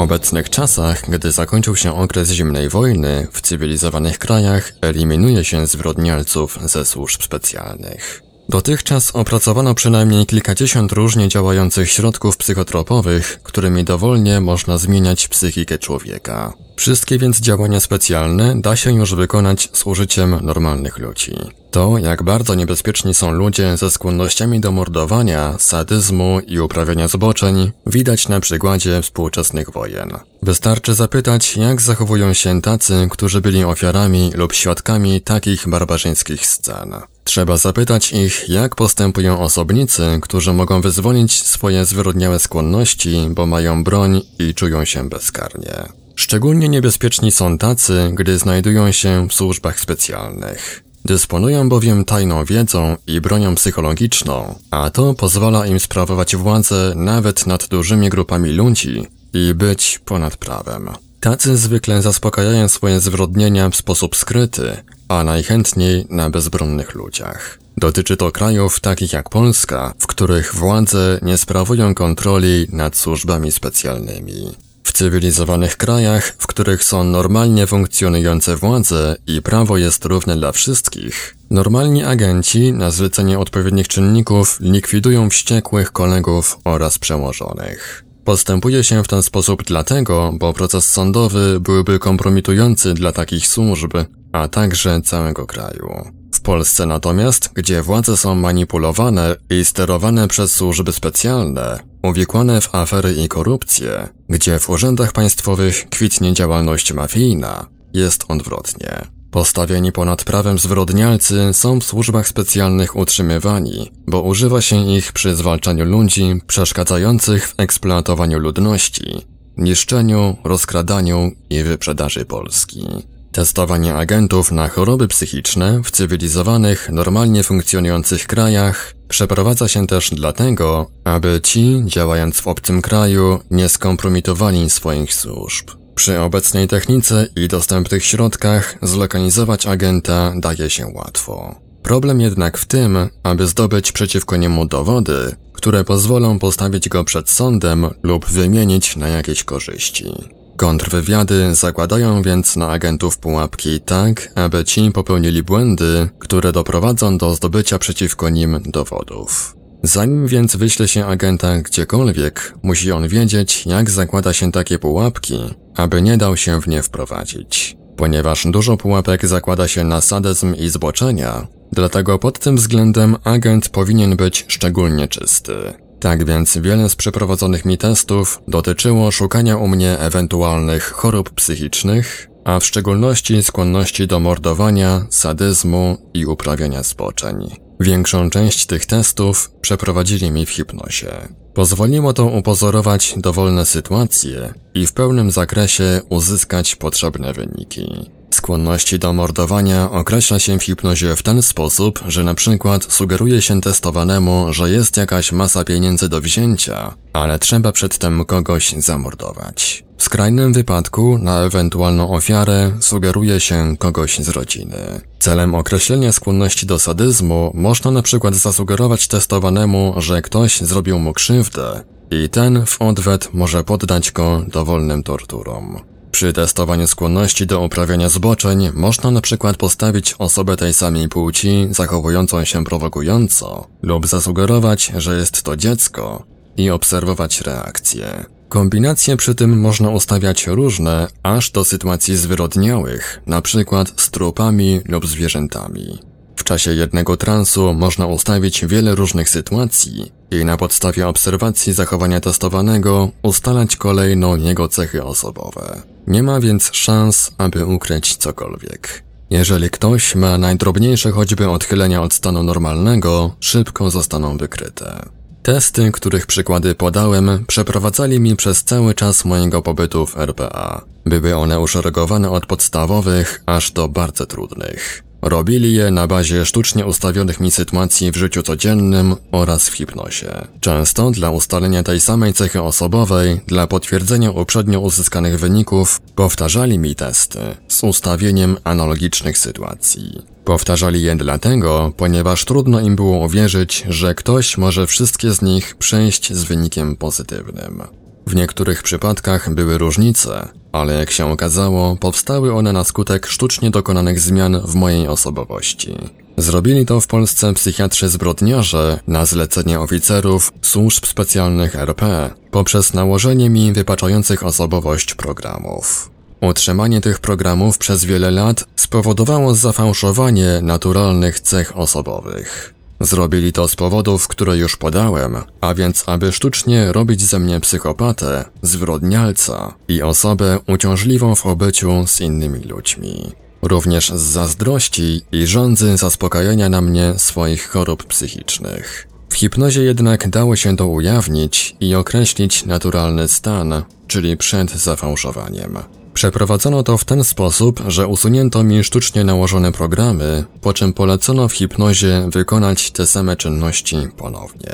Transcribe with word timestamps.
Obecnych 0.00 0.50
czasach, 0.50 1.10
gdy 1.10 1.32
zakończył 1.32 1.76
się 1.76 1.96
okres 1.96 2.30
zimnej 2.30 2.68
wojny, 2.68 3.26
w 3.32 3.40
cywilizowanych 3.40 4.18
krajach 4.18 4.72
eliminuje 4.80 5.44
się 5.44 5.66
zwyrodnialców 5.66 6.58
ze 6.64 6.84
służb 6.84 7.22
specjalnych. 7.22 8.29
Dotychczas 8.50 9.10
opracowano 9.10 9.74
przynajmniej 9.74 10.26
kilkadziesiąt 10.26 10.92
różnie 10.92 11.28
działających 11.28 11.90
środków 11.90 12.36
psychotropowych, 12.36 13.40
którymi 13.42 13.84
dowolnie 13.84 14.40
można 14.40 14.78
zmieniać 14.78 15.28
psychikę 15.28 15.78
człowieka. 15.78 16.52
Wszystkie 16.76 17.18
więc 17.18 17.40
działania 17.40 17.80
specjalne 17.80 18.60
da 18.60 18.76
się 18.76 18.92
już 18.92 19.14
wykonać 19.14 19.68
z 19.72 19.86
użyciem 19.86 20.38
normalnych 20.42 20.98
ludzi. 20.98 21.34
To, 21.70 21.98
jak 21.98 22.22
bardzo 22.22 22.54
niebezpieczni 22.54 23.14
są 23.14 23.30
ludzie 23.30 23.76
ze 23.76 23.90
skłonnościami 23.90 24.60
do 24.60 24.72
mordowania, 24.72 25.58
sadyzmu 25.58 26.40
i 26.46 26.60
uprawiania 26.60 27.08
zboczeń, 27.08 27.72
widać 27.86 28.28
na 28.28 28.40
przykładzie 28.40 29.02
współczesnych 29.02 29.72
wojen. 29.72 30.10
Wystarczy 30.42 30.94
zapytać, 30.94 31.56
jak 31.56 31.80
zachowują 31.80 32.32
się 32.32 32.62
tacy, 32.62 33.08
którzy 33.10 33.40
byli 33.40 33.64
ofiarami 33.64 34.30
lub 34.34 34.52
świadkami 34.52 35.20
takich 35.20 35.68
barbarzyńskich 35.68 36.46
scen. 36.46 36.94
Trzeba 37.30 37.56
zapytać 37.56 38.12
ich, 38.12 38.48
jak 38.48 38.74
postępują 38.74 39.40
osobnicy, 39.40 40.18
którzy 40.22 40.52
mogą 40.52 40.80
wyzwolić 40.80 41.42
swoje 41.42 41.84
zwyrodniałe 41.84 42.38
skłonności, 42.38 43.28
bo 43.30 43.46
mają 43.46 43.84
broń 43.84 44.20
i 44.38 44.54
czują 44.54 44.84
się 44.84 45.08
bezkarnie. 45.08 45.74
Szczególnie 46.16 46.68
niebezpieczni 46.68 47.32
są 47.32 47.58
tacy, 47.58 48.10
gdy 48.14 48.38
znajdują 48.38 48.92
się 48.92 49.28
w 49.28 49.34
służbach 49.34 49.80
specjalnych. 49.80 50.82
Dysponują 51.04 51.68
bowiem 51.68 52.04
tajną 52.04 52.44
wiedzą 52.44 52.96
i 53.06 53.20
bronią 53.20 53.54
psychologiczną, 53.54 54.58
a 54.70 54.90
to 54.90 55.14
pozwala 55.14 55.66
im 55.66 55.80
sprawować 55.80 56.36
władzę 56.36 56.92
nawet 56.96 57.46
nad 57.46 57.68
dużymi 57.68 58.08
grupami 58.08 58.52
ludzi 58.52 59.06
i 59.32 59.54
być 59.54 60.00
ponad 60.04 60.36
prawem. 60.36 60.90
Tacy 61.20 61.56
zwykle 61.56 62.02
zaspokajają 62.02 62.68
swoje 62.68 63.00
zwrodnienia 63.00 63.70
w 63.70 63.76
sposób 63.76 64.16
skryty, 64.16 64.76
a 65.10 65.24
najchętniej 65.24 66.06
na 66.10 66.30
bezbronnych 66.30 66.94
ludziach. 66.94 67.58
Dotyczy 67.76 68.16
to 68.16 68.32
krajów 68.32 68.80
takich 68.80 69.12
jak 69.12 69.30
Polska, 69.30 69.94
w 69.98 70.06
których 70.06 70.54
władze 70.54 71.18
nie 71.22 71.36
sprawują 71.38 71.94
kontroli 71.94 72.66
nad 72.72 72.96
służbami 72.96 73.52
specjalnymi. 73.52 74.56
W 74.84 74.92
cywilizowanych 74.92 75.76
krajach, 75.76 76.34
w 76.38 76.46
których 76.46 76.84
są 76.84 77.04
normalnie 77.04 77.66
funkcjonujące 77.66 78.56
władze 78.56 79.16
i 79.26 79.42
prawo 79.42 79.78
jest 79.78 80.04
równe 80.04 80.36
dla 80.36 80.52
wszystkich, 80.52 81.36
normalni 81.50 82.04
agenci 82.04 82.72
na 82.72 82.90
zlecenie 82.90 83.38
odpowiednich 83.38 83.88
czynników 83.88 84.60
likwidują 84.60 85.30
wściekłych 85.30 85.92
kolegów 85.92 86.58
oraz 86.64 86.98
przełożonych. 86.98 88.04
Postępuje 88.24 88.84
się 88.84 89.04
w 89.04 89.08
ten 89.08 89.22
sposób 89.22 89.62
dlatego, 89.64 90.32
bo 90.38 90.52
proces 90.52 90.90
sądowy 90.90 91.60
byłby 91.60 91.98
kompromitujący 91.98 92.94
dla 92.94 93.12
takich 93.12 93.46
służb, 93.46 93.92
a 94.32 94.48
także 94.48 95.00
całego 95.00 95.46
kraju. 95.46 96.10
W 96.34 96.40
Polsce 96.40 96.86
natomiast, 96.86 97.50
gdzie 97.54 97.82
władze 97.82 98.16
są 98.16 98.34
manipulowane 98.34 99.36
i 99.50 99.64
sterowane 99.64 100.28
przez 100.28 100.52
służby 100.52 100.92
specjalne, 100.92 101.80
uwikłane 102.02 102.60
w 102.60 102.74
afery 102.74 103.14
i 103.14 103.28
korupcję, 103.28 104.08
gdzie 104.28 104.58
w 104.58 104.70
urzędach 104.70 105.12
państwowych 105.12 105.88
kwitnie 105.90 106.32
działalność 106.32 106.92
mafijna, 106.92 107.66
jest 107.94 108.24
odwrotnie. 108.28 109.04
Postawieni 109.30 109.92
ponad 109.92 110.24
prawem 110.24 110.58
zwyrodnialcy 110.58 111.48
są 111.52 111.80
w 111.80 111.84
służbach 111.84 112.28
specjalnych 112.28 112.96
utrzymywani, 112.96 113.90
bo 114.06 114.22
używa 114.22 114.60
się 114.60 114.90
ich 114.90 115.12
przy 115.12 115.36
zwalczaniu 115.36 115.84
ludzi 115.84 116.40
przeszkadzających 116.46 117.48
w 117.48 117.54
eksploatowaniu 117.56 118.38
ludności, 118.38 119.26
niszczeniu, 119.56 120.36
rozkradaniu 120.44 121.32
i 121.50 121.62
wyprzedaży 121.62 122.24
Polski. 122.24 122.86
Testowanie 123.32 123.94
agentów 123.94 124.52
na 124.52 124.68
choroby 124.68 125.08
psychiczne 125.08 125.80
w 125.84 125.90
cywilizowanych, 125.90 126.88
normalnie 126.92 127.42
funkcjonujących 127.42 128.26
krajach 128.26 128.94
przeprowadza 129.08 129.68
się 129.68 129.86
też 129.86 130.10
dlatego, 130.10 130.90
aby 131.04 131.40
ci, 131.42 131.82
działając 131.86 132.40
w 132.40 132.48
obcym 132.48 132.82
kraju, 132.82 133.40
nie 133.50 133.68
skompromitowali 133.68 134.70
swoich 134.70 135.14
służb. 135.14 135.70
Przy 135.94 136.20
obecnej 136.20 136.68
technice 136.68 137.26
i 137.36 137.48
dostępnych 137.48 138.04
środkach 138.04 138.78
zlokalizować 138.82 139.66
agenta 139.66 140.32
daje 140.36 140.70
się 140.70 140.86
łatwo. 140.86 141.54
Problem 141.82 142.20
jednak 142.20 142.58
w 142.58 142.66
tym, 142.66 143.08
aby 143.22 143.46
zdobyć 143.46 143.92
przeciwko 143.92 144.36
niemu 144.36 144.66
dowody, 144.66 145.36
które 145.52 145.84
pozwolą 145.84 146.38
postawić 146.38 146.88
go 146.88 147.04
przed 147.04 147.30
sądem 147.30 147.86
lub 148.02 148.26
wymienić 148.26 148.96
na 148.96 149.08
jakieś 149.08 149.44
korzyści. 149.44 150.39
Kontrwywiady 150.60 151.54
zakładają 151.54 152.22
więc 152.22 152.56
na 152.56 152.68
agentów 152.68 153.18
pułapki 153.18 153.80
tak, 153.80 154.32
aby 154.34 154.64
ci 154.64 154.90
popełnili 154.90 155.42
błędy, 155.42 156.08
które 156.18 156.52
doprowadzą 156.52 157.18
do 157.18 157.34
zdobycia 157.34 157.78
przeciwko 157.78 158.28
nim 158.28 158.60
dowodów. 158.64 159.56
Zanim 159.82 160.26
więc 160.26 160.56
wyśle 160.56 160.88
się 160.88 161.06
agenta 161.06 161.58
gdziekolwiek, 161.58 162.54
musi 162.62 162.92
on 162.92 163.08
wiedzieć, 163.08 163.66
jak 163.66 163.90
zakłada 163.90 164.32
się 164.32 164.52
takie 164.52 164.78
pułapki, 164.78 165.38
aby 165.76 166.02
nie 166.02 166.16
dał 166.16 166.36
się 166.36 166.60
w 166.60 166.68
nie 166.68 166.82
wprowadzić. 166.82 167.76
Ponieważ 167.96 168.46
dużo 168.46 168.76
pułapek 168.76 169.26
zakłada 169.26 169.68
się 169.68 169.84
na 169.84 170.00
sadyzm 170.00 170.54
i 170.54 170.68
zboczenia, 170.68 171.46
dlatego 171.72 172.18
pod 172.18 172.38
tym 172.38 172.56
względem 172.56 173.16
agent 173.24 173.68
powinien 173.68 174.16
być 174.16 174.44
szczególnie 174.48 175.08
czysty. 175.08 175.54
Tak 176.00 176.24
więc 176.24 176.58
wiele 176.58 176.88
z 176.88 176.96
przeprowadzonych 176.96 177.64
mi 177.64 177.78
testów 177.78 178.42
dotyczyło 178.48 179.10
szukania 179.10 179.56
u 179.56 179.68
mnie 179.68 179.98
ewentualnych 179.98 180.90
chorób 180.90 181.30
psychicznych, 181.30 182.28
a 182.44 182.60
w 182.60 182.64
szczególności 182.64 183.42
skłonności 183.42 184.06
do 184.06 184.20
mordowania, 184.20 185.06
sadyzmu 185.10 186.10
i 186.14 186.26
uprawiania 186.26 186.82
zboczeń. 186.82 187.56
Większą 187.80 188.30
część 188.30 188.66
tych 188.66 188.86
testów 188.86 189.50
przeprowadzili 189.60 190.30
mi 190.30 190.46
w 190.46 190.50
hipnozie. 190.50 191.28
Pozwoliło 191.54 192.12
to 192.12 192.24
upozorować 192.26 193.14
dowolne 193.16 193.66
sytuacje 193.66 194.54
i 194.74 194.86
w 194.86 194.92
pełnym 194.92 195.30
zakresie 195.30 196.00
uzyskać 196.08 196.76
potrzebne 196.76 197.32
wyniki. 197.32 198.10
Skłonności 198.30 198.98
do 198.98 199.12
mordowania 199.12 199.90
określa 199.90 200.38
się 200.38 200.58
w 200.58 200.62
hipnozie 200.62 201.16
w 201.16 201.22
ten 201.22 201.42
sposób, 201.42 202.00
że 202.08 202.24
na 202.24 202.34
przykład 202.34 202.92
sugeruje 202.92 203.42
się 203.42 203.60
testowanemu, 203.60 204.52
że 204.52 204.70
jest 204.70 204.96
jakaś 204.96 205.32
masa 205.32 205.64
pieniędzy 205.64 206.08
do 206.08 206.20
wzięcia, 206.20 206.94
ale 207.12 207.38
trzeba 207.38 207.72
przedtem 207.72 208.24
kogoś 208.24 208.74
zamordować. 208.78 209.84
W 209.98 210.02
skrajnym 210.02 210.52
wypadku 210.52 211.18
na 211.18 211.40
ewentualną 211.40 212.10
ofiarę 212.14 212.72
sugeruje 212.80 213.40
się 213.40 213.76
kogoś 213.78 214.18
z 214.18 214.28
rodziny. 214.28 215.00
Celem 215.18 215.54
określenia 215.54 216.12
skłonności 216.12 216.66
do 216.66 216.78
sadyzmu 216.78 217.50
można 217.54 217.90
na 217.90 218.02
przykład 218.02 218.34
zasugerować 218.34 219.08
testowanemu, 219.08 219.94
że 219.96 220.22
ktoś 220.22 220.60
zrobił 220.60 220.98
mu 220.98 221.12
krzywdę 221.12 221.84
i 222.10 222.28
ten 222.28 222.66
w 222.66 222.82
odwet 222.82 223.34
może 223.34 223.64
poddać 223.64 224.12
go 224.12 224.42
dowolnym 224.48 225.02
torturom. 225.02 225.80
Przy 226.10 226.32
testowaniu 226.32 226.86
skłonności 226.86 227.46
do 227.46 227.60
uprawiania 227.60 228.08
zboczeń 228.08 228.70
można 228.74 229.10
na 229.10 229.20
przykład 229.20 229.56
postawić 229.56 230.14
osobę 230.18 230.56
tej 230.56 230.74
samej 230.74 231.08
płci 231.08 231.68
zachowującą 231.70 232.44
się 232.44 232.64
prowokująco 232.64 233.66
lub 233.82 234.06
zasugerować, 234.06 234.92
że 234.96 235.16
jest 235.16 235.42
to 235.42 235.56
dziecko 235.56 236.24
i 236.56 236.70
obserwować 236.70 237.40
reakcje. 237.40 238.24
Kombinacje 238.48 239.16
przy 239.16 239.34
tym 239.34 239.60
można 239.60 239.90
ustawiać 239.90 240.46
różne, 240.46 241.08
aż 241.22 241.50
do 241.50 241.64
sytuacji 241.64 242.16
zwyrodniałych, 242.16 243.22
przykład 243.42 243.92
z 243.96 244.10
trupami 244.10 244.80
lub 244.88 245.06
zwierzętami. 245.06 245.98
W 246.36 246.44
czasie 246.44 246.74
jednego 246.74 247.16
transu 247.16 247.74
można 247.74 248.06
ustawić 248.06 248.66
wiele 248.66 248.94
różnych 248.94 249.28
sytuacji 249.28 250.12
i 250.30 250.44
na 250.44 250.56
podstawie 250.56 251.08
obserwacji 251.08 251.72
zachowania 251.72 252.20
testowanego 252.20 253.10
ustalać 253.22 253.76
kolejno 253.76 254.36
jego 254.36 254.68
cechy 254.68 255.04
osobowe. 255.04 255.82
Nie 256.06 256.22
ma 256.22 256.40
więc 256.40 256.70
szans, 256.72 257.30
aby 257.38 257.66
ukryć 257.66 258.16
cokolwiek. 258.16 259.02
Jeżeli 259.30 259.70
ktoś 259.70 260.14
ma 260.14 260.38
najdrobniejsze 260.38 261.10
choćby 261.10 261.48
odchylenia 261.48 262.02
od 262.02 262.14
stanu 262.14 262.42
normalnego, 262.42 263.36
szybko 263.40 263.90
zostaną 263.90 264.36
wykryte. 264.36 265.08
Testy, 265.42 265.92
których 265.92 266.26
przykłady 266.26 266.74
podałem, 266.74 267.44
przeprowadzali 267.46 268.20
mi 268.20 268.36
przez 268.36 268.64
cały 268.64 268.94
czas 268.94 269.24
mojego 269.24 269.62
pobytu 269.62 270.06
w 270.06 270.16
RPA. 270.16 270.84
Były 271.06 271.36
one 271.36 271.60
uszeregowane 271.60 272.30
od 272.30 272.46
podstawowych 272.46 273.42
aż 273.46 273.72
do 273.72 273.88
bardzo 273.88 274.26
trudnych. 274.26 275.09
Robili 275.22 275.74
je 275.74 275.90
na 275.90 276.06
bazie 276.06 276.46
sztucznie 276.46 276.86
ustawionych 276.86 277.40
mi 277.40 277.50
sytuacji 277.50 278.12
w 278.12 278.16
życiu 278.16 278.42
codziennym 278.42 279.16
oraz 279.32 279.68
w 279.68 279.74
hipnozie. 279.74 280.46
Często 280.60 281.10
dla 281.10 281.30
ustalenia 281.30 281.82
tej 281.82 282.00
samej 282.00 282.34
cechy 282.34 282.62
osobowej, 282.62 283.40
dla 283.46 283.66
potwierdzenia 283.66 284.30
uprzednio 284.30 284.80
uzyskanych 284.80 285.40
wyników, 285.40 286.00
powtarzali 286.14 286.78
mi 286.78 286.94
testy 286.94 287.38
z 287.68 287.84
ustawieniem 287.84 288.56
analogicznych 288.64 289.38
sytuacji. 289.38 290.22
Powtarzali 290.44 291.02
je 291.02 291.16
dlatego, 291.16 291.92
ponieważ 291.96 292.44
trudno 292.44 292.80
im 292.80 292.96
było 292.96 293.26
uwierzyć, 293.26 293.84
że 293.88 294.14
ktoś 294.14 294.58
może 294.58 294.86
wszystkie 294.86 295.32
z 295.32 295.42
nich 295.42 295.76
przejść 295.76 296.32
z 296.32 296.44
wynikiem 296.44 296.96
pozytywnym. 296.96 297.82
W 298.26 298.34
niektórych 298.34 298.82
przypadkach 298.82 299.54
były 299.54 299.78
różnice, 299.78 300.48
ale 300.72 300.94
jak 300.94 301.10
się 301.10 301.32
okazało, 301.32 301.96
powstały 301.96 302.54
one 302.54 302.72
na 302.72 302.84
skutek 302.84 303.26
sztucznie 303.26 303.70
dokonanych 303.70 304.20
zmian 304.20 304.60
w 304.64 304.74
mojej 304.74 305.08
osobowości. 305.08 305.96
Zrobili 306.36 306.86
to 306.86 307.00
w 307.00 307.06
Polsce 307.06 307.54
psychiatrzy 307.54 308.08
zbrodniarze 308.08 309.00
na 309.06 309.26
zlecenie 309.26 309.80
oficerów 309.80 310.52
służb 310.62 311.06
specjalnych 311.06 311.76
RP 311.76 312.30
poprzez 312.50 312.94
nałożenie 312.94 313.50
mi 313.50 313.72
wypaczających 313.72 314.44
osobowość 314.44 315.14
programów. 315.14 316.10
Utrzymanie 316.40 317.00
tych 317.00 317.18
programów 317.18 317.78
przez 317.78 318.04
wiele 318.04 318.30
lat 318.30 318.64
spowodowało 318.76 319.54
zafałszowanie 319.54 320.60
naturalnych 320.62 321.40
cech 321.40 321.76
osobowych. 321.76 322.74
Zrobili 323.00 323.52
to 323.52 323.68
z 323.68 323.76
powodów, 323.76 324.28
które 324.28 324.56
już 324.56 324.76
podałem, 324.76 325.36
a 325.60 325.74
więc 325.74 326.04
aby 326.06 326.32
sztucznie 326.32 326.92
robić 326.92 327.22
ze 327.22 327.38
mnie 327.38 327.60
psychopatę, 327.60 328.44
zwyrodnialca 328.62 329.74
i 329.88 330.02
osobę 330.02 330.58
uciążliwą 330.66 331.34
w 331.34 331.46
obyciu 331.46 332.06
z 332.06 332.20
innymi 332.20 332.64
ludźmi. 332.64 333.32
Również 333.62 334.08
z 334.08 334.20
zazdrości 334.20 335.22
i 335.32 335.46
rządzy 335.46 335.96
zaspokajania 335.96 336.68
na 336.68 336.80
mnie 336.80 337.14
swoich 337.16 337.68
chorób 337.68 338.04
psychicznych. 338.04 339.08
W 339.28 339.34
hipnozie 339.34 339.82
jednak 339.82 340.28
dało 340.28 340.56
się 340.56 340.76
to 340.76 340.86
ujawnić 340.86 341.76
i 341.80 341.94
określić 341.94 342.64
naturalny 342.64 343.28
stan, 343.28 343.82
czyli 344.06 344.36
przed 344.36 344.70
zafałszowaniem. 344.70 345.78
Przeprowadzono 346.20 346.82
to 346.82 346.98
w 346.98 347.04
ten 347.04 347.24
sposób, 347.24 347.82
że 347.86 348.06
usunięto 348.06 348.62
mi 348.62 348.84
sztucznie 348.84 349.24
nałożone 349.24 349.72
programy, 349.72 350.44
po 350.60 350.72
czym 350.72 350.92
polecono 350.92 351.48
w 351.48 351.52
hipnozie 351.52 352.28
wykonać 352.32 352.90
te 352.90 353.06
same 353.06 353.36
czynności 353.36 353.96
ponownie. 354.16 354.72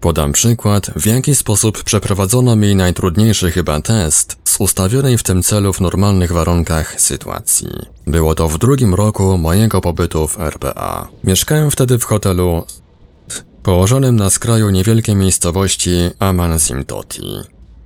Podam 0.00 0.32
przykład, 0.32 0.90
w 0.96 1.06
jaki 1.06 1.34
sposób 1.34 1.82
przeprowadzono 1.82 2.56
mi 2.56 2.74
najtrudniejszy 2.74 3.50
chyba 3.50 3.80
test 3.80 4.36
z 4.44 4.60
ustawionej 4.60 5.18
w 5.18 5.22
tym 5.22 5.42
celu 5.42 5.72
w 5.72 5.80
normalnych 5.80 6.32
warunkach 6.32 7.00
sytuacji. 7.00 7.68
Było 8.06 8.34
to 8.34 8.48
w 8.48 8.58
drugim 8.58 8.94
roku 8.94 9.38
mojego 9.38 9.80
pobytu 9.80 10.28
w 10.28 10.40
RPA. 10.40 11.08
Mieszkałem 11.24 11.70
wtedy 11.70 11.98
w 11.98 12.04
hotelu 12.04 12.66
położonym 13.62 14.16
na 14.16 14.30
skraju 14.30 14.70
niewielkiej 14.70 15.16
miejscowości 15.16 15.90
Amansimtoti. 16.18 17.22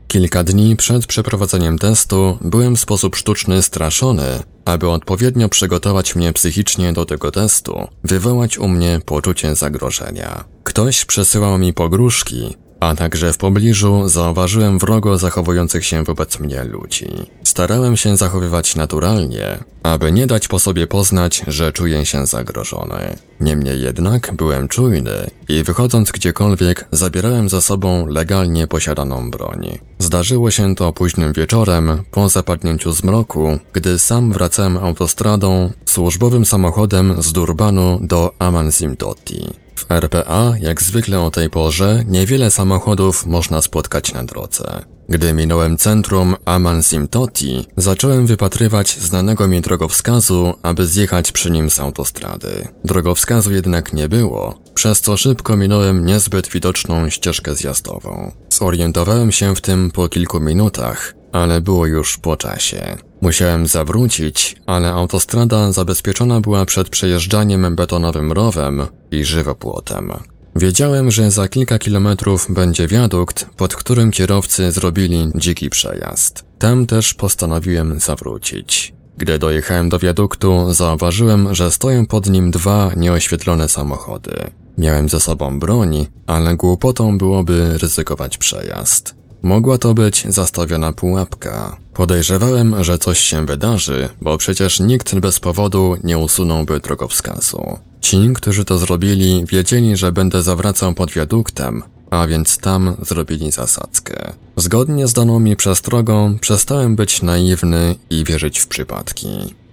Kilka 0.09 0.45
dni 0.45 0.77
przed 0.77 1.07
przeprowadzeniem 1.07 1.79
testu 1.79 2.39
byłem 2.41 2.77
w 2.77 2.81
sposób 2.81 3.17
sztuczny 3.17 3.63
straszony, 3.63 4.43
aby 4.65 4.89
odpowiednio 4.89 5.49
przygotować 5.49 6.17
mnie 6.17 6.33
psychicznie 6.33 6.93
do 6.93 7.07
tego 7.07 7.31
testu, 7.31 7.89
wywołać 8.05 8.59
u 8.59 8.69
mnie 8.69 9.01
poczucie 9.05 9.55
zagrożenia. 9.55 10.45
Ktoś 10.65 11.05
przesyłał 11.05 11.59
mi 11.59 11.73
pogróżki, 11.73 12.57
a 12.81 12.95
także 12.95 13.33
w 13.33 13.39
pobliżu 13.39 14.09
zauważyłem 14.09 14.79
wrogo 14.79 15.19
zachowujących 15.19 15.85
się 15.85 16.05
wobec 16.05 16.41
mnie 16.41 16.65
ludzi. 16.65 17.09
Starałem 17.45 17.97
się 17.97 18.17
zachowywać 18.17 18.77
naturalnie, 18.77 19.59
aby 19.83 20.13
nie 20.13 20.27
dać 20.27 20.49
po 20.49 20.59
sobie 20.59 20.87
poznać, 20.87 21.43
że 21.47 21.73
czuję 21.73 22.07
się 22.07 22.27
zagrożony. 22.27 23.17
Niemniej 23.41 23.83
jednak 23.83 24.33
byłem 24.35 24.69
czujny 24.69 25.31
i 25.49 25.63
wychodząc 25.63 26.13
gdziekolwiek 26.13 26.89
zabierałem 26.93 27.49
za 27.49 27.61
sobą 27.61 28.07
legalnie 28.07 28.67
posiadaną 28.67 29.31
broń. 29.31 29.79
Zdarzyło 29.99 30.51
się 30.51 30.75
to 30.75 30.93
późnym 30.93 31.33
wieczorem, 31.33 32.03
po 32.11 32.29
zapadnięciu 32.29 32.93
zmroku, 32.93 33.59
gdy 33.73 33.99
sam 33.99 34.33
wracałem 34.33 34.77
autostradą 34.77 35.71
służbowym 35.85 36.45
samochodem 36.45 37.23
z 37.23 37.33
Durbanu 37.33 37.99
do 38.03 38.33
Amanzimtoti. 38.39 39.66
W 39.77 39.91
RPA, 39.91 40.55
jak 40.61 40.83
zwykle 40.83 41.21
o 41.21 41.31
tej 41.31 41.51
porze, 41.51 42.05
niewiele 42.07 42.51
samochodów 42.51 43.27
można 43.27 43.63
spotkać 43.63 44.13
na 44.13 44.25
drodze. 44.25 44.83
Gdy 45.09 45.33
minąłem 45.33 45.77
centrum 45.77 46.37
Amansimtoti, 46.45 47.67
zacząłem 47.77 48.27
wypatrywać 48.27 48.99
znanego 48.99 49.49
mi 49.49 49.61
drogowskazu, 49.61 50.55
aby 50.63 50.87
zjechać 50.87 51.33
przy 51.33 51.51
nim 51.51 51.71
z 51.71 51.81
autostrady. 51.81 52.69
Drogowskazu 52.85 53.53
jednak 53.53 53.93
nie 53.93 54.09
było, 54.09 54.59
przez 54.75 55.01
co 55.01 55.17
szybko 55.17 55.57
minąłem 55.57 56.07
niezbyt 56.07 56.49
widoczną 56.49 57.11
ścieżkę 57.11 57.55
zjazdową. 57.55 58.33
Zorientowałem 58.51 59.33
się 59.33 59.57
w 59.57 59.61
tym 59.61 59.91
po 59.91 60.09
kilku 60.09 60.41
minutach, 60.41 61.15
ale 61.33 61.61
było 61.61 61.87
już 61.87 62.19
po 62.19 62.37
czasie. 62.37 62.97
Musiałem 63.21 63.67
zawrócić, 63.67 64.57
ale 64.67 64.89
autostrada 64.89 65.73
zabezpieczona 65.73 66.41
była 66.41 66.65
przed 66.65 66.89
przejeżdżaniem 66.89 67.77
betonowym 67.77 68.33
rowem 68.33 68.87
i 69.11 69.25
żywopłotem. 69.25 70.13
Wiedziałem, 70.57 71.11
że 71.11 71.31
za 71.31 71.49
kilka 71.49 71.79
kilometrów 71.79 72.47
będzie 72.51 72.89
wiadukt, 72.89 73.47
pod 73.57 73.75
którym 73.75 74.11
kierowcy 74.11 74.73
zrobili 74.73 75.29
dziki 75.35 75.71
przejazd. 75.71 76.45
Tam 76.59 76.87
też 76.87 77.15
postanowiłem 77.15 78.01
zawrócić. 78.01 78.95
Gdy 79.17 79.39
dojechałem 79.39 79.89
do 79.89 79.99
wiaduktu, 79.99 80.75
zauważyłem, 80.75 81.55
że 81.55 81.71
stoją 81.71 82.07
pod 82.07 82.31
nim 82.31 82.51
dwa 82.51 82.91
nieoświetlone 82.97 83.69
samochody. 83.69 84.51
Miałem 84.79 85.09
ze 85.09 85.21
sobą 85.21 85.59
broń, 85.59 86.07
ale 86.27 86.57
głupotą 86.57 87.19
byłoby 87.19 87.79
ryzykować 87.79 88.39
przejazd. 88.39 89.15
Mogła 89.43 89.79
to 89.79 89.95
być 89.95 90.25
zastawiona 90.29 90.93
pułapka. 90.93 91.77
Podejrzewałem, 91.95 92.85
że 92.85 92.99
coś 92.99 93.19
się 93.21 93.47
wydarzy, 93.47 94.09
bo 94.21 94.39
przecież 94.39 94.81
nikt 94.81 95.15
bez 95.15 95.41
powodu 95.41 95.97
nie 96.05 96.19
usunąłby 96.19 96.81
drogowskazu. 96.81 97.79
Ci, 98.01 98.31
którzy 98.35 98.65
to 98.65 98.79
zrobili, 98.79 99.45
wiedzieli, 99.49 99.97
że 99.97 100.13
będę 100.13 100.43
zawracał 100.43 100.95
pod 100.95 101.11
wiaduktem, 101.11 101.83
a 102.11 102.27
więc 102.27 102.59
tam 102.59 102.97
zrobili 103.03 103.51
zasadzkę. 103.51 104.33
Zgodnie 104.57 105.07
z 105.07 105.13
daną 105.13 105.41
mi 105.41 105.57
przestrogą, 105.57 106.39
przestałem 106.39 106.97
być 106.97 107.23
naiwny 107.23 107.95
i 108.11 108.25
wierzyć 108.25 108.59
w 108.59 108.67
przypadki. 108.67 109.29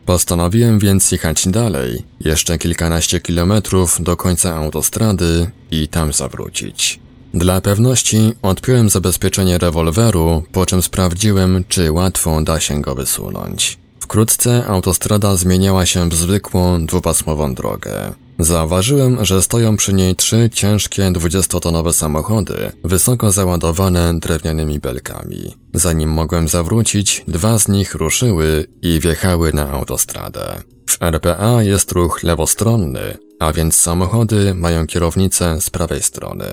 Postanowiłem 0.06 0.80
więc 0.80 1.12
jechać 1.12 1.48
dalej, 1.48 2.04
jeszcze 2.20 2.58
kilkanaście 2.58 3.20
kilometrów 3.20 4.04
do 4.04 4.18
końca 4.18 4.56
autostrady 4.56 5.52
i 5.72 5.88
tam 5.88 6.14
zawrócić. 6.14 7.00
Dla 7.34 7.62
pewności 7.62 8.34
odpiąłem 8.42 8.90
zabezpieczenie 8.90 9.58
rewolweru, 9.58 10.44
po 10.52 10.66
czym 10.66 10.82
sprawdziłem, 10.82 11.64
czy 11.68 11.92
łatwo 11.92 12.42
da 12.42 12.60
się 12.60 12.82
go 12.82 12.96
wysunąć. 12.96 13.78
Wkrótce 14.00 14.66
autostrada 14.66 15.36
zmieniała 15.36 15.86
się 15.86 16.10
w 16.10 16.16
zwykłą, 16.16 16.86
dwupasmową 16.86 17.54
drogę. 17.54 18.14
Zauważyłem, 18.40 19.26
że 19.26 19.42
stoją 19.42 19.78
przy 19.78 19.94
niej 19.94 20.16
trzy 20.16 20.50
ciężkie, 20.54 21.12
dwudziestotonowe 21.12 21.94
samochody, 21.94 22.72
wysoko 22.84 23.32
załadowane 23.32 24.20
drewnianymi 24.20 24.80
belkami. 24.80 25.56
Zanim 25.74 26.10
mogłem 26.10 26.48
zawrócić, 26.48 27.24
dwa 27.28 27.60
z 27.60 27.68
nich 27.68 27.96
ruszyły 27.96 28.66
i 28.82 29.00
wjechały 29.00 29.54
na 29.54 29.72
autostradę. 29.72 30.62
W 30.90 31.02
RPA 31.02 31.64
jest 31.64 31.92
ruch 31.92 32.24
lewostronny, 32.24 33.18
a 33.40 33.54
więc 33.54 33.76
samochody 33.76 34.54
mają 34.54 34.88
kierownicę 34.88 35.62
z 35.62 35.70
prawej 35.70 36.02
strony. 36.02 36.46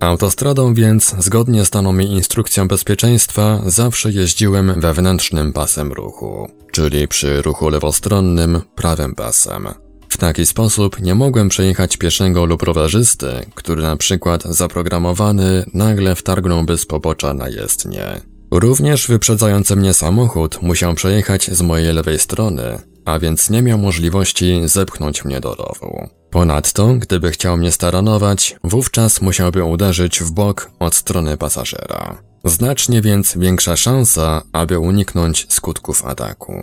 Autostradą 0.00 0.74
więc, 0.74 1.14
zgodnie 1.18 1.64
z 1.64 1.70
daną 1.70 1.92
mi 1.92 2.12
instrukcją 2.12 2.68
bezpieczeństwa, 2.68 3.62
zawsze 3.66 4.10
jeździłem 4.10 4.80
wewnętrznym 4.80 5.52
pasem 5.52 5.92
ruchu, 5.92 6.48
czyli 6.72 7.08
przy 7.08 7.42
ruchu 7.42 7.68
lewostronnym 7.68 8.60
prawym 8.74 9.14
pasem. 9.14 9.68
W 10.08 10.16
taki 10.16 10.46
sposób 10.46 11.00
nie 11.00 11.14
mogłem 11.14 11.48
przejechać 11.48 11.96
pieszego 11.96 12.44
lub 12.44 12.62
rowerzysty, 12.62 13.26
który 13.54 13.82
na 13.82 13.96
przykład 13.96 14.42
zaprogramowany 14.44 15.64
nagle 15.74 16.14
wtargnąłby 16.14 16.78
z 16.78 16.86
pobocza 16.86 17.34
na 17.34 17.48
jezdnię. 17.48 18.20
Również 18.50 19.06
wyprzedzający 19.06 19.76
mnie 19.76 19.94
samochód 19.94 20.62
musiał 20.62 20.94
przejechać 20.94 21.50
z 21.50 21.62
mojej 21.62 21.94
lewej 21.94 22.18
strony, 22.18 22.78
a 23.10 23.18
więc 23.18 23.50
nie 23.50 23.62
miał 23.62 23.78
możliwości 23.78 24.60
zepchnąć 24.64 25.24
mnie 25.24 25.40
do 25.40 25.54
rowu. 25.54 26.08
Ponadto, 26.30 26.94
gdyby 26.94 27.30
chciał 27.30 27.56
mnie 27.56 27.72
staranować, 27.72 28.56
wówczas 28.64 29.20
musiałby 29.20 29.64
uderzyć 29.64 30.20
w 30.20 30.30
bok 30.30 30.70
od 30.78 30.94
strony 30.94 31.36
pasażera. 31.36 32.22
Znacznie 32.44 33.02
więc 33.02 33.36
większa 33.36 33.76
szansa, 33.76 34.42
aby 34.52 34.78
uniknąć 34.78 35.46
skutków 35.48 36.04
ataku. 36.04 36.54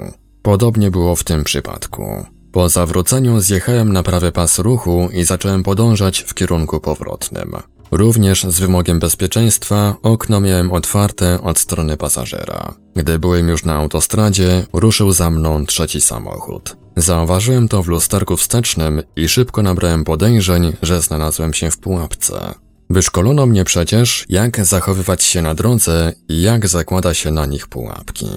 Podobnie 0.42 0.92
było 0.92 1.16
w 1.16 1.24
tym 1.24 1.44
przypadku. 1.44 2.25
Po 2.51 2.70
zawróceniu 2.70 3.39
zjechałem 3.39 3.94
na 3.94 4.04
prawy 4.04 4.32
pas 4.32 4.60
ruchu 4.60 5.10
i 5.13 5.24
zacząłem 5.24 5.63
podążać 5.63 6.20
w 6.20 6.34
kierunku 6.34 6.80
powrotnym. 6.80 7.56
Również 7.91 8.44
z 8.44 8.60
wymogiem 8.60 9.00
bezpieczeństwa 9.00 9.96
okno 10.03 10.39
miałem 10.39 10.72
otwarte 10.72 11.41
od 11.41 11.60
strony 11.60 11.98
pasażera. 11.98 12.74
Gdy 12.96 13.20
byłem 13.20 13.50
już 13.50 13.65
na 13.65 13.75
autostradzie, 13.75 14.65
ruszył 14.74 15.12
za 15.12 15.29
mną 15.29 15.65
trzeci 15.65 16.01
samochód. 16.01 16.77
Zauważyłem 16.96 17.67
to 17.67 17.84
w 17.84 17.88
lusterku 17.88 18.38
wstecznym 18.38 19.01
i 19.15 19.29
szybko 19.29 19.63
nabrałem 19.63 20.03
podejrzeń, 20.03 20.74
że 20.82 21.01
znalazłem 21.01 21.53
się 21.53 21.72
w 21.72 21.77
pułapce. 21.77 22.53
Wyszkolono 22.89 23.46
mnie 23.46 23.63
przecież, 23.63 24.25
jak 24.29 24.65
zachowywać 24.65 25.24
się 25.24 25.41
na 25.41 25.56
drodze 25.56 26.13
i 26.29 26.41
jak 26.41 26.67
zakłada 26.67 27.13
się 27.13 27.32
na 27.32 27.46
nich 27.46 27.67
pułapki. 27.67 28.27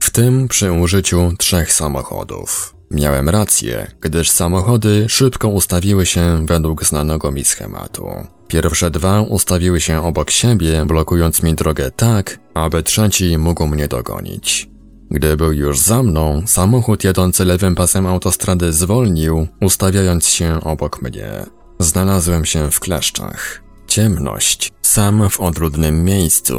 W 0.00 0.10
tym 0.10 0.48
przy 0.48 0.72
użyciu 0.72 1.32
trzech 1.38 1.72
samochodów. 1.72 2.79
Miałem 2.90 3.28
rację, 3.28 3.90
gdyż 4.00 4.30
samochody 4.30 5.08
szybko 5.08 5.48
ustawiły 5.48 6.06
się 6.06 6.46
według 6.46 6.84
znanego 6.84 7.32
mi 7.32 7.44
schematu. 7.44 8.08
Pierwsze 8.48 8.90
dwa 8.90 9.20
ustawiły 9.20 9.80
się 9.80 10.02
obok 10.02 10.30
siebie, 10.30 10.84
blokując 10.86 11.42
mi 11.42 11.54
drogę 11.54 11.90
tak, 11.90 12.38
aby 12.54 12.82
trzeci 12.82 13.38
mógł 13.38 13.66
mnie 13.66 13.88
dogonić. 13.88 14.68
Gdy 15.10 15.36
był 15.36 15.52
już 15.52 15.78
za 15.78 16.02
mną, 16.02 16.42
samochód 16.46 17.04
jadący 17.04 17.44
lewym 17.44 17.74
pasem 17.74 18.06
autostrady 18.06 18.72
zwolnił, 18.72 19.46
ustawiając 19.60 20.28
się 20.28 20.60
obok 20.60 21.02
mnie. 21.02 21.46
Znalazłem 21.78 22.44
się 22.44 22.70
w 22.70 22.80
kleszczach. 22.80 23.62
Ciemność, 23.86 24.72
sam 24.82 25.30
w 25.30 25.40
odludnym 25.40 26.04
miejscu. 26.04 26.56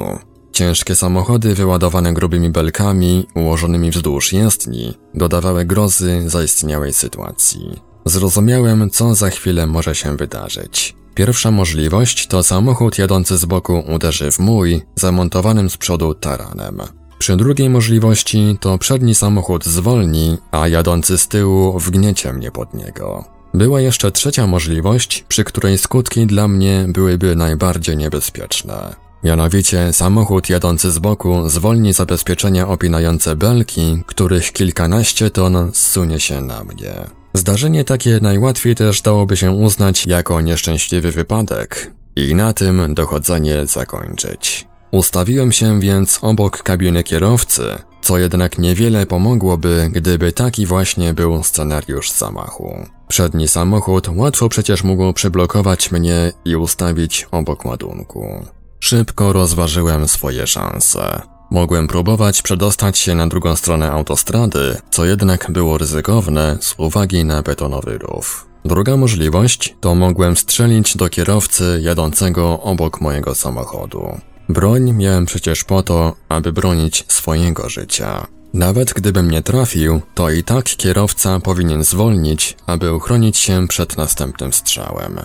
Ciężkie 0.51 0.95
samochody 0.95 1.55
wyładowane 1.55 2.13
grubymi 2.13 2.49
belkami, 2.49 3.27
ułożonymi 3.35 3.91
wzdłuż 3.91 4.33
jezdni, 4.33 4.93
dodawały 5.13 5.65
grozy 5.65 6.23
zaistniałej 6.29 6.93
sytuacji. 6.93 7.81
Zrozumiałem, 8.05 8.89
co 8.89 9.15
za 9.15 9.29
chwilę 9.29 9.67
może 9.67 9.95
się 9.95 10.17
wydarzyć. 10.17 10.95
Pierwsza 11.15 11.51
możliwość 11.51 12.27
to 12.27 12.43
samochód 12.43 12.97
jadący 12.97 13.37
z 13.37 13.45
boku 13.45 13.83
uderzy 13.95 14.31
w 14.31 14.39
mój, 14.39 14.81
zamontowanym 14.95 15.69
z 15.69 15.77
przodu 15.77 16.13
taranem. 16.13 16.81
Przy 17.19 17.35
drugiej 17.35 17.69
możliwości 17.69 18.57
to 18.59 18.77
przedni 18.77 19.15
samochód 19.15 19.65
zwolni, 19.65 20.37
a 20.51 20.67
jadący 20.67 21.17
z 21.17 21.27
tyłu 21.27 21.79
wgniecie 21.79 22.33
mnie 22.33 22.51
pod 22.51 22.73
niego. 22.73 23.25
Była 23.53 23.81
jeszcze 23.81 24.11
trzecia 24.11 24.47
możliwość, 24.47 25.25
przy 25.27 25.43
której 25.43 25.77
skutki 25.77 26.27
dla 26.27 26.47
mnie 26.47 26.85
byłyby 26.87 27.35
najbardziej 27.35 27.97
niebezpieczne. 27.97 28.95
Mianowicie 29.23 29.93
samochód 29.93 30.49
jadący 30.49 30.91
z 30.91 30.99
boku 30.99 31.49
zwolni 31.49 31.93
zabezpieczenia 31.93 32.67
opinające 32.67 33.35
belki, 33.35 34.03
których 34.05 34.51
kilkanaście 34.51 35.29
ton 35.29 35.71
zsunie 35.73 36.19
się 36.19 36.41
na 36.41 36.63
mnie. 36.63 36.93
Zdarzenie 37.33 37.83
takie 37.83 38.19
najłatwiej 38.21 38.75
też 38.75 39.01
dałoby 39.01 39.37
się 39.37 39.51
uznać 39.51 40.07
jako 40.07 40.41
nieszczęśliwy 40.41 41.11
wypadek 41.11 41.91
i 42.15 42.35
na 42.35 42.53
tym 42.53 42.93
dochodzenie 42.93 43.65
zakończyć. 43.65 44.67
Ustawiłem 44.91 45.51
się 45.51 45.79
więc 45.79 46.19
obok 46.21 46.63
kabiny 46.63 47.03
kierowcy, 47.03 47.63
co 48.01 48.17
jednak 48.17 48.57
niewiele 48.57 49.05
pomogłoby, 49.05 49.89
gdyby 49.91 50.31
taki 50.31 50.65
właśnie 50.65 51.13
był 51.13 51.43
scenariusz 51.43 52.11
zamachu. 52.11 52.85
Przedni 53.07 53.47
samochód 53.47 54.07
łatwo 54.15 54.49
przecież 54.49 54.83
mógł 54.83 55.13
przyblokować 55.13 55.91
mnie 55.91 56.31
i 56.45 56.55
ustawić 56.55 57.27
obok 57.31 57.65
ładunku. 57.65 58.45
Szybko 58.83 59.33
rozważyłem 59.33 60.07
swoje 60.07 60.47
szanse. 60.47 61.21
Mogłem 61.51 61.87
próbować 61.87 62.41
przedostać 62.41 62.97
się 62.97 63.15
na 63.15 63.27
drugą 63.27 63.55
stronę 63.55 63.91
autostrady, 63.91 64.77
co 64.91 65.05
jednak 65.05 65.51
było 65.51 65.77
ryzykowne 65.77 66.57
z 66.61 66.75
uwagi 66.77 67.25
na 67.25 67.41
betonowy 67.41 67.97
rów. 67.97 68.47
Druga 68.65 68.97
możliwość 68.97 69.75
to 69.79 69.95
mogłem 69.95 70.37
strzelić 70.37 70.97
do 70.97 71.09
kierowcy 71.09 71.79
jadącego 71.83 72.61
obok 72.61 73.01
mojego 73.01 73.35
samochodu. 73.35 74.19
Broń 74.49 74.93
miałem 74.93 75.25
przecież 75.25 75.63
po 75.63 75.83
to, 75.83 76.15
aby 76.29 76.53
bronić 76.53 77.05
swojego 77.07 77.69
życia. 77.69 78.27
Nawet 78.53 78.93
gdybym 78.93 79.31
nie 79.31 79.41
trafił, 79.41 80.01
to 80.15 80.29
i 80.29 80.43
tak 80.43 80.65
kierowca 80.65 81.39
powinien 81.39 81.83
zwolnić, 81.83 82.57
aby 82.65 82.93
uchronić 82.93 83.37
się 83.37 83.67
przed 83.67 83.97
następnym 83.97 84.53
strzałem. 84.53 85.19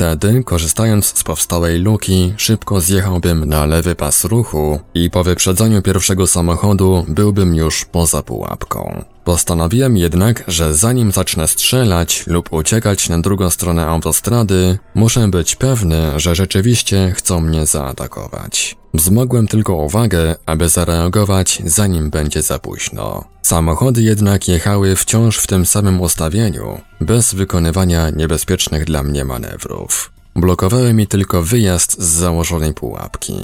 Wtedy, 0.00 0.44
korzystając 0.44 1.18
z 1.18 1.24
powstałej 1.24 1.78
luki, 1.78 2.34
szybko 2.36 2.80
zjechałbym 2.80 3.44
na 3.44 3.66
lewy 3.66 3.94
pas 3.94 4.24
ruchu 4.24 4.80
i 4.94 5.10
po 5.10 5.24
wyprzedzeniu 5.24 5.82
pierwszego 5.82 6.26
samochodu 6.26 7.04
byłbym 7.08 7.54
już 7.54 7.84
poza 7.84 8.22
pułapką. 8.22 9.04
Postanowiłem 9.24 9.96
jednak, 9.96 10.44
że 10.48 10.74
zanim 10.74 11.12
zacznę 11.12 11.48
strzelać 11.48 12.26
lub 12.26 12.52
uciekać 12.52 13.08
na 13.08 13.18
drugą 13.18 13.50
stronę 13.50 13.86
autostrady, 13.86 14.78
muszę 14.94 15.28
być 15.28 15.56
pewny, 15.56 16.20
że 16.20 16.34
rzeczywiście 16.34 17.12
chcą 17.16 17.40
mnie 17.40 17.66
zaatakować. 17.66 18.79
Wzmogłem 18.94 19.46
tylko 19.46 19.74
uwagę, 19.74 20.36
aby 20.46 20.68
zareagować 20.68 21.62
zanim 21.64 22.10
będzie 22.10 22.42
za 22.42 22.58
późno. 22.58 23.24
Samochody 23.42 24.02
jednak 24.02 24.48
jechały 24.48 24.96
wciąż 24.96 25.38
w 25.38 25.46
tym 25.46 25.66
samym 25.66 26.00
ustawieniu, 26.00 26.80
bez 27.00 27.34
wykonywania 27.34 28.10
niebezpiecznych 28.10 28.84
dla 28.84 29.02
mnie 29.02 29.24
manewrów. 29.24 30.12
Blokowały 30.36 30.94
mi 30.94 31.06
tylko 31.06 31.42
wyjazd 31.42 32.02
z 32.02 32.04
założonej 32.04 32.74
pułapki. 32.74 33.34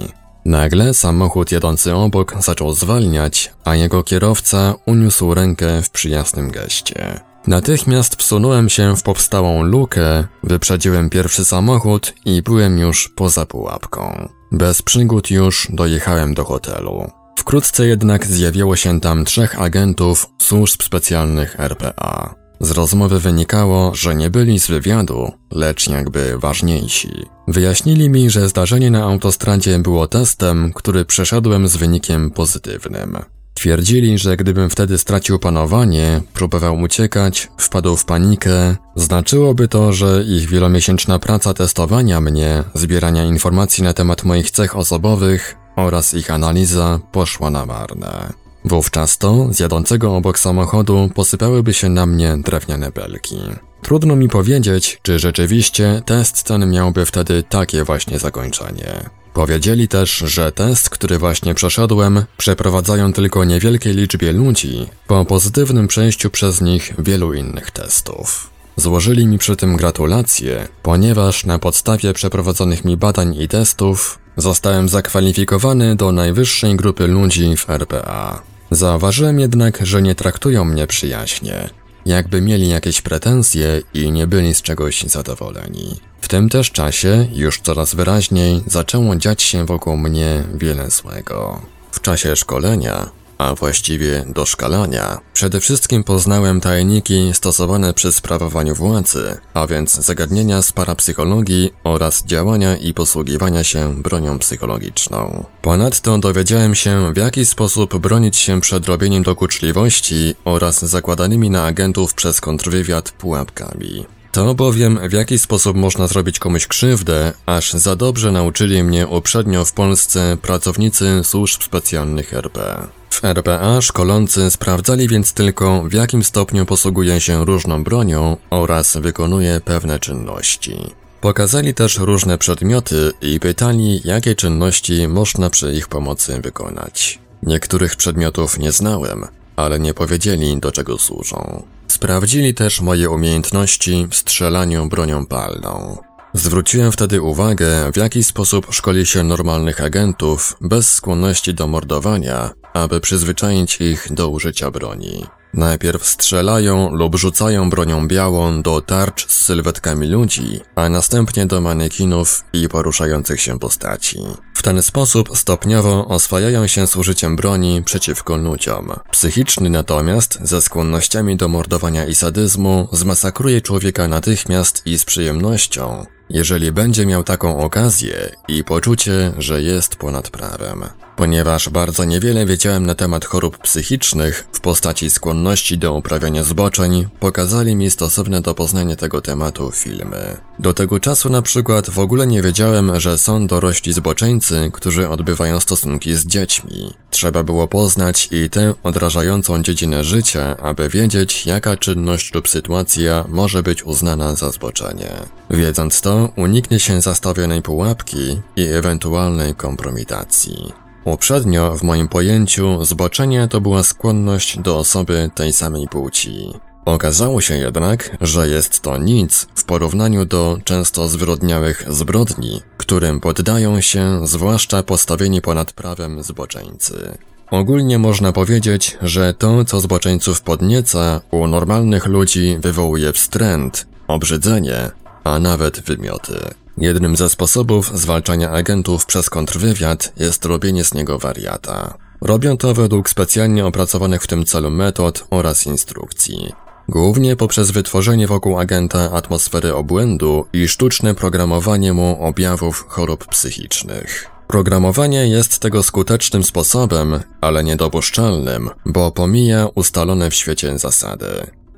Nagle 0.44 0.94
samochód 0.94 1.52
jadący 1.52 1.94
obok 1.94 2.34
zaczął 2.40 2.74
zwalniać, 2.74 3.52
a 3.64 3.74
jego 3.76 4.02
kierowca 4.02 4.74
uniósł 4.86 5.34
rękę 5.34 5.82
w 5.82 5.90
przyjaznym 5.90 6.50
geście. 6.50 7.20
Natychmiast 7.46 8.16
wsunąłem 8.16 8.68
się 8.68 8.96
w 8.96 9.02
powstałą 9.02 9.62
lukę, 9.62 10.24
wyprzedziłem 10.42 11.10
pierwszy 11.10 11.44
samochód 11.44 12.14
i 12.24 12.42
byłem 12.42 12.78
już 12.78 13.08
poza 13.08 13.46
pułapką. 13.46 14.28
Bez 14.52 14.82
przygód 14.82 15.30
już 15.30 15.68
dojechałem 15.70 16.34
do 16.34 16.44
hotelu. 16.44 17.10
Wkrótce 17.38 17.86
jednak 17.86 18.26
zjawiło 18.26 18.76
się 18.76 19.00
tam 19.00 19.24
trzech 19.24 19.60
agentów 19.60 20.26
służb 20.38 20.82
specjalnych 20.82 21.60
RPA. 21.60 22.34
Z 22.60 22.70
rozmowy 22.70 23.20
wynikało, 23.20 23.94
że 23.94 24.14
nie 24.14 24.30
byli 24.30 24.60
z 24.60 24.66
wywiadu, 24.66 25.32
lecz 25.52 25.88
jakby 25.88 26.38
ważniejsi. 26.38 27.26
Wyjaśnili 27.48 28.10
mi, 28.10 28.30
że 28.30 28.48
zdarzenie 28.48 28.90
na 28.90 29.04
autostradzie 29.04 29.78
było 29.78 30.06
testem, 30.06 30.72
który 30.72 31.04
przeszedłem 31.04 31.68
z 31.68 31.76
wynikiem 31.76 32.30
pozytywnym. 32.30 33.18
Twierdzili, 33.56 34.18
że 34.18 34.36
gdybym 34.36 34.70
wtedy 34.70 34.98
stracił 34.98 35.38
panowanie, 35.38 36.22
próbował 36.32 36.80
uciekać, 36.80 37.48
wpadł 37.58 37.96
w 37.96 38.04
panikę, 38.04 38.76
znaczyłoby 38.94 39.68
to, 39.68 39.92
że 39.92 40.24
ich 40.28 40.48
wielomiesięczna 40.48 41.18
praca 41.18 41.54
testowania 41.54 42.20
mnie, 42.20 42.64
zbierania 42.74 43.24
informacji 43.24 43.84
na 43.84 43.92
temat 43.92 44.24
moich 44.24 44.50
cech 44.50 44.76
osobowych 44.76 45.56
oraz 45.76 46.14
ich 46.14 46.30
analiza 46.30 47.00
poszła 47.12 47.50
na 47.50 47.66
marne. 47.66 48.32
Wówczas 48.64 49.18
to, 49.18 49.48
z 49.52 49.60
jadącego 49.60 50.16
obok 50.16 50.38
samochodu, 50.38 51.10
posypałyby 51.14 51.74
się 51.74 51.88
na 51.88 52.06
mnie 52.06 52.36
drewniane 52.44 52.90
belki. 52.90 53.36
Trudno 53.82 54.16
mi 54.16 54.28
powiedzieć, 54.28 54.98
czy 55.02 55.18
rzeczywiście 55.18 56.02
test 56.06 56.42
ten 56.42 56.70
miałby 56.70 57.06
wtedy 57.06 57.42
takie 57.42 57.84
właśnie 57.84 58.18
zakończenie. 58.18 59.10
Powiedzieli 59.36 59.88
też, 59.88 60.16
że 60.18 60.52
test, 60.52 60.90
który 60.90 61.18
właśnie 61.18 61.54
przeszedłem, 61.54 62.24
przeprowadzają 62.36 63.12
tylko 63.12 63.44
niewielkiej 63.44 63.94
liczbie 63.94 64.32
ludzi, 64.32 64.86
po 65.06 65.24
pozytywnym 65.24 65.88
przejściu 65.88 66.30
przez 66.30 66.60
nich 66.60 66.94
wielu 66.98 67.34
innych 67.34 67.70
testów. 67.70 68.50
Złożyli 68.76 69.26
mi 69.26 69.38
przy 69.38 69.56
tym 69.56 69.76
gratulacje, 69.76 70.68
ponieważ 70.82 71.44
na 71.44 71.58
podstawie 71.58 72.12
przeprowadzonych 72.12 72.84
mi 72.84 72.96
badań 72.96 73.36
i 73.40 73.48
testów 73.48 74.18
zostałem 74.36 74.88
zakwalifikowany 74.88 75.96
do 75.96 76.12
najwyższej 76.12 76.76
grupy 76.76 77.06
ludzi 77.06 77.56
w 77.56 77.70
RPA. 77.70 78.42
Zauważyłem 78.70 79.40
jednak, 79.40 79.86
że 79.86 80.02
nie 80.02 80.14
traktują 80.14 80.64
mnie 80.64 80.86
przyjaźnie, 80.86 81.70
jakby 82.06 82.40
mieli 82.40 82.68
jakieś 82.68 83.00
pretensje 83.02 83.82
i 83.94 84.12
nie 84.12 84.26
byli 84.26 84.54
z 84.54 84.62
czegoś 84.62 85.02
zadowoleni. 85.02 86.00
W 86.20 86.28
tym 86.28 86.48
też 86.48 86.70
czasie, 86.70 87.28
już 87.32 87.60
coraz 87.60 87.94
wyraźniej, 87.94 88.62
zaczęło 88.66 89.16
dziać 89.16 89.42
się 89.42 89.66
wokół 89.66 89.96
mnie 89.96 90.44
wiele 90.54 90.90
złego. 90.90 91.62
W 91.92 92.00
czasie 92.00 92.36
szkolenia 92.36 93.10
a 93.38 93.54
właściwie 93.54 94.24
doszkalania. 94.26 95.20
Przede 95.32 95.60
wszystkim 95.60 96.04
poznałem 96.04 96.60
tajniki 96.60 97.30
stosowane 97.34 97.94
przy 97.94 98.12
sprawowaniu 98.12 98.74
władzy, 98.74 99.36
a 99.54 99.66
więc 99.66 99.94
zagadnienia 99.94 100.62
z 100.62 100.72
parapsychologii 100.72 101.72
oraz 101.84 102.24
działania 102.24 102.76
i 102.76 102.94
posługiwania 102.94 103.64
się 103.64 104.02
bronią 104.02 104.38
psychologiczną. 104.38 105.44
Ponadto 105.62 106.18
dowiedziałem 106.18 106.74
się, 106.74 107.12
w 107.12 107.16
jaki 107.16 107.46
sposób 107.46 107.98
bronić 107.98 108.36
się 108.36 108.60
przed 108.60 108.86
robieniem 108.86 109.22
dokuczliwości 109.22 110.34
oraz 110.44 110.84
zakładanymi 110.84 111.50
na 111.50 111.64
agentów 111.64 112.14
przez 112.14 112.40
kontrwywiad 112.40 113.10
pułapkami. 113.10 114.15
To 114.36 114.54
bowiem 114.54 115.08
w 115.08 115.12
jaki 115.12 115.38
sposób 115.38 115.76
można 115.76 116.06
zrobić 116.06 116.38
komuś 116.38 116.66
krzywdę, 116.66 117.32
aż 117.46 117.72
za 117.72 117.96
dobrze 117.96 118.32
nauczyli 118.32 118.82
mnie 118.82 119.06
uprzednio 119.06 119.64
w 119.64 119.72
Polsce 119.72 120.36
pracownicy 120.42 121.20
służb 121.24 121.62
specjalnych 121.62 122.34
RP. 122.34 122.86
W 123.10 123.24
RPA 123.24 123.80
szkolący 123.80 124.50
sprawdzali 124.50 125.08
więc 125.08 125.32
tylko 125.32 125.82
w 125.82 125.92
jakim 125.92 126.24
stopniu 126.24 126.66
posługuje 126.66 127.20
się 127.20 127.44
różną 127.44 127.84
bronią 127.84 128.36
oraz 128.50 128.96
wykonuje 128.96 129.60
pewne 129.64 129.98
czynności. 129.98 130.76
Pokazali 131.20 131.74
też 131.74 131.98
różne 131.98 132.38
przedmioty 132.38 133.12
i 133.22 133.40
pytali, 133.40 134.00
jakie 134.04 134.34
czynności 134.34 135.08
można 135.08 135.50
przy 135.50 135.72
ich 135.72 135.88
pomocy 135.88 136.40
wykonać. 136.40 137.18
Niektórych 137.42 137.96
przedmiotów 137.96 138.58
nie 138.58 138.72
znałem, 138.72 139.26
ale 139.56 139.80
nie 139.80 139.94
powiedzieli 139.94 140.60
do 140.60 140.72
czego 140.72 140.98
służą. 140.98 141.62
Sprawdzili 141.88 142.54
też 142.54 142.80
moje 142.80 143.10
umiejętności 143.10 144.06
w 144.10 144.14
strzelaniu 144.14 144.88
bronią 144.88 145.26
palną. 145.26 145.98
Zwróciłem 146.32 146.92
wtedy 146.92 147.22
uwagę, 147.22 147.92
w 147.92 147.96
jaki 147.96 148.24
sposób 148.24 148.66
szkoli 148.70 149.06
się 149.06 149.22
normalnych 149.22 149.80
agentów 149.80 150.56
bez 150.60 150.94
skłonności 150.94 151.54
do 151.54 151.66
mordowania, 151.66 152.50
aby 152.72 153.00
przyzwyczaić 153.00 153.80
ich 153.80 154.08
do 154.10 154.28
użycia 154.28 154.70
broni. 154.70 155.26
Najpierw 155.56 156.06
strzelają 156.06 156.90
lub 156.90 157.16
rzucają 157.16 157.70
bronią 157.70 158.08
białą 158.08 158.62
do 158.62 158.80
tarcz 158.80 159.28
z 159.28 159.44
sylwetkami 159.44 160.06
ludzi, 160.06 160.60
a 160.74 160.88
następnie 160.88 161.46
do 161.46 161.60
manekinów 161.60 162.44
i 162.52 162.68
poruszających 162.68 163.40
się 163.40 163.58
postaci. 163.58 164.18
W 164.54 164.62
ten 164.62 164.82
sposób 164.82 165.38
stopniowo 165.38 166.08
oswajają 166.08 166.66
się 166.66 166.86
z 166.86 166.96
użyciem 166.96 167.36
broni 167.36 167.82
przeciwko 167.84 168.36
ludziom. 168.36 168.92
Psychiczny 169.10 169.70
natomiast, 169.70 170.38
ze 170.42 170.62
skłonnościami 170.62 171.36
do 171.36 171.48
mordowania 171.48 172.06
i 172.06 172.14
sadyzmu, 172.14 172.88
zmasakruje 172.92 173.60
człowieka 173.60 174.08
natychmiast 174.08 174.82
i 174.86 174.98
z 174.98 175.04
przyjemnością, 175.04 176.06
jeżeli 176.30 176.72
będzie 176.72 177.06
miał 177.06 177.24
taką 177.24 177.58
okazję 177.58 178.30
i 178.48 178.64
poczucie, 178.64 179.32
że 179.38 179.62
jest 179.62 179.96
ponad 179.96 180.30
prawem. 180.30 180.84
Ponieważ 181.16 181.68
bardzo 181.68 182.04
niewiele 182.04 182.46
wiedziałem 182.46 182.86
na 182.86 182.94
temat 182.94 183.24
chorób 183.24 183.58
psychicznych 183.58 184.46
w 184.52 184.60
postaci 184.60 185.10
skłonności 185.10 185.78
do 185.78 185.94
uprawiania 185.94 186.44
zboczeń, 186.44 187.08
pokazali 187.20 187.76
mi 187.76 187.90
stosowne 187.90 188.40
do 188.40 188.54
poznania 188.54 188.96
tego 188.96 189.20
tematu 189.20 189.70
filmy. 189.72 190.36
Do 190.58 190.74
tego 190.74 191.00
czasu 191.00 191.28
na 191.28 191.42
przykład 191.42 191.90
w 191.90 191.98
ogóle 191.98 192.26
nie 192.26 192.42
wiedziałem, 192.42 193.00
że 193.00 193.18
są 193.18 193.46
dorośli 193.46 193.92
zboczeńcy, 193.92 194.70
którzy 194.72 195.08
odbywają 195.08 195.60
stosunki 195.60 196.16
z 196.16 196.26
dziećmi. 196.26 196.94
Trzeba 197.10 197.42
było 197.42 197.68
poznać 197.68 198.28
i 198.30 198.50
tę 198.50 198.74
odrażającą 198.82 199.62
dziedzinę 199.62 200.04
życia, 200.04 200.56
aby 200.56 200.88
wiedzieć, 200.88 201.46
jaka 201.46 201.76
czynność 201.76 202.34
lub 202.34 202.48
sytuacja 202.48 203.24
może 203.28 203.62
być 203.62 203.84
uznana 203.84 204.34
za 204.34 204.50
zboczenie. 204.50 205.10
Wiedząc 205.50 206.00
to, 206.00 206.28
uniknie 206.36 206.80
się 206.80 207.00
zastawionej 207.00 207.62
pułapki 207.62 208.40
i 208.56 208.62
ewentualnej 208.62 209.54
kompromitacji. 209.54 210.85
Uprzednio 211.06 211.76
w 211.76 211.82
moim 211.82 212.08
pojęciu 212.08 212.84
zboczenie 212.84 213.48
to 213.48 213.60
była 213.60 213.82
skłonność 213.82 214.58
do 214.58 214.78
osoby 214.78 215.30
tej 215.34 215.52
samej 215.52 215.88
płci. 215.88 216.52
Okazało 216.84 217.40
się 217.40 217.56
jednak, 217.56 218.16
że 218.20 218.48
jest 218.48 218.80
to 218.80 218.98
nic 218.98 219.46
w 219.54 219.64
porównaniu 219.64 220.24
do 220.24 220.58
często 220.64 221.08
zwyrodniałych 221.08 221.84
zbrodni, 221.88 222.60
którym 222.76 223.20
poddają 223.20 223.80
się 223.80 224.26
zwłaszcza 224.26 224.82
postawieni 224.82 225.42
ponad 225.42 225.72
prawem 225.72 226.22
zboczeńcy. 226.22 227.18
Ogólnie 227.50 227.98
można 227.98 228.32
powiedzieć, 228.32 228.98
że 229.02 229.34
to, 229.34 229.64
co 229.64 229.80
zboczeńców 229.80 230.40
podnieca, 230.40 231.20
u 231.30 231.46
normalnych 231.46 232.06
ludzi 232.06 232.56
wywołuje 232.60 233.12
wstręt, 233.12 233.86
obrzydzenie, 234.08 234.90
a 235.24 235.38
nawet 235.38 235.80
wymioty. 235.80 236.65
Jednym 236.78 237.16
ze 237.16 237.28
sposobów 237.28 237.98
zwalczania 237.98 238.50
agentów 238.50 239.06
przez 239.06 239.30
kontrwywiad 239.30 240.12
jest 240.16 240.44
robienie 240.44 240.84
z 240.84 240.94
niego 240.94 241.18
wariata. 241.18 241.94
Robią 242.20 242.56
to 242.56 242.74
według 242.74 243.10
specjalnie 243.10 243.66
opracowanych 243.66 244.22
w 244.22 244.26
tym 244.26 244.44
celu 244.44 244.70
metod 244.70 245.26
oraz 245.30 245.66
instrukcji. 245.66 246.52
Głównie 246.88 247.36
poprzez 247.36 247.70
wytworzenie 247.70 248.26
wokół 248.26 248.58
agenta 248.58 249.12
atmosfery 249.12 249.74
obłędu 249.74 250.46
i 250.52 250.68
sztuczne 250.68 251.14
programowanie 251.14 251.92
mu 251.92 252.24
objawów 252.24 252.84
chorób 252.88 253.26
psychicznych. 253.26 254.30
Programowanie 254.46 255.28
jest 255.28 255.58
tego 255.58 255.82
skutecznym 255.82 256.44
sposobem, 256.44 257.20
ale 257.40 257.64
niedopuszczalnym, 257.64 258.70
bo 258.86 259.10
pomija 259.10 259.68
ustalone 259.74 260.30
w 260.30 260.34
świecie 260.34 260.78
zasady. 260.78 261.26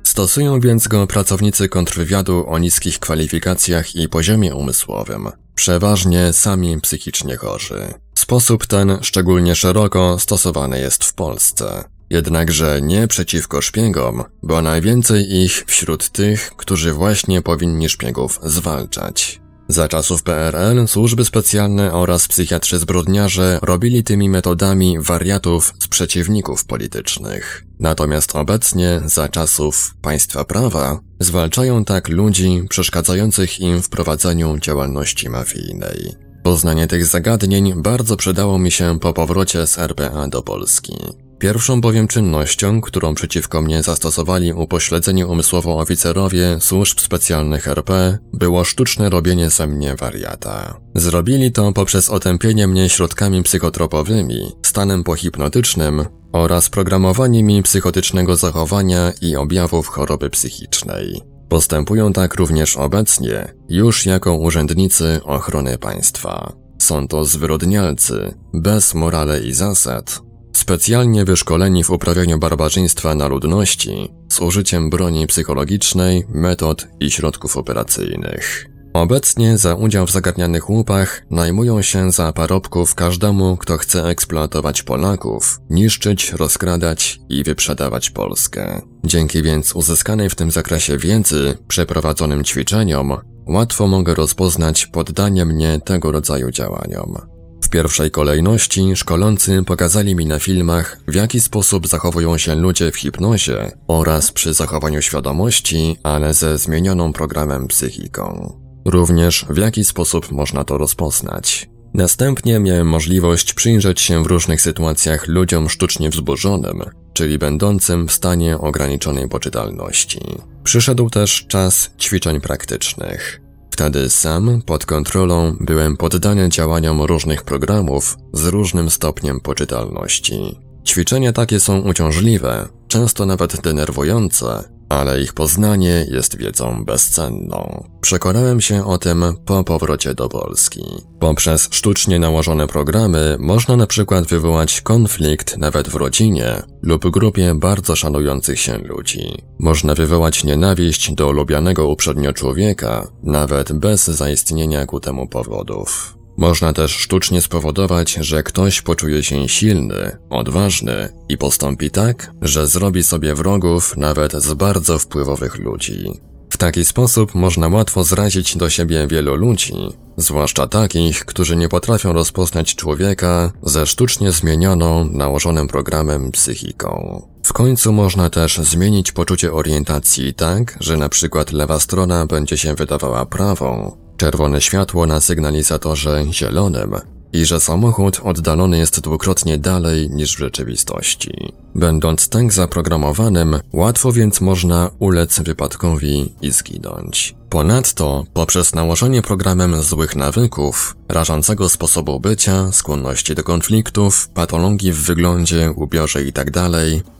Stosują 0.09 0.59
więc 0.59 0.87
go 0.87 1.07
pracownicy 1.07 1.69
kontrwywiadu 1.69 2.45
o 2.47 2.57
niskich 2.57 2.99
kwalifikacjach 2.99 3.95
i 3.95 4.09
poziomie 4.09 4.55
umysłowym, 4.55 5.29
przeważnie 5.55 6.33
sami 6.33 6.81
psychicznie 6.81 7.37
chorzy. 7.37 7.93
Sposób 8.15 8.65
ten 8.65 8.97
szczególnie 9.01 9.55
szeroko 9.55 10.19
stosowany 10.19 10.79
jest 10.79 11.03
w 11.03 11.13
Polsce. 11.13 11.83
Jednakże 12.09 12.81
nie 12.81 13.07
przeciwko 13.07 13.61
szpiegom, 13.61 14.23
bo 14.43 14.61
najwięcej 14.61 15.35
ich 15.43 15.63
wśród 15.67 16.09
tych, 16.09 16.51
którzy 16.57 16.93
właśnie 16.93 17.41
powinni 17.41 17.89
szpiegów 17.89 18.39
zwalczać. 18.43 19.41
Za 19.71 19.87
czasów 19.87 20.23
PRL 20.23 20.87
służby 20.87 21.25
specjalne 21.25 21.93
oraz 21.93 22.27
psychiatrzy 22.27 22.79
zbrodniarze 22.79 23.59
robili 23.61 24.03
tymi 24.03 24.29
metodami 24.29 24.99
wariatów 24.99 25.73
z 25.79 25.87
przeciwników 25.87 26.65
politycznych. 26.65 27.65
Natomiast 27.79 28.35
obecnie, 28.35 29.01
za 29.05 29.27
czasów 29.27 29.95
państwa 30.01 30.45
prawa, 30.45 30.99
zwalczają 31.19 31.85
tak 31.85 32.07
ludzi 32.09 32.63
przeszkadzających 32.69 33.59
im 33.59 33.81
w 33.81 33.89
prowadzeniu 33.89 34.57
działalności 34.57 35.29
mafijnej. 35.29 36.15
Poznanie 36.43 36.87
tych 36.87 37.05
zagadnień 37.05 37.73
bardzo 37.81 38.17
przydało 38.17 38.59
mi 38.59 38.71
się 38.71 38.99
po 38.99 39.13
powrocie 39.13 39.67
z 39.67 39.79
RPA 39.79 40.27
do 40.27 40.41
Polski. 40.41 40.93
Pierwszą 41.39 41.81
bowiem 41.81 42.07
czynnością, 42.07 42.81
którą 42.81 43.15
przeciwko 43.15 43.61
mnie 43.61 43.83
zastosowali 43.83 44.53
upośledzeni 44.53 45.25
umysłowo 45.25 45.79
oficerowie 45.79 46.57
służb 46.59 46.99
specjalnych 46.99 47.67
RP, 47.67 48.17
było 48.33 48.63
sztuczne 48.63 49.09
robienie 49.09 49.49
ze 49.49 49.67
mnie 49.67 49.95
wariata. 49.95 50.79
Zrobili 50.95 51.51
to 51.51 51.73
poprzez 51.73 52.09
otępienie 52.09 52.67
mnie 52.67 52.89
środkami 52.89 53.43
psychotropowymi, 53.43 54.51
stanem 54.65 55.03
pohipnotycznym 55.03 56.05
oraz 56.31 56.69
programowanie 56.69 57.43
mi 57.43 57.63
psychotycznego 57.63 58.35
zachowania 58.35 59.13
i 59.21 59.35
objawów 59.35 59.87
choroby 59.87 60.29
psychicznej. 60.29 61.21
Postępują 61.49 62.13
tak 62.13 62.35
również 62.35 62.77
obecnie, 62.77 63.53
już 63.69 64.05
jako 64.05 64.33
urzędnicy 64.33 65.19
ochrony 65.23 65.77
państwa. 65.77 66.53
Są 66.81 67.07
to 67.07 67.25
zwyrodnialcy, 67.25 68.33
bez 68.53 68.93
morale 68.93 69.39
i 69.39 69.53
zasad, 69.53 70.28
specjalnie 70.53 71.25
wyszkoleni 71.25 71.83
w 71.83 71.89
uprawianiu 71.89 72.39
barbarzyństwa 72.39 73.15
na 73.15 73.27
ludności 73.27 74.13
z 74.29 74.39
użyciem 74.39 74.89
broni 74.89 75.27
psychologicznej, 75.27 76.25
metod 76.29 76.87
i 76.99 77.11
środków 77.11 77.57
operacyjnych. 77.57 78.69
Obecnie 78.93 79.57
za 79.57 79.75
udział 79.75 80.05
w 80.05 80.11
zagadnianych 80.11 80.69
łupach 80.69 81.25
najmują 81.29 81.81
się 81.81 82.11
za 82.11 82.33
parobków 82.33 82.95
każdemu, 82.95 83.57
kto 83.57 83.77
chce 83.77 84.05
eksploatować 84.05 84.83
Polaków, 84.83 85.59
niszczyć, 85.69 86.33
rozkradać 86.33 87.19
i 87.29 87.43
wyprzedawać 87.43 88.09
Polskę. 88.09 88.81
Dzięki 89.05 89.43
więc 89.43 89.75
uzyskanej 89.75 90.29
w 90.29 90.35
tym 90.35 90.51
zakresie 90.51 90.97
wiedzy, 90.97 91.57
przeprowadzonym 91.67 92.43
ćwiczeniom, 92.43 93.17
łatwo 93.47 93.87
mogę 93.87 94.15
rozpoznać 94.15 94.87
poddanie 94.87 95.45
mnie 95.45 95.79
tego 95.85 96.11
rodzaju 96.11 96.51
działaniom. 96.51 97.38
W 97.61 97.69
pierwszej 97.69 98.11
kolejności 98.11 98.95
szkolący 98.95 99.63
pokazali 99.65 100.15
mi 100.15 100.25
na 100.25 100.39
filmach, 100.39 100.97
w 101.07 101.15
jaki 101.15 101.39
sposób 101.39 101.87
zachowują 101.87 102.37
się 102.37 102.55
ludzie 102.55 102.91
w 102.91 102.97
hipnozie 102.97 103.71
oraz 103.87 104.31
przy 104.31 104.53
zachowaniu 104.53 105.01
świadomości, 105.01 105.97
ale 106.03 106.33
ze 106.33 106.57
zmienioną 106.57 107.13
programem 107.13 107.67
psychiką. 107.67 108.57
Również 108.85 109.45
w 109.49 109.57
jaki 109.57 109.83
sposób 109.83 110.31
można 110.31 110.63
to 110.63 110.77
rozpoznać. 110.77 111.69
Następnie 111.93 112.59
miałem 112.59 112.87
możliwość 112.87 113.53
przyjrzeć 113.53 114.01
się 114.01 114.23
w 114.23 114.27
różnych 114.27 114.61
sytuacjach 114.61 115.27
ludziom 115.27 115.69
sztucznie 115.69 116.09
wzburzonym, 116.09 116.83
czyli 117.13 117.37
będącym 117.37 118.07
w 118.07 118.11
stanie 118.11 118.57
ograniczonej 118.57 119.29
poczytalności. 119.29 120.19
Przyszedł 120.63 121.09
też 121.09 121.45
czas 121.47 121.91
ćwiczeń 121.99 122.41
praktycznych. 122.41 123.41
Wtedy 123.79 124.09
sam, 124.09 124.61
pod 124.65 124.85
kontrolą, 124.85 125.55
byłem 125.59 125.97
poddany 125.97 126.49
działaniom 126.49 127.01
różnych 127.01 127.43
programów 127.43 128.17
z 128.33 128.45
różnym 128.45 128.89
stopniem 128.89 129.39
poczytalności. 129.39 130.59
Ćwiczenia 130.87 131.33
takie 131.33 131.59
są 131.59 131.79
uciążliwe, 131.81 132.67
często 132.87 133.25
nawet 133.25 133.61
denerwujące, 133.61 134.63
ale 134.89 135.21
ich 135.21 135.33
poznanie 135.33 136.05
jest 136.11 136.37
wiedzą 136.37 136.85
bezcenną. 136.85 137.83
Przekonałem 138.01 138.61
się 138.61 138.85
o 138.85 138.97
tym 138.97 139.23
po 139.45 139.63
powrocie 139.63 140.13
do 140.15 140.29
Polski. 140.29 140.83
Poprzez 141.19 141.67
sztucznie 141.71 142.19
nałożone 142.19 142.67
programy 142.67 143.37
można 143.39 143.75
na 143.75 143.87
przykład 143.87 144.25
wywołać 144.25 144.81
konflikt 144.81 145.57
nawet 145.57 145.89
w 145.89 145.95
rodzinie 145.95 146.61
lub 146.81 147.09
grupie 147.09 147.55
bardzo 147.55 147.95
szanujących 147.95 148.59
się 148.59 148.77
ludzi. 148.77 149.41
Można 149.59 149.95
wywołać 149.95 150.43
nienawiść 150.43 151.11
do 151.11 151.31
lubianego 151.31 151.87
uprzednio 151.87 152.33
człowieka, 152.33 153.07
nawet 153.23 153.73
bez 153.73 154.07
zaistnienia 154.07 154.85
ku 154.85 154.99
temu 154.99 155.27
powodów. 155.27 156.18
Można 156.39 156.73
też 156.73 156.91
sztucznie 156.91 157.41
spowodować, 157.41 158.13
że 158.13 158.43
ktoś 158.43 158.81
poczuje 158.81 159.23
się 159.23 159.49
silny, 159.49 160.17
odważny 160.29 161.09
i 161.29 161.37
postąpi 161.37 161.91
tak, 161.91 162.31
że 162.41 162.67
zrobi 162.67 163.03
sobie 163.03 163.35
wrogów 163.35 163.97
nawet 163.97 164.33
z 164.33 164.53
bardzo 164.53 164.99
wpływowych 164.99 165.57
ludzi. 165.57 166.11
W 166.49 166.57
taki 166.57 166.85
sposób 166.85 167.35
można 167.35 167.67
łatwo 167.67 168.03
zrazić 168.03 168.57
do 168.57 168.69
siebie 168.69 169.07
wielu 169.07 169.35
ludzi, 169.35 169.73
zwłaszcza 170.17 170.67
takich, 170.67 171.25
którzy 171.25 171.55
nie 171.55 171.69
potrafią 171.69 172.13
rozpoznać 172.13 172.75
człowieka 172.75 173.51
ze 173.63 173.87
sztucznie 173.87 174.31
zmienioną, 174.31 175.09
nałożonym 175.11 175.67
programem 175.67 176.31
psychiką. 176.31 177.21
W 177.43 177.53
końcu 177.53 177.93
można 177.93 178.29
też 178.29 178.57
zmienić 178.57 179.11
poczucie 179.11 179.53
orientacji 179.53 180.33
tak, 180.33 180.77
że 180.79 180.97
na 180.97 181.09
przykład 181.09 181.51
lewa 181.51 181.79
strona 181.79 182.25
będzie 182.25 182.57
się 182.57 182.75
wydawała 182.75 183.25
prawą, 183.25 183.97
czerwone 184.19 184.61
światło 184.61 185.05
na 185.05 185.21
sygnalizatorze 185.21 186.25
zielonym 186.31 186.95
i 187.33 187.45
że 187.45 187.59
samochód 187.59 188.21
oddalony 188.23 188.77
jest 188.77 188.99
dwukrotnie 188.99 189.57
dalej 189.57 190.09
niż 190.09 190.35
w 190.35 190.39
rzeczywistości. 190.39 191.53
Będąc 191.75 192.29
tak 192.29 192.53
zaprogramowanym, 192.53 193.59
łatwo 193.73 194.11
więc 194.11 194.41
można 194.41 194.91
ulec 194.99 195.39
wypadkowi 195.39 196.33
i 196.41 196.51
zginąć. 196.51 197.35
Ponadto, 197.49 198.25
poprzez 198.33 198.75
nałożenie 198.75 199.21
programem 199.21 199.81
złych 199.81 200.15
nawyków, 200.15 200.95
rażącego 201.09 201.69
sposobu 201.69 202.19
bycia, 202.19 202.71
skłonności 202.71 203.35
do 203.35 203.43
konfliktów, 203.43 204.29
patologii 204.29 204.91
w 204.91 205.03
wyglądzie, 205.03 205.71
ubiorze 205.71 206.23
itd., 206.23 206.51
tak 206.51 206.71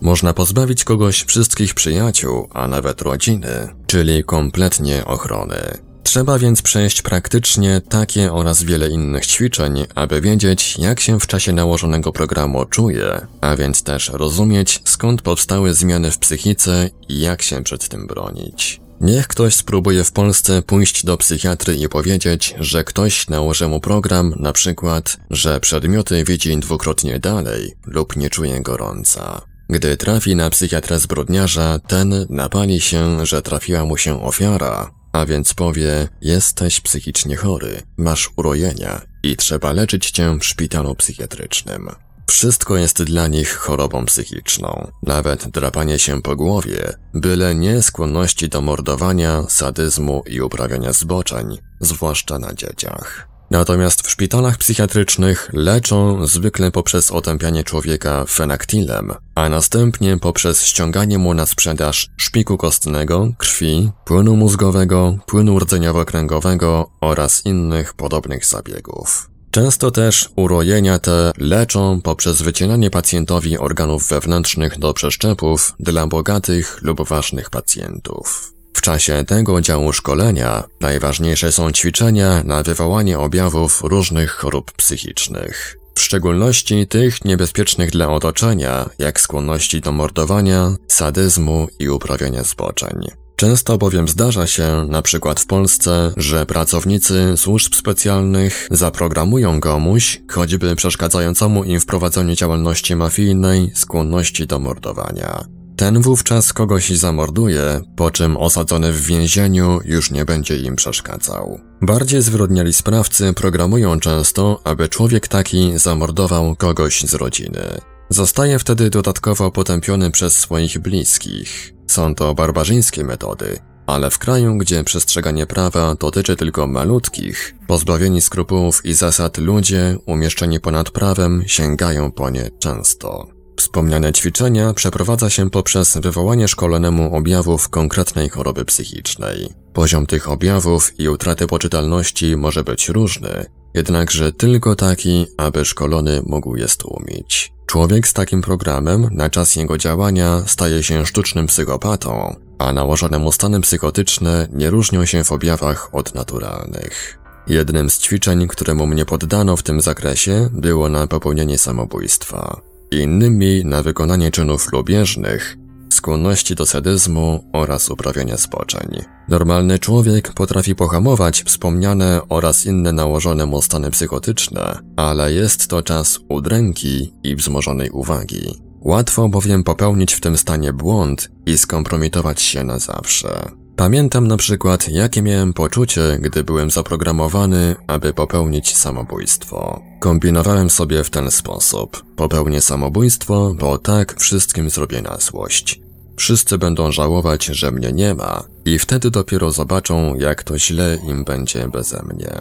można 0.02 0.34
pozbawić 0.34 0.84
kogoś 0.84 1.24
wszystkich 1.24 1.74
przyjaciół, 1.74 2.48
a 2.54 2.68
nawet 2.68 3.02
rodziny, 3.02 3.68
czyli 3.88 4.24
kompletnie 4.24 5.06
ochrony. 5.06 5.89
Trzeba 6.10 6.40
więc 6.40 6.62
przejść 6.62 7.02
praktycznie 7.02 7.82
takie 7.90 8.34
oraz 8.34 8.64
wiele 8.64 8.90
innych 8.90 9.26
ćwiczeń, 9.26 9.86
aby 9.96 10.22
wiedzieć, 10.22 10.78
jak 10.80 11.00
się 11.00 11.20
w 11.20 11.28
czasie 11.28 11.54
nałożonego 11.54 12.12
programu 12.12 12.66
czuje, 12.66 13.28
a 13.42 13.56
więc 13.56 13.84
też 13.84 14.10
rozumieć, 14.14 14.82
skąd 14.86 15.22
powstały 15.22 15.74
zmiany 15.74 16.12
w 16.12 16.18
psychice 16.18 16.90
i 17.10 17.20
jak 17.20 17.42
się 17.42 17.64
przed 17.64 17.88
tym 17.88 18.08
bronić. 18.08 18.82
Niech 19.02 19.28
ktoś 19.28 19.56
spróbuje 19.56 20.04
w 20.04 20.12
Polsce 20.12 20.62
pójść 20.62 21.06
do 21.06 21.18
psychiatry 21.18 21.76
i 21.76 21.90
powiedzieć, 21.90 22.56
że 22.60 22.84
ktoś 22.84 23.28
nałoży 23.28 23.68
mu 23.68 23.80
program, 23.80 24.34
na 24.40 24.54
przykład, 24.54 25.18
że 25.30 25.60
przedmioty 25.60 26.24
widzi 26.24 26.58
dwukrotnie 26.58 27.20
dalej 27.20 27.74
lub 27.86 28.16
nie 28.16 28.30
czuje 28.30 28.62
gorąca. 28.62 29.42
Gdy 29.70 29.98
trafi 29.98 30.36
na 30.36 30.50
psychiatrę 30.50 31.00
zbrodniarza, 31.00 31.80
ten 31.88 32.26
napali 32.30 32.82
się, 32.82 33.26
że 33.26 33.42
trafiła 33.42 33.86
mu 33.86 33.98
się 33.98 34.24
ofiara, 34.24 34.99
a 35.12 35.26
więc 35.26 35.54
powie, 35.54 36.08
jesteś 36.22 36.82
psychicznie 36.82 37.36
chory, 37.36 37.82
masz 37.98 38.30
urojenia 38.36 39.02
i 39.24 39.36
trzeba 39.36 39.74
leczyć 39.74 40.12
cię 40.12 40.38
w 40.40 40.46
szpitalu 40.46 40.96
psychiatrycznym. 40.96 41.90
Wszystko 42.30 42.78
jest 42.78 43.04
dla 43.04 43.28
nich 43.28 43.56
chorobą 43.56 44.06
psychiczną, 44.06 44.92
nawet 45.04 45.48
drapanie 45.48 46.00
się 46.00 46.22
po 46.22 46.36
głowie, 46.36 46.94
byle 47.14 47.56
nie 47.56 47.82
skłonności 47.82 48.50
do 48.50 48.62
mordowania, 48.62 49.44
sadyzmu 49.48 50.24
i 50.28 50.42
uprawiania 50.42 50.94
zboczeń, 50.94 51.58
zwłaszcza 51.80 52.40
na 52.40 52.54
dzieciach. 52.54 53.29
Natomiast 53.52 54.08
w 54.08 54.12
szpitalach 54.12 54.58
psychiatrycznych 54.58 55.50
leczą 55.54 56.28
zwykle 56.28 56.72
poprzez 56.72 57.12
otępianie 57.12 57.64
człowieka 57.64 58.26
fenaktilem, 58.26 59.14
a 59.36 59.50
następnie 59.50 60.18
poprzez 60.18 60.66
ściąganie 60.66 61.18
mu 61.18 61.34
na 61.34 61.46
sprzedaż 61.46 62.08
szpiku 62.18 62.58
kostnego, 62.58 63.32
krwi, 63.38 63.92
płynu 64.06 64.36
mózgowego, 64.36 65.18
płynu 65.26 65.60
rdzeniowo-kręgowego 65.60 66.86
oraz 67.02 67.46
innych 67.46 67.94
podobnych 67.94 68.46
zabiegów. 68.46 69.30
Często 69.52 69.92
też 69.92 70.30
urojenia 70.36 71.00
te 71.00 71.32
leczą 71.38 72.02
poprzez 72.02 72.42
wycielanie 72.42 72.90
pacjentowi 72.90 73.58
organów 73.58 74.08
wewnętrznych 74.08 74.80
do 74.80 74.94
przeszczepów 74.94 75.74
dla 75.80 76.08
bogatych 76.08 76.80
lub 76.82 77.08
ważnych 77.08 77.50
pacjentów. 77.50 78.59
W 78.74 78.82
czasie 78.82 79.24
tego 79.28 79.62
działu 79.62 79.94
szkolenia 79.94 80.64
najważniejsze 80.82 81.52
są 81.52 81.72
ćwiczenia 81.72 82.44
na 82.44 82.64
wywołanie 82.64 83.20
objawów 83.20 83.82
różnych 83.84 84.32
chorób 84.32 84.72
psychicznych. 84.72 85.78
W 85.96 86.02
szczególności 86.02 86.88
tych 86.88 87.26
niebezpiecznych 87.26 87.92
dla 87.92 88.10
otoczenia, 88.10 88.90
jak 89.00 89.22
skłonności 89.22 89.82
do 89.82 89.92
mordowania, 89.92 90.76
sadyzmu 90.88 91.68
i 91.80 91.90
uprawiania 91.90 92.44
zboczeń. 92.44 93.08
Często 93.36 93.78
bowiem 93.78 94.08
zdarza 94.08 94.48
się, 94.48 94.86
na 94.90 95.02
przykład 95.02 95.40
w 95.40 95.46
Polsce, 95.46 96.14
że 96.18 96.46
pracownicy 96.46 97.34
służb 97.38 97.76
specjalnych 97.76 98.68
zaprogramują 98.72 99.60
komuś, 99.60 100.22
choćby 100.32 100.76
przeszkadzającemu 100.76 101.64
im 101.64 101.80
w 101.80 101.86
prowadzeniu 101.86 102.36
działalności 102.36 102.96
mafijnej, 102.96 103.72
skłonności 103.76 104.48
do 104.48 104.60
mordowania. 104.60 105.59
Ten 105.80 106.02
wówczas 106.02 106.54
kogoś 106.54 106.90
zamorduje, 106.90 107.82
po 107.96 108.12
czym 108.12 108.38
osadzony 108.38 108.92
w 108.92 109.06
więzieniu 109.06 109.80
już 109.86 110.12
nie 110.12 110.26
będzie 110.26 110.58
im 110.58 110.76
przeszkadzał. 110.76 111.60
Bardziej 111.82 112.22
zwyrodniali 112.22 112.74
sprawcy 112.74 113.34
programują 113.34 114.00
często, 114.00 114.62
aby 114.64 114.90
człowiek 114.90 115.28
taki 115.28 115.80
zamordował 115.80 116.56
kogoś 116.56 117.02
z 117.02 117.14
rodziny. 117.14 117.82
Zostaje 118.10 118.60
wtedy 118.60 118.90
dodatkowo 118.90 119.52
potępiony 119.52 120.12
przez 120.12 120.34
swoich 120.34 120.80
bliskich. 120.80 121.74
Są 121.88 122.16
to 122.16 122.34
barbarzyńskie 122.34 123.04
metody, 123.04 123.60
ale 123.88 124.10
w 124.10 124.18
kraju, 124.18 124.58
gdzie 124.58 124.84
przestrzeganie 124.84 125.46
prawa 125.46 125.96
dotyczy 125.96 126.36
tylko 126.36 126.68
malutkich, 126.68 127.56
pozbawieni 127.68 128.22
skrupułów 128.22 128.86
i 128.86 128.94
zasad 128.94 129.38
ludzie, 129.38 129.98
umieszczeni 130.06 130.60
ponad 130.60 130.90
prawem, 130.92 131.44
sięgają 131.48 132.12
po 132.12 132.30
nie 132.30 132.50
często. 132.60 133.39
Wspomniane 133.60 134.14
ćwiczenia 134.14 134.74
przeprowadza 134.74 135.30
się 135.30 135.50
poprzez 135.50 135.98
wywołanie 135.98 136.48
szkolonemu 136.48 137.16
objawów 137.16 137.70
konkretnej 137.70 138.30
choroby 138.30 138.66
psychicznej. 138.66 139.50
Poziom 139.74 140.06
tych 140.06 140.30
objawów 140.30 141.00
i 141.00 141.10
utraty 141.10 141.48
poczytalności 141.48 142.38
może 142.38 142.64
być 142.64 142.90
różny, 142.90 143.46
jednakże 143.74 144.32
tylko 144.32 144.76
taki, 144.76 145.26
aby 145.38 145.66
szkolony 145.66 146.22
mógł 146.26 146.56
je 146.56 146.68
stłumić. 146.68 147.54
Człowiek 147.66 148.08
z 148.08 148.14
takim 148.14 148.42
programem 148.42 149.10
na 149.12 149.30
czas 149.30 149.56
jego 149.56 149.78
działania 149.78 150.44
staje 150.48 150.84
się 150.84 151.06
sztucznym 151.06 151.48
psychopatą, 151.48 152.36
a 152.60 152.74
nałożone 152.74 153.20
mu 153.20 153.32
stany 153.32 153.62
psychotyczne 153.62 154.48
nie 154.54 154.70
różnią 154.70 155.06
się 155.06 155.24
w 155.24 155.32
objawach 155.32 155.90
od 155.96 156.16
naturalnych. 156.16 157.20
Jednym 157.48 157.90
z 157.90 158.00
ćwiczeń, 158.00 158.48
któremu 158.48 158.88
mnie 158.88 159.06
poddano 159.06 159.58
w 159.58 159.64
tym 159.64 159.82
zakresie, 159.82 160.50
było 160.54 160.90
na 160.90 161.08
popełnienie 161.08 161.58
samobójstwa 161.58 162.69
innymi 162.92 163.66
na 163.66 163.84
wykonanie 163.84 164.32
czynów 164.32 164.72
lubieżnych, 164.72 165.58
skłonności 165.90 166.56
do 166.56 166.66
sadyzmu 166.66 167.44
oraz 167.54 167.90
uprawiania 167.90 168.38
zboczeń. 168.38 169.02
Normalny 169.30 169.80
człowiek 169.80 170.34
potrafi 170.34 170.76
pohamować 170.76 171.44
wspomniane 171.44 172.22
oraz 172.30 172.66
inne 172.66 172.94
nałożone 172.94 173.46
mu 173.46 173.62
stany 173.62 173.92
psychotyczne, 173.92 174.80
ale 174.96 175.34
jest 175.34 175.68
to 175.68 175.84
czas 175.84 176.20
udręki 176.30 177.14
i 177.24 177.36
wzmożonej 177.36 177.90
uwagi. 177.90 178.70
Łatwo 178.82 179.30
bowiem 179.30 179.64
popełnić 179.64 180.14
w 180.14 180.22
tym 180.22 180.38
stanie 180.38 180.74
błąd 180.74 181.30
i 181.46 181.58
skompromitować 181.58 182.42
się 182.42 182.64
na 182.64 182.80
zawsze. 182.80 183.52
Pamiętam 183.80 184.28
na 184.28 184.38
przykład, 184.38 184.90
jakie 184.90 185.22
miałem 185.22 185.54
poczucie, 185.54 186.18
gdy 186.22 186.44
byłem 186.44 186.72
zaprogramowany, 186.72 187.76
aby 187.88 188.14
popełnić 188.14 188.78
samobójstwo. 188.78 189.82
Kombinowałem 190.00 190.70
sobie 190.70 191.04
w 191.04 191.10
ten 191.10 191.32
sposób. 191.32 192.04
Popełnię 192.16 192.62
samobójstwo, 192.62 193.56
bo 193.60 193.78
tak 193.78 194.20
wszystkim 194.20 194.70
zrobię 194.70 195.02
na 195.02 195.18
złość. 195.18 195.80
Wszyscy 196.18 196.58
będą 196.58 196.92
żałować, 196.92 197.46
że 197.46 197.72
mnie 197.72 197.92
nie 197.92 198.14
ma 198.14 198.44
i 198.66 198.80
wtedy 198.80 199.12
dopiero 199.12 199.52
zobaczą, 199.52 200.16
jak 200.16 200.44
to 200.44 200.60
źle 200.60 200.98
im 201.08 201.24
będzie 201.24 201.68
beze 201.68 202.04
mnie. 202.04 202.32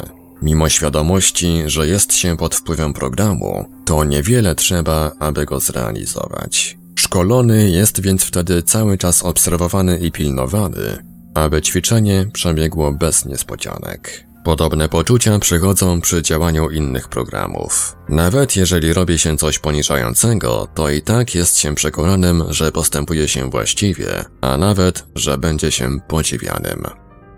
Mimo 0.42 0.68
świadomości, 0.68 1.62
że 1.66 1.86
jest 1.86 2.12
się 2.12 2.36
pod 2.36 2.54
wpływem 2.54 2.92
programu, 2.92 3.64
to 3.84 4.04
niewiele 4.04 4.54
trzeba, 4.54 5.12
aby 5.18 5.44
go 5.46 5.60
zrealizować. 5.60 6.78
Szkolony 6.98 7.70
jest 7.70 8.00
więc 8.00 8.24
wtedy 8.24 8.62
cały 8.62 8.98
czas 8.98 9.22
obserwowany 9.22 9.98
i 9.98 10.12
pilnowany, 10.12 11.07
aby 11.38 11.62
ćwiczenie 11.62 12.26
przebiegło 12.32 12.92
bez 12.92 13.24
niespodzianek. 13.24 14.24
Podobne 14.44 14.88
poczucia 14.88 15.38
przychodzą 15.38 16.00
przy 16.00 16.22
działaniu 16.22 16.70
innych 16.70 17.08
programów. 17.08 17.96
Nawet 18.08 18.56
jeżeli 18.56 18.92
robi 18.92 19.18
się 19.18 19.36
coś 19.36 19.58
poniżającego, 19.58 20.68
to 20.74 20.90
i 20.90 21.02
tak 21.02 21.34
jest 21.34 21.58
się 21.58 21.74
przekonanym, 21.74 22.44
że 22.48 22.72
postępuje 22.72 23.28
się 23.28 23.50
właściwie, 23.50 24.24
a 24.40 24.56
nawet, 24.56 25.06
że 25.14 25.38
będzie 25.38 25.72
się 25.72 26.00
podziwianym. 26.08 26.84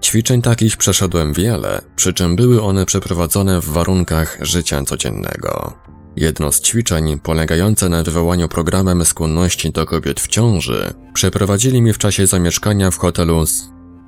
Ćwiczeń 0.02 0.42
takich 0.42 0.76
przeszedłem 0.76 1.32
wiele, 1.32 1.80
przy 1.96 2.12
czym 2.12 2.36
były 2.36 2.62
one 2.62 2.86
przeprowadzone 2.86 3.60
w 3.60 3.64
warunkach 3.68 4.38
życia 4.40 4.84
codziennego. 4.84 5.72
Jedno 6.16 6.52
z 6.52 6.60
ćwiczeń, 6.60 7.20
polegające 7.20 7.88
na 7.88 8.02
wywołaniu 8.02 8.48
programem 8.48 9.04
skłonności 9.04 9.70
do 9.70 9.86
kobiet 9.86 10.20
w 10.20 10.28
ciąży, 10.28 10.94
przeprowadzili 11.14 11.82
mi 11.82 11.92
w 11.92 11.98
czasie 11.98 12.26
zamieszkania 12.26 12.90
w 12.90 12.98
hotelu 12.98 13.46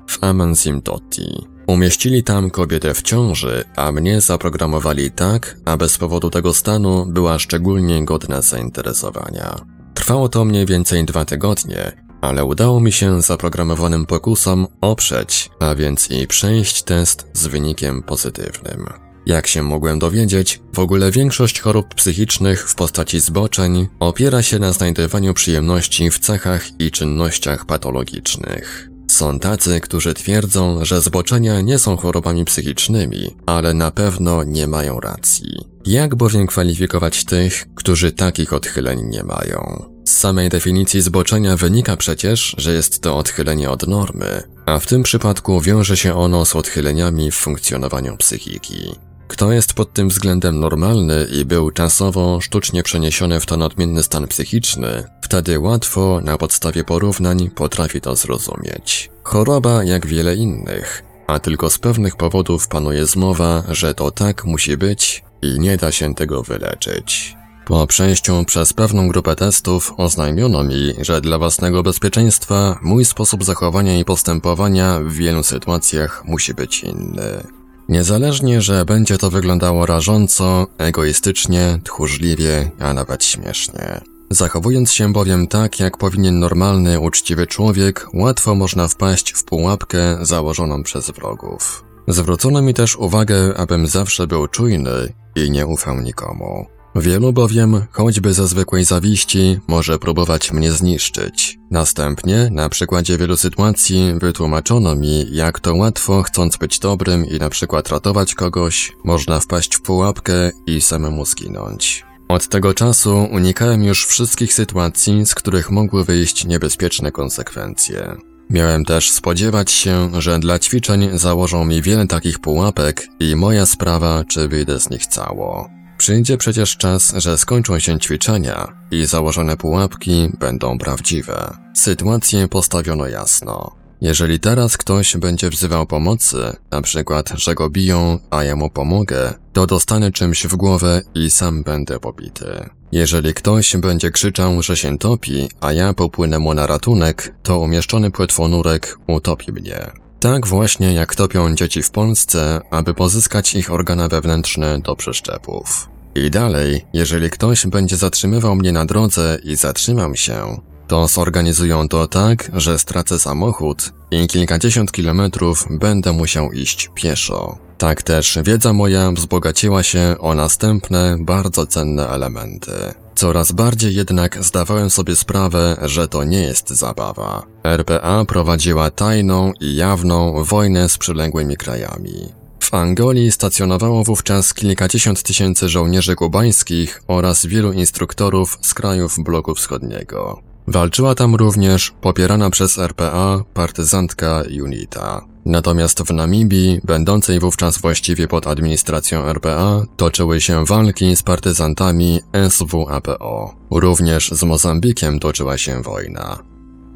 w 0.07 0.23
Amansimtoti. 0.23 1.53
Umieścili 1.67 2.23
tam 2.23 2.49
kobietę 2.49 2.93
w 2.93 3.01
ciąży, 3.01 3.63
a 3.75 3.91
mnie 3.91 4.21
zaprogramowali 4.21 5.11
tak, 5.11 5.57
aby 5.65 5.89
z 5.89 5.97
powodu 5.97 6.29
tego 6.29 6.53
stanu 6.53 7.05
była 7.05 7.39
szczególnie 7.39 8.05
godna 8.05 8.41
zainteresowania. 8.41 9.55
Trwało 9.93 10.29
to 10.29 10.45
mniej 10.45 10.65
więcej 10.65 11.05
dwa 11.05 11.25
tygodnie, 11.25 11.91
ale 12.21 12.45
udało 12.45 12.79
mi 12.79 12.91
się 12.91 13.21
zaprogramowanym 13.21 14.05
pokusom 14.05 14.67
oprzeć, 14.81 15.49
a 15.59 15.75
więc 15.75 16.11
i 16.11 16.27
przejść 16.27 16.83
test 16.83 17.27
z 17.33 17.47
wynikiem 17.47 18.03
pozytywnym. 18.03 18.87
Jak 19.25 19.47
się 19.47 19.63
mogłem 19.63 19.99
dowiedzieć, 19.99 20.61
w 20.73 20.79
ogóle 20.79 21.11
większość 21.11 21.59
chorób 21.61 21.95
psychicznych 21.95 22.69
w 22.69 22.75
postaci 22.75 23.19
zboczeń 23.19 23.87
opiera 23.99 24.41
się 24.41 24.59
na 24.59 24.73
znajdowaniu 24.73 25.33
przyjemności 25.33 26.09
w 26.11 26.19
cechach 26.19 26.79
i 26.79 26.91
czynnościach 26.91 27.65
patologicznych. 27.65 28.92
Są 29.11 29.39
tacy, 29.39 29.79
którzy 29.79 30.13
twierdzą, 30.13 30.85
że 30.85 31.01
zboczenia 31.01 31.61
nie 31.61 31.79
są 31.79 31.97
chorobami 31.97 32.45
psychicznymi, 32.45 33.35
ale 33.45 33.73
na 33.73 33.91
pewno 33.91 34.43
nie 34.43 34.67
mają 34.67 34.99
racji. 34.99 35.57
Jak 35.85 36.15
bowiem 36.15 36.47
kwalifikować 36.47 37.25
tych, 37.25 37.65
którzy 37.75 38.11
takich 38.11 38.53
odchyleń 38.53 39.01
nie 39.09 39.23
mają? 39.23 39.85
Z 40.05 40.11
samej 40.17 40.49
definicji 40.49 41.01
zboczenia 41.01 41.57
wynika 41.57 41.97
przecież, 41.97 42.55
że 42.57 42.73
jest 42.73 43.01
to 43.01 43.17
odchylenie 43.17 43.69
od 43.69 43.87
normy, 43.87 44.43
a 44.65 44.79
w 44.79 44.85
tym 44.85 45.03
przypadku 45.03 45.61
wiąże 45.61 45.97
się 45.97 46.13
ono 46.15 46.45
z 46.45 46.55
odchyleniami 46.55 47.31
w 47.31 47.35
funkcjonowaniu 47.35 48.17
psychiki. 48.17 48.95
Kto 49.27 49.51
jest 49.51 49.73
pod 49.73 49.93
tym 49.93 50.09
względem 50.09 50.59
normalny 50.59 51.27
i 51.31 51.45
był 51.45 51.71
czasowo, 51.71 52.41
sztucznie 52.41 52.83
przeniesiony 52.83 53.39
w 53.39 53.45
ten 53.45 53.61
odmienny 53.61 54.03
stan 54.03 54.27
psychiczny, 54.27 55.03
wtedy 55.33 55.59
łatwo, 55.59 56.21
na 56.23 56.37
podstawie 56.37 56.83
porównań, 56.83 57.49
potrafi 57.49 58.01
to 58.01 58.15
zrozumieć. 58.15 59.09
Choroba 59.23 59.83
jak 59.83 60.07
wiele 60.07 60.35
innych, 60.35 61.03
a 61.27 61.39
tylko 61.39 61.69
z 61.69 61.77
pewnych 61.79 62.15
powodów 62.15 62.67
panuje 62.67 63.05
zmowa, 63.05 63.63
że 63.69 63.93
to 63.93 64.11
tak 64.11 64.45
musi 64.45 64.77
być 64.77 65.23
i 65.41 65.59
nie 65.59 65.77
da 65.77 65.91
się 65.91 66.15
tego 66.15 66.43
wyleczyć. 66.43 67.35
Po 67.65 67.87
przejściu 67.87 68.45
przez 68.45 68.73
pewną 68.73 69.07
grupę 69.07 69.35
testów 69.35 69.93
oznajmiono 69.97 70.63
mi, 70.63 70.93
że 71.01 71.21
dla 71.21 71.37
własnego 71.37 71.83
bezpieczeństwa 71.83 72.79
mój 72.81 73.05
sposób 73.05 73.43
zachowania 73.43 73.99
i 73.99 74.05
postępowania 74.05 74.99
w 74.99 75.11
wielu 75.11 75.43
sytuacjach 75.43 76.23
musi 76.25 76.53
być 76.53 76.83
inny. 76.83 77.43
Niezależnie, 77.89 78.61
że 78.61 78.85
będzie 78.85 79.17
to 79.17 79.29
wyglądało 79.29 79.85
rażąco, 79.85 80.67
egoistycznie, 80.77 81.79
tchórzliwie, 81.83 82.71
a 82.79 82.93
nawet 82.93 83.25
śmiesznie. 83.25 84.12
Zachowując 84.33 84.91
się 84.91 85.13
bowiem 85.13 85.47
tak, 85.47 85.79
jak 85.79 85.97
powinien 85.97 86.39
normalny, 86.39 86.99
uczciwy 86.99 87.47
człowiek, 87.47 88.07
łatwo 88.13 88.55
można 88.55 88.87
wpaść 88.87 89.33
w 89.33 89.43
pułapkę 89.43 90.17
założoną 90.21 90.83
przez 90.83 91.09
wrogów. 91.09 91.83
Zwrócono 92.07 92.61
mi 92.61 92.73
też 92.73 92.95
uwagę, 92.95 93.57
abym 93.57 93.87
zawsze 93.87 94.27
był 94.27 94.47
czujny 94.47 95.13
i 95.35 95.51
nie 95.51 95.67
ufał 95.67 96.01
nikomu. 96.01 96.65
Wielu 96.95 97.33
bowiem, 97.33 97.85
choćby 97.91 98.33
ze 98.33 98.47
zwykłej 98.47 98.83
zawiści, 98.83 99.59
może 99.67 99.99
próbować 99.99 100.51
mnie 100.51 100.71
zniszczyć. 100.71 101.59
Następnie, 101.71 102.49
na 102.51 102.69
przykładzie 102.69 103.17
wielu 103.17 103.37
sytuacji, 103.37 104.13
wytłumaczono 104.21 104.95
mi, 104.95 105.25
jak 105.35 105.59
to 105.59 105.75
łatwo, 105.75 106.23
chcąc 106.23 106.57
być 106.57 106.79
dobrym 106.79 107.25
i 107.25 107.39
na 107.39 107.49
przykład 107.49 107.89
ratować 107.89 108.35
kogoś, 108.35 108.91
można 109.03 109.39
wpaść 109.39 109.75
w 109.75 109.81
pułapkę 109.81 110.51
i 110.67 110.81
samemu 110.81 111.25
zginąć. 111.25 112.12
Od 112.27 112.47
tego 112.47 112.73
czasu 112.73 113.27
unikałem 113.31 113.83
już 113.83 114.05
wszystkich 114.05 114.53
sytuacji, 114.53 115.25
z 115.25 115.35
których 115.35 115.71
mogły 115.71 116.05
wyjść 116.05 116.45
niebezpieczne 116.45 117.11
konsekwencje. 117.11 118.15
Miałem 118.49 118.85
też 118.85 119.11
spodziewać 119.11 119.71
się, 119.71 120.21
że 120.21 120.39
dla 120.39 120.59
ćwiczeń 120.59 121.09
założą 121.13 121.65
mi 121.65 121.81
wiele 121.81 122.07
takich 122.07 122.39
pułapek 122.39 123.07
i 123.19 123.35
moja 123.35 123.65
sprawa, 123.65 124.23
czy 124.23 124.47
wyjdę 124.47 124.79
z 124.79 124.89
nich 124.89 125.05
cało. 125.05 125.69
Przyjdzie 125.97 126.37
przecież 126.37 126.77
czas, 126.77 127.13
że 127.17 127.37
skończą 127.37 127.79
się 127.79 127.99
ćwiczenia 127.99 128.73
i 128.91 129.05
założone 129.05 129.57
pułapki 129.57 130.29
będą 130.39 130.77
prawdziwe. 130.77 131.57
Sytuację 131.75 132.47
postawiono 132.47 133.07
jasno. 133.07 133.82
Jeżeli 134.03 134.39
teraz 134.39 134.77
ktoś 134.77 135.17
będzie 135.17 135.49
wzywał 135.49 135.85
pomocy, 135.85 136.37
na 136.71 136.81
przykład, 136.81 137.29
że 137.35 137.55
go 137.55 137.69
biją, 137.69 138.19
a 138.29 138.43
ja 138.43 138.55
mu 138.55 138.69
pomogę, 138.69 139.33
to 139.53 139.67
dostanę 139.67 140.11
czymś 140.11 140.47
w 140.47 140.55
głowę 140.55 141.01
i 141.15 141.31
sam 141.31 141.63
będę 141.63 141.99
pobity. 141.99 142.69
Jeżeli 142.91 143.33
ktoś 143.33 143.77
będzie 143.77 144.11
krzyczał, 144.11 144.61
że 144.61 144.77
się 144.77 144.97
topi, 144.97 145.49
a 145.61 145.73
ja 145.73 145.93
popłynę 145.93 146.39
mu 146.39 146.53
na 146.53 146.67
ratunek, 146.67 147.35
to 147.43 147.59
umieszczony 147.59 148.11
płetwonurek 148.11 148.97
utopi 149.07 149.51
mnie. 149.51 149.91
Tak 150.19 150.47
właśnie 150.47 150.93
jak 150.93 151.15
topią 151.15 151.55
dzieci 151.55 151.83
w 151.83 151.91
Polsce, 151.91 152.61
aby 152.71 152.93
pozyskać 152.93 153.55
ich 153.55 153.71
organa 153.71 154.07
wewnętrzne 154.07 154.79
do 154.79 154.95
przeszczepów. 154.95 155.89
I 156.15 156.31
dalej, 156.31 156.85
jeżeli 156.93 157.29
ktoś 157.29 157.67
będzie 157.67 157.97
zatrzymywał 157.97 158.55
mnie 158.55 158.71
na 158.71 158.85
drodze 158.85 159.37
i 159.43 159.55
zatrzymam 159.55 160.15
się, 160.15 160.57
to 160.87 161.07
zorganizują 161.07 161.87
to 161.87 162.07
tak, 162.07 162.51
że 162.53 162.79
stracę 162.79 163.19
samochód 163.19 163.93
i 164.11 164.27
kilkadziesiąt 164.27 164.91
kilometrów 164.91 165.67
będę 165.69 166.13
musiał 166.13 166.51
iść 166.51 166.89
pieszo. 166.95 167.57
Tak 167.77 168.03
też 168.03 168.39
wiedza 168.43 168.73
moja 168.73 169.11
wzbogaciła 169.11 169.83
się 169.83 170.15
o 170.19 170.35
następne, 170.35 171.17
bardzo 171.19 171.67
cenne 171.67 172.07
elementy. 172.09 172.71
Coraz 173.15 173.51
bardziej 173.51 173.95
jednak 173.95 174.43
zdawałem 174.43 174.89
sobie 174.89 175.15
sprawę, 175.15 175.77
że 175.81 176.07
to 176.07 176.23
nie 176.23 176.41
jest 176.41 176.69
zabawa. 176.69 177.45
RPA 177.63 178.25
prowadziła 178.25 178.91
tajną 178.91 179.51
i 179.59 179.75
jawną 179.75 180.43
wojnę 180.43 180.89
z 180.89 180.97
przyległymi 180.97 181.57
krajami. 181.57 182.33
W 182.59 182.73
Angolii 182.73 183.31
stacjonowało 183.31 184.03
wówczas 184.03 184.53
kilkadziesiąt 184.53 185.23
tysięcy 185.23 185.69
żołnierzy 185.69 186.15
kubańskich 186.15 187.03
oraz 187.07 187.45
wielu 187.45 187.73
instruktorów 187.73 188.57
z 188.61 188.73
krajów 188.73 189.15
bloku 189.23 189.55
wschodniego. 189.55 190.52
Walczyła 190.67 191.15
tam 191.15 191.35
również 191.35 191.93
popierana 192.01 192.49
przez 192.49 192.77
RPA 192.77 193.43
partyzantka 193.53 194.43
UNITA. 194.63 195.25
Natomiast 195.45 196.01
w 196.01 196.13
Namibii, 196.13 196.79
będącej 196.83 197.39
wówczas 197.39 197.77
właściwie 197.77 198.27
pod 198.27 198.47
administracją 198.47 199.25
RPA, 199.25 199.85
toczyły 199.97 200.41
się 200.41 200.65
walki 200.65 201.15
z 201.15 201.23
partyzantami 201.23 202.19
SWAPO. 202.49 203.55
Również 203.71 204.31
z 204.31 204.43
Mozambikiem 204.43 205.19
toczyła 205.19 205.57
się 205.57 205.81
wojna. 205.81 206.52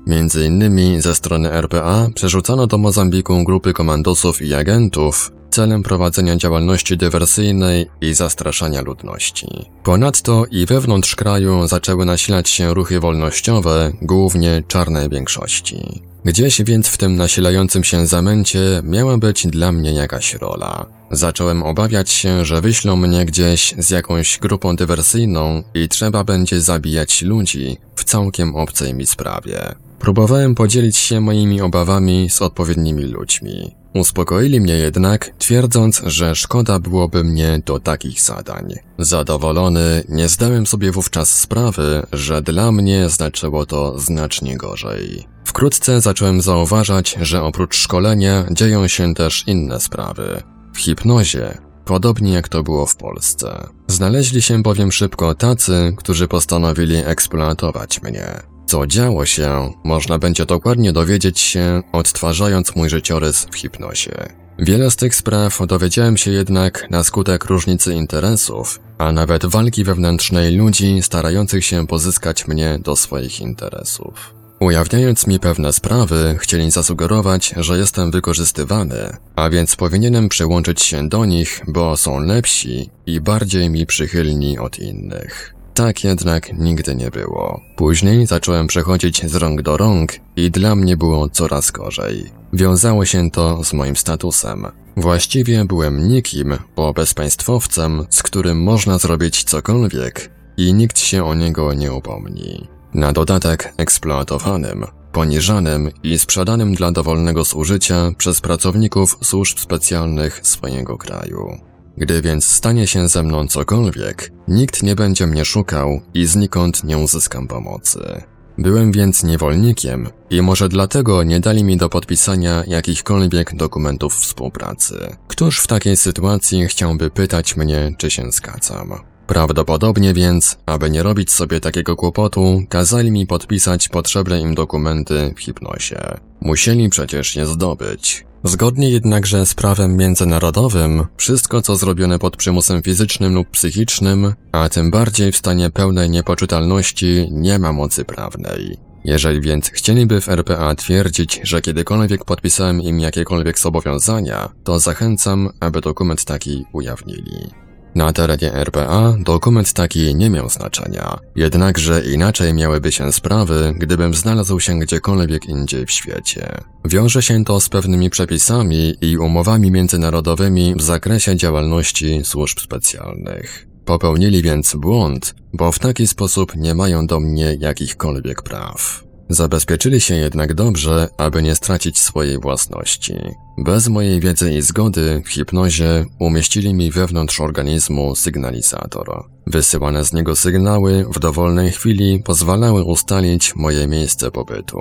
Między 0.08 0.46
innymi 0.46 1.02
ze 1.02 1.16
strony 1.16 1.52
RPA 1.52 2.10
przerzucano 2.16 2.68
do 2.68 2.78
Mozambiku 2.78 3.44
grupy 3.44 3.74
komandosów 3.74 4.42
i 4.42 4.54
agentów, 4.54 5.32
celem 5.50 5.84
prowadzenia 5.84 6.38
działalności 6.38 6.98
dywersyjnej 6.98 7.86
i 8.02 8.14
zastraszania 8.14 8.82
ludności. 8.82 9.48
Ponadto 9.84 10.46
i 10.52 10.66
wewnątrz 10.66 11.16
kraju 11.16 11.68
zaczęły 11.68 12.06
nasilać 12.06 12.50
się 12.50 12.74
ruchy 12.74 13.00
wolnościowe, 13.00 13.92
głównie 14.02 14.64
czarnej 14.68 15.10
większości. 15.10 16.02
Gdzieś 16.26 16.62
więc 16.62 16.88
w 16.88 16.98
tym 16.98 17.16
nasilającym 17.16 17.84
się 17.84 18.08
zamęcie 18.08 18.60
miała 18.84 19.18
być 19.18 19.48
dla 19.48 19.72
mnie 19.72 19.94
jakaś 19.94 20.34
rola. 20.34 20.86
Zacząłem 21.12 21.64
obawiać 21.64 22.10
się, 22.10 22.46
że 22.46 22.62
wyślą 22.62 22.96
mnie 22.96 23.26
gdzieś 23.26 23.76
z 23.78 23.90
jakąś 23.90 24.40
grupą 24.40 24.76
dywersyjną 24.76 25.64
i 25.74 25.90
trzeba 25.90 26.24
będzie 26.24 26.62
zabijać 26.62 27.22
ludzi 27.22 27.78
całkiem 28.08 28.56
obcej 28.56 28.94
mi 28.94 29.06
sprawie. 29.06 29.76
Próbowałem 30.00 30.56
podzielić 30.56 30.98
się 30.98 31.22
moimi 31.22 31.62
obawami 31.62 32.30
z 32.30 32.42
odpowiednimi 32.42 33.04
ludźmi. 33.04 33.76
Uspokoili 33.96 34.62
mnie 34.62 34.74
jednak, 34.74 35.32
twierdząc, 35.38 36.02
że 36.06 36.36
szkoda 36.36 36.80
byłoby 36.80 37.24
mnie 37.24 37.62
do 37.66 37.80
takich 37.80 38.22
zadań. 38.22 38.74
Zadowolony, 39.00 40.04
nie 40.10 40.30
zdałem 40.30 40.68
sobie 40.68 40.92
wówczas 40.92 41.40
sprawy, 41.40 42.04
że 42.14 42.42
dla 42.42 42.72
mnie 42.72 43.10
znaczyło 43.10 43.66
to 43.66 44.00
znacznie 44.00 44.58
gorzej. 44.58 45.28
Wkrótce 45.46 46.02
zacząłem 46.02 46.42
zauważać, 46.42 47.18
że 47.22 47.44
oprócz 47.44 47.76
szkolenia 47.76 48.46
dzieją 48.52 48.88
się 48.88 49.14
też 49.14 49.44
inne 49.48 49.80
sprawy. 49.80 50.44
W 50.74 50.80
hipnozie, 50.80 51.58
podobnie 51.88 52.34
jak 52.34 52.48
to 52.50 52.64
było 52.64 52.86
w 52.86 52.96
Polsce. 52.96 53.68
Znaleźli 53.88 54.42
się 54.42 54.62
bowiem 54.62 54.92
szybko 54.92 55.36
tacy, 55.36 55.94
którzy 55.98 56.28
postanowili 56.28 56.96
eksploatować 56.96 58.02
mnie. 58.02 58.28
Co 58.66 58.88
działo 58.88 59.26
się, 59.26 59.74
można 59.84 60.20
będzie 60.20 60.46
dokładnie 60.46 60.94
dowiedzieć 60.94 61.40
się, 61.40 61.82
odtwarzając 61.92 62.76
mój 62.76 62.90
życiorys 62.90 63.48
w 63.52 63.56
hipnozie. 63.56 64.34
Wiele 64.60 64.92
z 64.92 64.96
tych 64.96 65.16
spraw 65.16 65.60
dowiedziałem 65.68 66.18
się 66.18 66.32
jednak 66.32 66.88
na 66.90 67.04
skutek 67.04 67.46
różnicy 67.46 67.94
interesów, 67.94 68.80
a 68.98 69.12
nawet 69.12 69.46
walki 69.46 69.84
wewnętrznej 69.84 70.56
ludzi 70.56 71.02
starających 71.02 71.66
się 71.66 71.88
pozyskać 71.88 72.48
mnie 72.48 72.80
do 72.84 72.96
swoich 72.96 73.42
interesów. 73.42 74.37
Ujawniając 74.60 75.28
mi 75.28 75.40
pewne 75.40 75.74
sprawy, 75.74 76.36
chcieli 76.40 76.72
zasugerować, 76.72 77.54
że 77.58 77.78
jestem 77.78 78.12
wykorzystywany, 78.12 79.18
a 79.36 79.50
więc 79.50 79.76
powinienem 79.76 80.30
przyłączyć 80.30 80.82
się 80.82 81.10
do 81.10 81.26
nich, 81.26 81.62
bo 81.68 81.98
są 81.98 82.20
lepsi 82.20 82.90
i 83.06 83.22
bardziej 83.22 83.70
mi 83.70 83.86
przychylni 83.86 84.60
od 84.60 84.80
innych. 84.80 85.54
Tak 85.74 86.04
jednak 86.04 86.54
nigdy 86.54 86.96
nie 86.96 87.12
było. 87.12 87.62
Później 87.76 88.26
zacząłem 88.26 88.68
przechodzić 88.68 89.30
z 89.30 89.36
rąk 89.36 89.62
do 89.62 89.78
rąk 89.78 90.12
i 90.36 90.52
dla 90.52 90.76
mnie 90.76 90.98
było 90.98 91.30
coraz 91.30 91.72
gorzej. 91.72 92.32
Wiązało 92.54 93.06
się 93.06 93.32
to 93.32 93.64
z 93.64 93.74
moim 93.74 93.96
statusem. 93.96 94.66
Właściwie 94.98 95.66
byłem 95.66 96.08
nikim, 96.08 96.58
bo 96.76 96.94
bezpaństwowcem, 96.94 98.06
z 98.10 98.24
którym 98.24 98.64
można 98.64 98.98
zrobić 98.98 99.44
cokolwiek 99.44 100.32
i 100.58 100.74
nikt 100.74 101.00
się 101.00 101.26
o 101.26 101.36
niego 101.36 101.74
nie 101.74 101.94
upomni. 101.94 102.77
Na 102.94 103.12
dodatek 103.14 103.74
eksploatowanym, 103.78 104.86
poniżanym 105.12 105.90
i 106.04 106.20
sprzedanym 106.20 106.76
dla 106.76 106.92
dowolnego 106.92 107.44
zużycia 107.44 108.12
przez 108.18 108.42
pracowników 108.42 109.18
służb 109.22 109.60
specjalnych 109.60 110.40
swojego 110.44 110.98
kraju. 110.98 111.58
Gdy 111.98 112.22
więc 112.22 112.46
stanie 112.48 112.88
się 112.88 113.08
ze 113.08 113.24
mną 113.24 113.48
cokolwiek, 113.48 114.32
nikt 114.48 114.84
nie 114.84 114.96
będzie 114.96 115.28
mnie 115.28 115.46
szukał 115.46 116.02
i 116.14 116.26
znikąd 116.26 116.84
nie 116.84 116.98
uzyskam 116.98 117.48
pomocy. 117.48 118.22
Byłem 118.58 118.92
więc 118.92 119.24
niewolnikiem 119.24 120.10
i 120.30 120.42
może 120.42 120.70
dlatego 120.70 121.24
nie 121.24 121.40
dali 121.40 121.64
mi 121.64 121.78
do 121.78 121.90
podpisania 121.90 122.64
jakichkolwiek 122.68 123.56
dokumentów 123.56 124.16
współpracy. 124.16 125.16
Któż 125.28 125.60
w 125.60 125.68
takiej 125.68 125.98
sytuacji 125.98 126.68
chciałby 126.68 127.10
pytać 127.10 127.58
mnie, 127.58 127.96
czy 127.98 128.12
się 128.12 128.32
zgadzam? 128.32 129.17
Prawdopodobnie 129.28 130.14
więc, 130.14 130.58
aby 130.66 130.90
nie 130.90 131.04
robić 131.04 131.32
sobie 131.32 131.60
takiego 131.60 131.96
kłopotu, 131.96 132.64
kazali 132.70 133.12
mi 133.12 133.28
podpisać 133.28 133.90
potrzebne 133.90 134.42
im 134.42 134.56
dokumenty 134.56 135.34
w 135.36 135.40
hipnosie. 135.40 136.18
Musieli 136.42 136.90
przecież 136.90 137.36
je 137.36 137.46
zdobyć. 137.46 138.26
Zgodnie 138.44 138.90
jednakże 138.90 139.46
z 139.46 139.54
prawem 139.54 139.98
międzynarodowym, 139.98 141.06
wszystko 141.18 141.62
co 141.62 141.76
zrobione 141.76 142.20
pod 142.20 142.38
przymusem 142.38 142.82
fizycznym 142.84 143.34
lub 143.34 143.50
psychicznym, 143.50 144.34
a 144.52 144.70
tym 144.70 144.92
bardziej 144.92 145.32
w 145.32 145.38
stanie 145.38 145.70
pełnej 145.70 146.10
niepoczytalności, 146.10 147.28
nie 147.32 147.60
ma 147.60 147.74
mocy 147.74 148.06
prawnej. 148.06 148.78
Jeżeli 149.04 149.42
więc 149.42 149.70
chcieliby 149.70 150.22
w 150.22 150.30
RPA 150.30 150.76
twierdzić, 150.76 151.40
że 151.44 151.62
kiedykolwiek 151.62 152.26
podpisałem 152.26 152.82
im 152.82 153.00
jakiekolwiek 153.00 153.60
zobowiązania, 153.60 154.50
to 154.64 154.80
zachęcam, 154.80 155.50
aby 155.60 155.82
dokument 155.82 156.26
taki 156.26 156.66
ujawnili. 156.74 157.67
Na 157.96 158.14
terenie 158.14 158.54
RPA 158.54 159.16
dokument 159.20 159.74
taki 159.74 160.16
nie 160.16 160.30
miał 160.30 160.50
znaczenia, 160.50 161.20
jednakże 161.36 162.02
inaczej 162.14 162.54
miałyby 162.54 162.92
się 162.92 163.14
sprawy, 163.14 163.74
gdybym 163.78 164.14
znalazł 164.14 164.60
się 164.60 164.80
gdziekolwiek 164.80 165.46
indziej 165.46 165.86
w 165.86 165.92
świecie. 165.92 166.58
Wiąże 166.86 167.22
się 167.22 167.44
to 167.44 167.60
z 167.60 167.70
pewnymi 167.70 168.10
przepisami 168.10 168.96
i 169.02 169.18
umowami 169.18 169.72
międzynarodowymi 169.72 170.76
w 170.76 170.82
zakresie 170.82 171.36
działalności 171.36 172.22
służb 172.24 172.60
specjalnych. 172.60 173.68
Popełnili 173.86 174.42
więc 174.42 174.76
błąd, 174.76 175.36
bo 175.54 175.72
w 175.72 175.80
taki 175.80 176.08
sposób 176.08 176.56
nie 176.56 176.76
mają 176.76 177.08
do 177.08 177.20
mnie 177.20 177.58
jakichkolwiek 177.60 178.42
praw. 178.42 179.07
Zabezpieczyli 179.30 180.02
się 180.02 180.16
jednak 180.16 180.54
dobrze, 180.54 181.10
aby 181.18 181.44
nie 181.44 181.56
stracić 181.56 182.00
swojej 182.00 182.40
własności. 182.40 183.14
Bez 183.58 183.88
mojej 183.88 184.20
wiedzy 184.20 184.54
i 184.54 184.62
zgody 184.62 185.22
w 185.26 185.30
hipnozie 185.30 186.06
umieścili 186.20 186.74
mi 186.74 186.92
wewnątrz 186.92 187.42
organizmu 187.42 188.16
sygnalizator. 188.16 189.24
Wysyłane 189.48 190.06
z 190.06 190.14
niego 190.14 190.36
sygnały 190.36 191.06
w 191.16 191.20
dowolnej 191.20 191.72
chwili 191.72 192.20
pozwalały 192.24 192.84
ustalić 192.84 193.56
moje 193.56 193.88
miejsce 193.88 194.32
pobytu. 194.32 194.80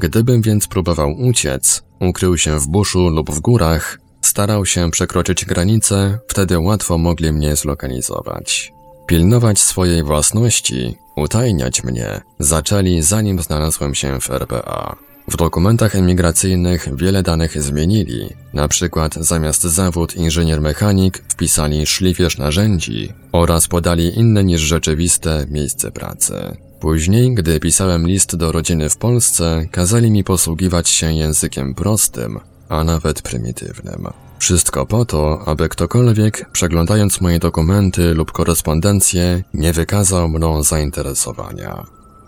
Gdybym 0.00 0.42
więc 0.42 0.66
próbował 0.66 1.12
uciec, 1.18 1.82
ukrył 2.00 2.38
się 2.38 2.58
w 2.58 2.66
buszu 2.66 3.08
lub 3.08 3.30
w 3.30 3.40
górach, 3.40 3.98
starał 4.22 4.66
się 4.66 4.90
przekroczyć 4.90 5.44
granicę, 5.44 6.18
wtedy 6.28 6.58
łatwo 6.58 6.98
mogli 6.98 7.32
mnie 7.32 7.56
zlokalizować. 7.56 8.72
Pilnować 9.06 9.60
swojej 9.60 10.02
własności, 10.02 10.96
utajniać 11.16 11.84
mnie, 11.84 12.20
zaczęli 12.38 13.02
zanim 13.02 13.42
znalazłem 13.42 13.94
się 13.94 14.20
w 14.20 14.30
RPA. 14.30 14.96
W 15.28 15.36
dokumentach 15.36 15.96
emigracyjnych 15.96 16.88
wiele 16.96 17.22
danych 17.22 17.62
zmienili, 17.62 18.28
na 18.54 18.68
przykład 18.68 19.14
zamiast 19.14 19.62
zawód 19.62 20.16
inżynier-mechanik 20.16 21.18
wpisali 21.28 21.86
szlifierz 21.86 22.38
narzędzi 22.38 23.12
oraz 23.32 23.68
podali 23.68 24.18
inne 24.18 24.44
niż 24.44 24.60
rzeczywiste 24.60 25.46
miejsce 25.50 25.90
pracy. 25.90 26.34
Później, 26.80 27.34
gdy 27.34 27.60
pisałem 27.60 28.06
list 28.06 28.36
do 28.36 28.52
rodziny 28.52 28.90
w 28.90 28.96
Polsce, 28.96 29.66
kazali 29.70 30.10
mi 30.10 30.24
posługiwać 30.24 30.88
się 30.88 31.12
językiem 31.12 31.74
prostym, 31.74 32.40
a 32.72 32.84
nawet 32.84 33.22
prymitywnym. 33.22 34.08
Wszystko 34.38 34.86
po 34.86 35.04
to, 35.04 35.40
aby 35.46 35.68
ktokolwiek, 35.68 36.50
przeglądając 36.52 37.20
moje 37.20 37.38
dokumenty 37.38 38.14
lub 38.14 38.32
korespondencję, 38.32 39.44
nie 39.54 39.72
wykazał 39.72 40.28
mną 40.28 40.62
zainteresowania. 40.62 41.86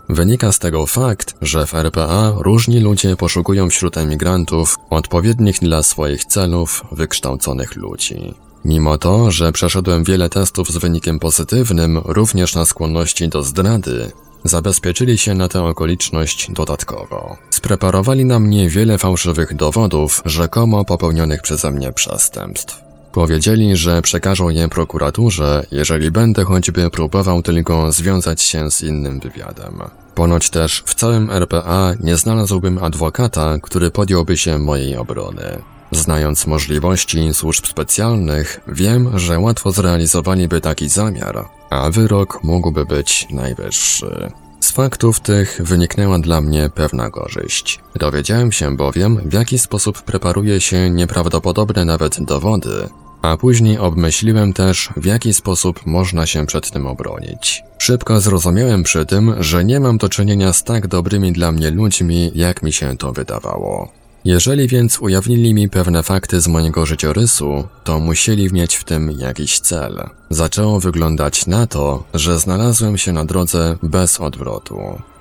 Wynika 0.09 0.51
z 0.51 0.59
tego 0.59 0.85
fakt, 0.85 1.35
że 1.41 1.65
w 1.65 1.73
RPA 1.73 2.33
różni 2.37 2.79
ludzie 2.79 3.15
poszukują 3.15 3.69
wśród 3.69 3.97
emigrantów 3.97 4.77
odpowiednich 4.89 5.59
dla 5.59 5.83
swoich 5.83 6.25
celów 6.25 6.83
wykształconych 6.91 7.75
ludzi. 7.75 8.33
Mimo 8.65 8.97
to, 8.97 9.31
że 9.31 9.51
przeszedłem 9.51 10.03
wiele 10.03 10.29
testów 10.29 10.69
z 10.69 10.77
wynikiem 10.77 11.19
pozytywnym, 11.19 11.97
również 12.05 12.55
na 12.55 12.65
skłonności 12.65 13.29
do 13.29 13.43
zdrady, 13.43 14.11
Zabezpieczyli 14.45 15.17
się 15.17 15.33
na 15.33 15.47
tę 15.47 15.63
okoliczność 15.63 16.51
dodatkowo. 16.51 17.37
Spreparowali 17.49 18.25
na 18.25 18.39
mnie 18.39 18.69
wiele 18.69 18.97
fałszywych 18.97 19.55
dowodów, 19.55 20.21
rzekomo 20.25 20.85
popełnionych 20.85 21.41
przeze 21.41 21.71
mnie 21.71 21.91
przestępstw. 21.91 22.81
Powiedzieli, 23.11 23.75
że 23.75 24.01
przekażą 24.01 24.49
je 24.49 24.67
prokuraturze, 24.67 25.65
jeżeli 25.71 26.11
będę 26.11 26.43
choćby 26.43 26.89
próbował 26.89 27.41
tylko 27.41 27.91
związać 27.91 28.41
się 28.41 28.71
z 28.71 28.81
innym 28.81 29.19
wywiadem. 29.19 29.79
Ponoć 30.15 30.49
też 30.49 30.83
w 30.85 30.95
całym 30.95 31.31
RPA 31.31 31.93
nie 31.99 32.15
znalazłbym 32.15 32.83
adwokata, 32.83 33.57
który 33.61 33.91
podjąłby 33.91 34.37
się 34.37 34.59
mojej 34.59 34.97
obrony. 34.97 35.74
Znając 35.91 36.47
możliwości 36.47 37.33
służb 37.33 37.65
specjalnych, 37.65 38.61
wiem, 38.67 39.19
że 39.19 39.39
łatwo 39.39 39.71
zrealizowaliby 39.71 40.61
taki 40.61 40.89
zamiar, 40.89 41.45
a 41.69 41.89
wyrok 41.89 42.43
mógłby 42.43 42.85
być 42.85 43.27
najwyższy. 43.31 44.31
Z 44.59 44.71
faktów 44.71 45.19
tych 45.19 45.61
wyniknęła 45.63 46.19
dla 46.19 46.41
mnie 46.41 46.69
pewna 46.75 47.09
korzyść. 47.09 47.79
Dowiedziałem 47.95 48.51
się 48.51 48.77
bowiem, 48.77 49.21
w 49.25 49.33
jaki 49.33 49.59
sposób 49.59 50.01
preparuje 50.01 50.61
się 50.61 50.89
nieprawdopodobne 50.89 51.85
nawet 51.85 52.23
dowody, 52.23 52.89
a 53.21 53.37
później 53.37 53.77
obmyśliłem 53.77 54.53
też, 54.53 54.89
w 54.97 55.05
jaki 55.05 55.33
sposób 55.33 55.85
można 55.85 56.25
się 56.25 56.45
przed 56.45 56.71
tym 56.71 56.87
obronić. 56.87 57.63
Szybko 57.77 58.21
zrozumiałem 58.21 58.83
przy 58.83 59.05
tym, 59.05 59.35
że 59.39 59.65
nie 59.65 59.79
mam 59.79 59.97
do 59.97 60.09
czynienia 60.09 60.53
z 60.53 60.63
tak 60.63 60.87
dobrymi 60.87 61.31
dla 61.31 61.51
mnie 61.51 61.71
ludźmi, 61.71 62.31
jak 62.35 62.63
mi 62.63 62.73
się 62.73 62.97
to 62.97 63.11
wydawało. 63.13 63.91
Jeżeli 64.25 64.67
więc 64.67 64.99
ujawnili 64.99 65.53
mi 65.53 65.69
pewne 65.69 66.03
fakty 66.03 66.41
z 66.41 66.47
mojego 66.47 66.85
życiorysu, 66.85 67.67
to 67.83 67.99
musieli 67.99 68.53
mieć 68.53 68.75
w 68.75 68.83
tym 68.83 69.11
jakiś 69.11 69.59
cel. 69.59 70.09
Zaczęło 70.29 70.79
wyglądać 70.79 71.47
na 71.47 71.67
to, 71.67 72.03
że 72.13 72.39
znalazłem 72.39 72.97
się 72.97 73.11
na 73.11 73.25
drodze 73.25 73.77
bez 73.83 74.21
odwrotu. 74.21 74.79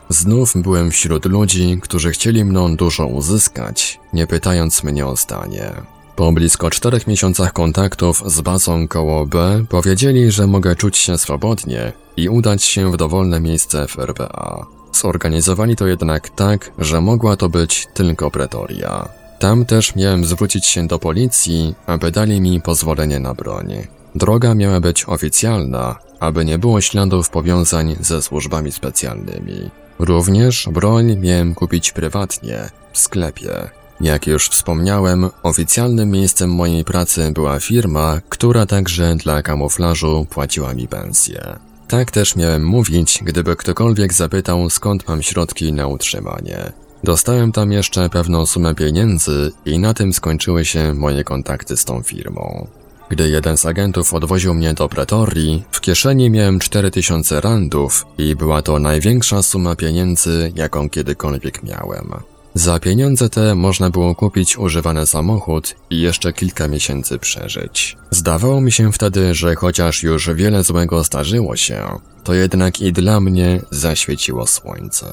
Znów 0.09 0.53
byłem 0.57 0.91
wśród 0.91 1.25
ludzi, 1.25 1.79
którzy 1.83 2.11
chcieli 2.11 2.45
mną 2.45 2.77
dużo 2.77 3.07
uzyskać, 3.07 4.01
nie 4.13 4.27
pytając 4.27 4.85
mnie 4.85 5.07
o 5.07 5.17
stanie. 5.17 5.73
Po 6.17 6.33
blisko 6.33 6.71
czterech 6.71 7.07
miesiącach 7.07 7.53
kontaktów 7.53 8.23
z 8.27 8.41
bazą 8.41 8.89
koło 8.89 9.27
B 9.27 9.65
powiedzieli, 9.69 10.31
że 10.31 10.47
mogę 10.47 10.77
czuć 10.77 10.97
się 10.97 11.19
swobodnie 11.19 11.93
i 12.17 12.29
udać 12.29 12.65
się 12.65 12.93
w 12.93 12.97
dowolne 12.97 13.41
miejsce 13.41 13.87
w 13.89 13.99
RPA. 13.99 14.67
Zorganizowali 14.95 15.77
to 15.77 15.87
jednak 15.87 16.29
tak, 16.29 16.71
że 16.79 17.01
mogła 17.01 17.37
to 17.37 17.49
być 17.49 17.87
tylko 17.95 18.31
pretoria. 18.31 19.09
Tam 19.39 19.65
też 19.65 19.97
miałem 19.97 20.25
zwrócić 20.25 20.67
się 20.67 20.87
do 20.87 20.99
policji, 20.99 21.75
aby 21.87 22.11
dali 22.11 22.41
mi 22.41 22.61
pozwolenie 22.61 23.21
na 23.21 23.35
broń. 23.35 23.75
Droga 24.15 24.55
miała 24.55 24.81
być 24.81 25.05
oficjalna, 25.09 25.99
aby 26.21 26.45
nie 26.45 26.59
było 26.59 26.81
śladów 26.81 27.31
powiązań 27.31 27.97
ze 28.01 28.23
służbami 28.23 28.73
specjalnymi. 28.73 29.71
Również 29.99 30.69
broń 30.73 31.17
miałem 31.17 31.55
kupić 31.55 31.93
prywatnie, 31.93 32.71
w 32.93 32.99
sklepie. 32.99 33.71
Jak 34.01 34.27
już 34.27 34.49
wspomniałem, 34.49 35.31
oficjalnym 35.43 36.11
miejscem 36.11 36.51
mojej 36.51 36.85
pracy 36.85 37.33
była 37.33 37.61
firma, 37.61 38.21
która 38.29 38.67
także 38.67 39.17
dla 39.17 39.43
kamuflażu 39.43 40.27
płaciła 40.31 40.75
mi 40.75 40.89
pensję. 40.89 41.57
Tak 41.89 42.11
też 42.11 42.37
miałem 42.37 42.65
mówić, 42.65 43.21
gdyby 43.23 43.57
ktokolwiek 43.57 44.13
zapytał, 44.13 44.71
skąd 44.71 45.09
mam 45.09 45.23
środki 45.23 45.73
na 45.73 45.87
utrzymanie. 45.87 46.73
Dostałem 47.05 47.53
tam 47.53 47.73
jeszcze 47.73 48.11
pewną 48.11 48.47
sumę 48.47 48.75
pieniędzy 48.75 49.53
i 49.67 49.79
na 49.79 49.95
tym 49.95 50.13
skończyły 50.13 50.65
się 50.65 50.95
moje 50.95 51.25
kontakty 51.25 51.77
z 51.77 51.85
tą 51.85 52.03
firmą. 52.03 52.67
Gdy 53.09 53.29
jeden 53.29 53.57
z 53.57 53.67
agentów 53.67 54.15
odwoził 54.15 54.55
mnie 54.55 54.75
do 54.75 54.89
Pretorii, 54.89 55.65
w 55.71 55.81
kieszeni 55.81 56.31
miałem 56.31 56.59
4000 56.59 57.41
randów 57.41 58.07
i 58.19 58.37
była 58.37 58.63
to 58.63 58.79
największa 58.79 59.43
suma 59.43 59.77
pieniędzy, 59.77 60.53
jaką 60.57 60.91
kiedykolwiek 60.91 61.63
miałem. 61.63 62.34
Za 62.55 62.79
pieniądze 62.79 63.29
te 63.29 63.55
można 63.55 63.91
było 63.91 64.15
kupić 64.15 64.59
używany 64.59 65.07
samochód 65.07 65.75
i 65.91 66.01
jeszcze 66.01 66.33
kilka 66.33 66.69
miesięcy 66.69 67.19
przeżyć. 67.19 67.97
Zdawało 68.11 68.61
mi 68.61 68.73
się 68.73 68.93
wtedy, 68.93 69.35
że 69.35 69.55
chociaż 69.55 70.03
już 70.03 70.31
wiele 70.35 70.65
złego 70.65 71.05
zdarzyło 71.05 71.57
się, 71.57 71.87
to 72.25 72.35
jednak 72.35 72.81
i 72.81 72.93
dla 72.93 73.21
mnie 73.21 73.61
zaświeciło 73.71 74.47
słońce. 74.47 75.07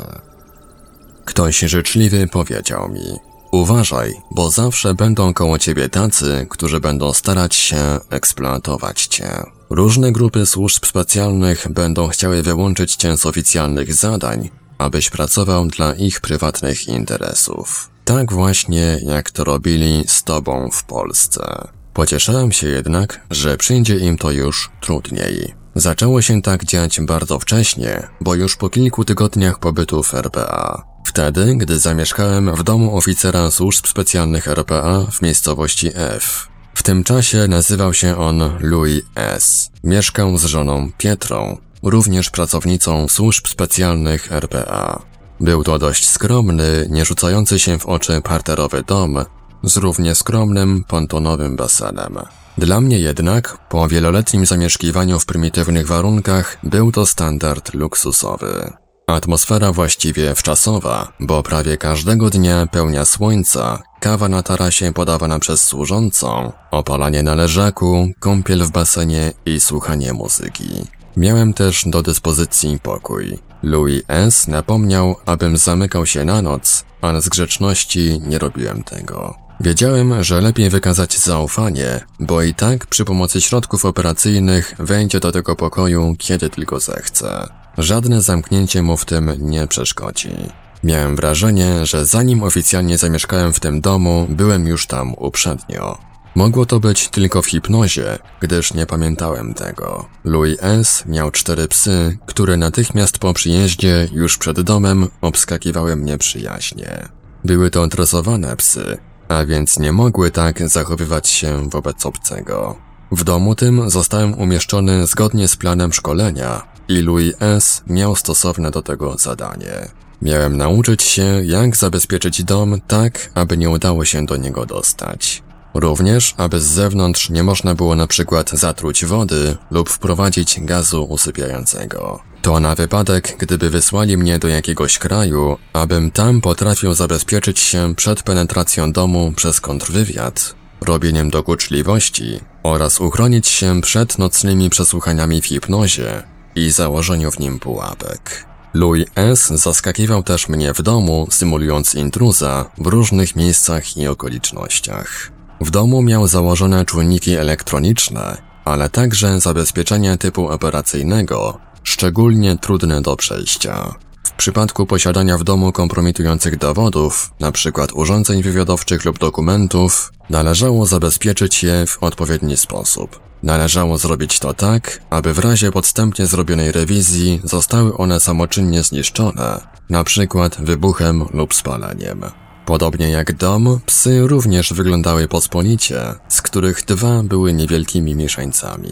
Ktoś 1.25 1.59
życzliwy 1.59 2.27
powiedział 2.27 2.89
mi: 2.89 3.19
Uważaj, 3.51 4.13
bo 4.31 4.51
zawsze 4.51 4.93
będą 4.93 5.33
koło 5.33 5.59
ciebie 5.59 5.89
tacy, 5.89 6.47
którzy 6.49 6.79
będą 6.79 7.13
starać 7.13 7.55
się 7.55 7.99
eksploatować 8.09 9.05
cię. 9.05 9.43
Różne 9.69 10.11
grupy 10.11 10.45
służb 10.45 10.85
specjalnych 10.85 11.67
będą 11.69 12.07
chciały 12.07 12.43
wyłączyć 12.43 12.95
cię 12.95 13.17
z 13.17 13.25
oficjalnych 13.25 13.93
zadań, 13.93 14.49
abyś 14.82 15.09
pracował 15.09 15.67
dla 15.67 15.93
ich 15.93 16.21
prywatnych 16.21 16.88
interesów. 16.88 17.89
Tak 18.05 18.34
właśnie 18.34 18.99
jak 19.05 19.32
to 19.32 19.43
robili 19.43 20.03
z 20.07 20.23
tobą 20.23 20.69
w 20.73 20.84
Polsce. 20.84 21.67
Pocieszałem 21.93 22.51
się 22.51 22.67
jednak, 22.67 23.21
że 23.32 23.57
przyjdzie 23.57 23.97
im 23.97 24.17
to 24.17 24.32
już 24.32 24.69
trudniej. 24.82 25.53
Zaczęło 25.75 26.21
się 26.21 26.41
tak 26.41 26.65
dziać 26.65 27.01
bardzo 27.01 27.39
wcześnie, 27.39 28.07
bo 28.21 28.36
już 28.36 28.55
po 28.55 28.69
kilku 28.69 29.05
tygodniach 29.05 29.59
pobytu 29.59 30.03
w 30.03 30.13
RPA. 30.13 30.84
Wtedy, 31.07 31.55
gdy 31.55 31.79
zamieszkałem 31.79 32.55
w 32.55 32.63
domu 32.63 32.97
oficera 32.97 33.51
służb 33.51 33.88
specjalnych 33.88 34.47
RPA 34.47 35.05
w 35.11 35.21
miejscowości 35.21 35.89
F. 35.95 36.47
W 36.73 36.84
tym 36.84 37.03
czasie 37.03 37.47
nazywał 37.47 37.93
się 37.93 38.17
on 38.17 38.57
Louis 38.59 39.01
S. 39.15 39.71
Mieszkał 39.84 40.38
z 40.38 40.45
żoną 40.45 40.91
Pietrą, 40.97 41.57
również 41.84 42.29
pracownicą 42.29 43.07
służb 43.07 43.47
specjalnych 43.47 44.32
RPA. 44.32 45.01
Był 45.39 45.63
to 45.63 45.79
dość 45.79 46.09
skromny, 46.09 46.88
nie 46.89 47.05
rzucający 47.05 47.59
się 47.59 47.79
w 47.79 47.86
oczy 47.86 48.21
parterowy 48.21 48.84
dom 48.88 49.25
z 49.63 49.77
równie 49.77 50.15
skromnym, 50.15 50.84
pontonowym 50.88 51.55
basenem. 51.55 52.19
Dla 52.57 52.82
mnie 52.82 52.99
jednak, 52.99 53.57
po 53.69 53.88
wieloletnim 53.88 54.45
zamieszkiwaniu 54.45 55.19
w 55.19 55.25
prymitywnych 55.25 55.88
warunkach, 55.88 56.57
był 56.63 56.91
to 56.91 57.05
standard 57.05 57.73
luksusowy. 57.73 58.73
Atmosfera 59.07 59.71
właściwie 59.71 60.36
wczasowa, 60.36 61.13
bo 61.19 61.43
prawie 61.43 61.77
każdego 61.77 62.29
dnia 62.29 62.67
pełnia 62.67 63.05
słońca, 63.05 63.84
kawa 63.99 64.29
na 64.29 64.43
tarasie 64.43 64.93
podawana 64.93 65.39
przez 65.39 65.63
służącą, 65.63 66.51
opalanie 66.71 67.23
na 67.23 67.36
leżaku, 67.36 68.09
kąpiel 68.19 68.63
w 68.63 68.71
basenie 68.71 69.34
i 69.45 69.59
słuchanie 69.59 70.13
muzyki. 70.13 70.88
Miałem 71.18 71.53
też 71.53 71.84
do 71.86 72.01
dyspozycji 72.01 72.80
pokój. 72.84 73.38
Louis 73.64 74.03
S. 74.07 74.47
napomniał, 74.47 75.16
abym 75.26 75.57
zamykał 75.57 76.05
się 76.05 76.26
na 76.26 76.41
noc, 76.41 76.86
ale 77.01 77.22
z 77.22 77.30
grzeczności 77.30 78.22
nie 78.28 78.39
robiłem 78.39 78.84
tego. 78.84 79.36
Wiedziałem, 79.59 80.24
że 80.24 80.41
lepiej 80.41 80.70
wykazać 80.70 81.18
zaufanie, 81.18 81.99
bo 82.20 82.41
i 82.41 82.53
tak 82.53 82.86
przy 82.86 83.05
pomocy 83.05 83.41
środków 83.41 83.86
operacyjnych 83.86 84.76
wejdzie 84.80 85.20
do 85.20 85.32
tego 85.32 85.55
pokoju, 85.55 86.16
kiedy 86.20 86.49
tylko 86.49 86.80
zechce. 86.80 87.47
Żadne 87.78 88.22
zamknięcie 88.22 88.82
mu 88.82 88.97
w 88.97 89.05
tym 89.05 89.32
nie 89.39 89.68
przeszkodzi. 89.68 90.36
Miałem 90.84 91.16
wrażenie, 91.16 91.86
że 91.86 92.05
zanim 92.05 92.43
oficjalnie 92.43 92.97
zamieszkałem 92.97 93.53
w 93.53 93.59
tym 93.59 93.82
domu, 93.82 94.28
byłem 94.30 94.68
już 94.68 94.88
tam 94.88 95.14
uprzednio. 95.14 96.11
Mogło 96.36 96.65
to 96.65 96.79
być 96.79 97.09
tylko 97.09 97.41
w 97.41 97.45
hipnozie, 97.45 98.19
gdyż 98.39 98.73
nie 98.73 98.86
pamiętałem 98.86 99.53
tego. 99.53 100.05
Louis 100.23 100.57
S. 100.61 101.03
miał 101.05 101.32
cztery 101.32 101.67
psy, 101.67 102.17
które 102.25 102.57
natychmiast 102.57 103.17
po 103.19 103.34
przyjeździe, 103.34 104.07
już 104.11 104.38
przed 104.38 104.61
domem, 104.61 105.07
obskakiwały 105.21 105.95
mnie 105.95 106.17
przyjaźnie. 106.17 107.09
Były 107.43 107.69
to 107.69 107.88
tresowane 107.88 108.55
psy, 108.55 108.97
a 109.27 109.45
więc 109.45 109.79
nie 109.79 109.91
mogły 109.91 110.32
tak 110.32 110.69
zachowywać 110.69 111.27
się 111.27 111.69
wobec 111.69 112.05
obcego. 112.05 112.75
W 113.11 113.23
domu 113.23 113.55
tym 113.55 113.89
zostałem 113.89 114.34
umieszczony 114.34 115.07
zgodnie 115.07 115.47
z 115.47 115.55
planem 115.55 115.93
szkolenia 115.93 116.61
i 116.88 117.01
Louis 117.01 117.34
S. 117.39 117.84
miał 117.88 118.15
stosowne 118.15 118.71
do 118.71 118.82
tego 118.82 119.17
zadanie. 119.17 119.88
Miałem 120.21 120.57
nauczyć 120.57 121.03
się, 121.03 121.41
jak 121.43 121.75
zabezpieczyć 121.75 122.43
dom 122.43 122.82
tak, 122.88 123.32
aby 123.34 123.57
nie 123.57 123.69
udało 123.69 124.05
się 124.05 124.25
do 124.25 124.38
niego 124.38 124.65
dostać. 124.65 125.43
Również, 125.74 126.34
aby 126.38 126.59
z 126.59 126.65
zewnątrz 126.65 127.30
nie 127.30 127.43
można 127.43 127.76
było 127.76 127.95
na 127.95 128.07
przykład 128.07 128.49
zatruć 128.49 129.05
wody 129.05 129.57
lub 129.72 129.89
wprowadzić 129.89 130.59
gazu 130.59 131.03
usypiającego. 131.03 132.19
To 132.41 132.59
na 132.59 132.76
wypadek, 132.76 133.36
gdyby 133.39 133.69
wysłali 133.69 134.17
mnie 134.17 134.39
do 134.39 134.47
jakiegoś 134.47 134.97
kraju, 134.97 135.57
abym 135.74 136.11
tam 136.11 136.41
potrafił 136.41 136.93
zabezpieczyć 136.93 137.59
się 137.59 137.95
przed 137.95 138.24
penetracją 138.24 138.91
domu 138.91 139.34
przez 139.36 139.61
kontrwywiad, 139.61 140.55
robieniem 140.82 141.30
dokuczliwości 141.30 142.39
oraz 142.63 143.01
uchronić 143.01 143.47
się 143.47 143.82
przed 143.82 144.17
nocnymi 144.17 144.69
przesłuchaniami 144.69 145.41
w 145.41 145.45
hipnozie 145.45 146.24
i 146.55 146.72
założeniu 146.72 147.32
w 147.32 147.39
nim 147.39 147.59
pułapek. 147.59 148.45
Louis 148.74 149.05
S. 149.15 149.47
zaskakiwał 149.47 150.24
też 150.24 150.49
mnie 150.49 150.74
w 150.74 150.82
domu, 150.82 151.28
symulując 151.32 151.95
intruza 151.95 152.65
w 152.78 152.88
różnych 152.88 153.36
miejscach 153.36 153.97
i 153.97 154.07
okolicznościach. 154.07 155.32
W 155.62 155.72
domu 155.72 156.01
miał 156.01 156.28
założone 156.28 156.86
czujniki 156.86 157.36
elektroniczne, 157.36 158.38
ale 158.66 158.89
także 158.89 159.39
zabezpieczenie 159.39 160.18
typu 160.18 160.47
operacyjnego, 160.47 161.57
szczególnie 161.84 162.57
trudne 162.57 163.01
do 163.01 163.16
przejścia. 163.16 163.95
W 164.24 164.32
przypadku 164.32 164.86
posiadania 164.86 165.38
w 165.38 165.43
domu 165.43 165.72
kompromitujących 165.72 166.57
dowodów, 166.57 167.32
np. 167.39 167.86
urządzeń 167.93 168.43
wywiadowczych 168.43 169.05
lub 169.05 169.20
dokumentów, 169.20 170.12
należało 170.30 170.86
zabezpieczyć 170.86 171.64
je 171.64 171.86
w 171.88 172.03
odpowiedni 172.03 172.57
sposób. 172.57 173.20
Należało 173.43 173.97
zrobić 173.97 174.39
to 174.39 174.53
tak, 174.53 175.01
aby 175.09 175.34
w 175.34 175.39
razie 175.39 175.72
podstępnie 175.72 176.26
zrobionej 176.26 176.72
rewizji 176.72 177.41
zostały 177.43 177.97
one 177.97 178.20
samoczynnie 178.20 178.84
zniszczone, 178.84 179.62
np. 179.89 180.49
wybuchem 180.59 181.26
lub 181.34 181.53
spaleniem. 181.53 182.22
Podobnie 182.66 183.09
jak 183.09 183.34
dom, 183.34 183.80
psy 183.86 184.28
również 184.28 184.74
wyglądały 184.74 185.28
pospolicie, 185.28 186.01
z 186.28 186.41
których 186.41 186.86
dwa 186.86 187.24
były 187.24 187.53
niewielkimi 187.53 188.16
mieszańcami. 188.16 188.91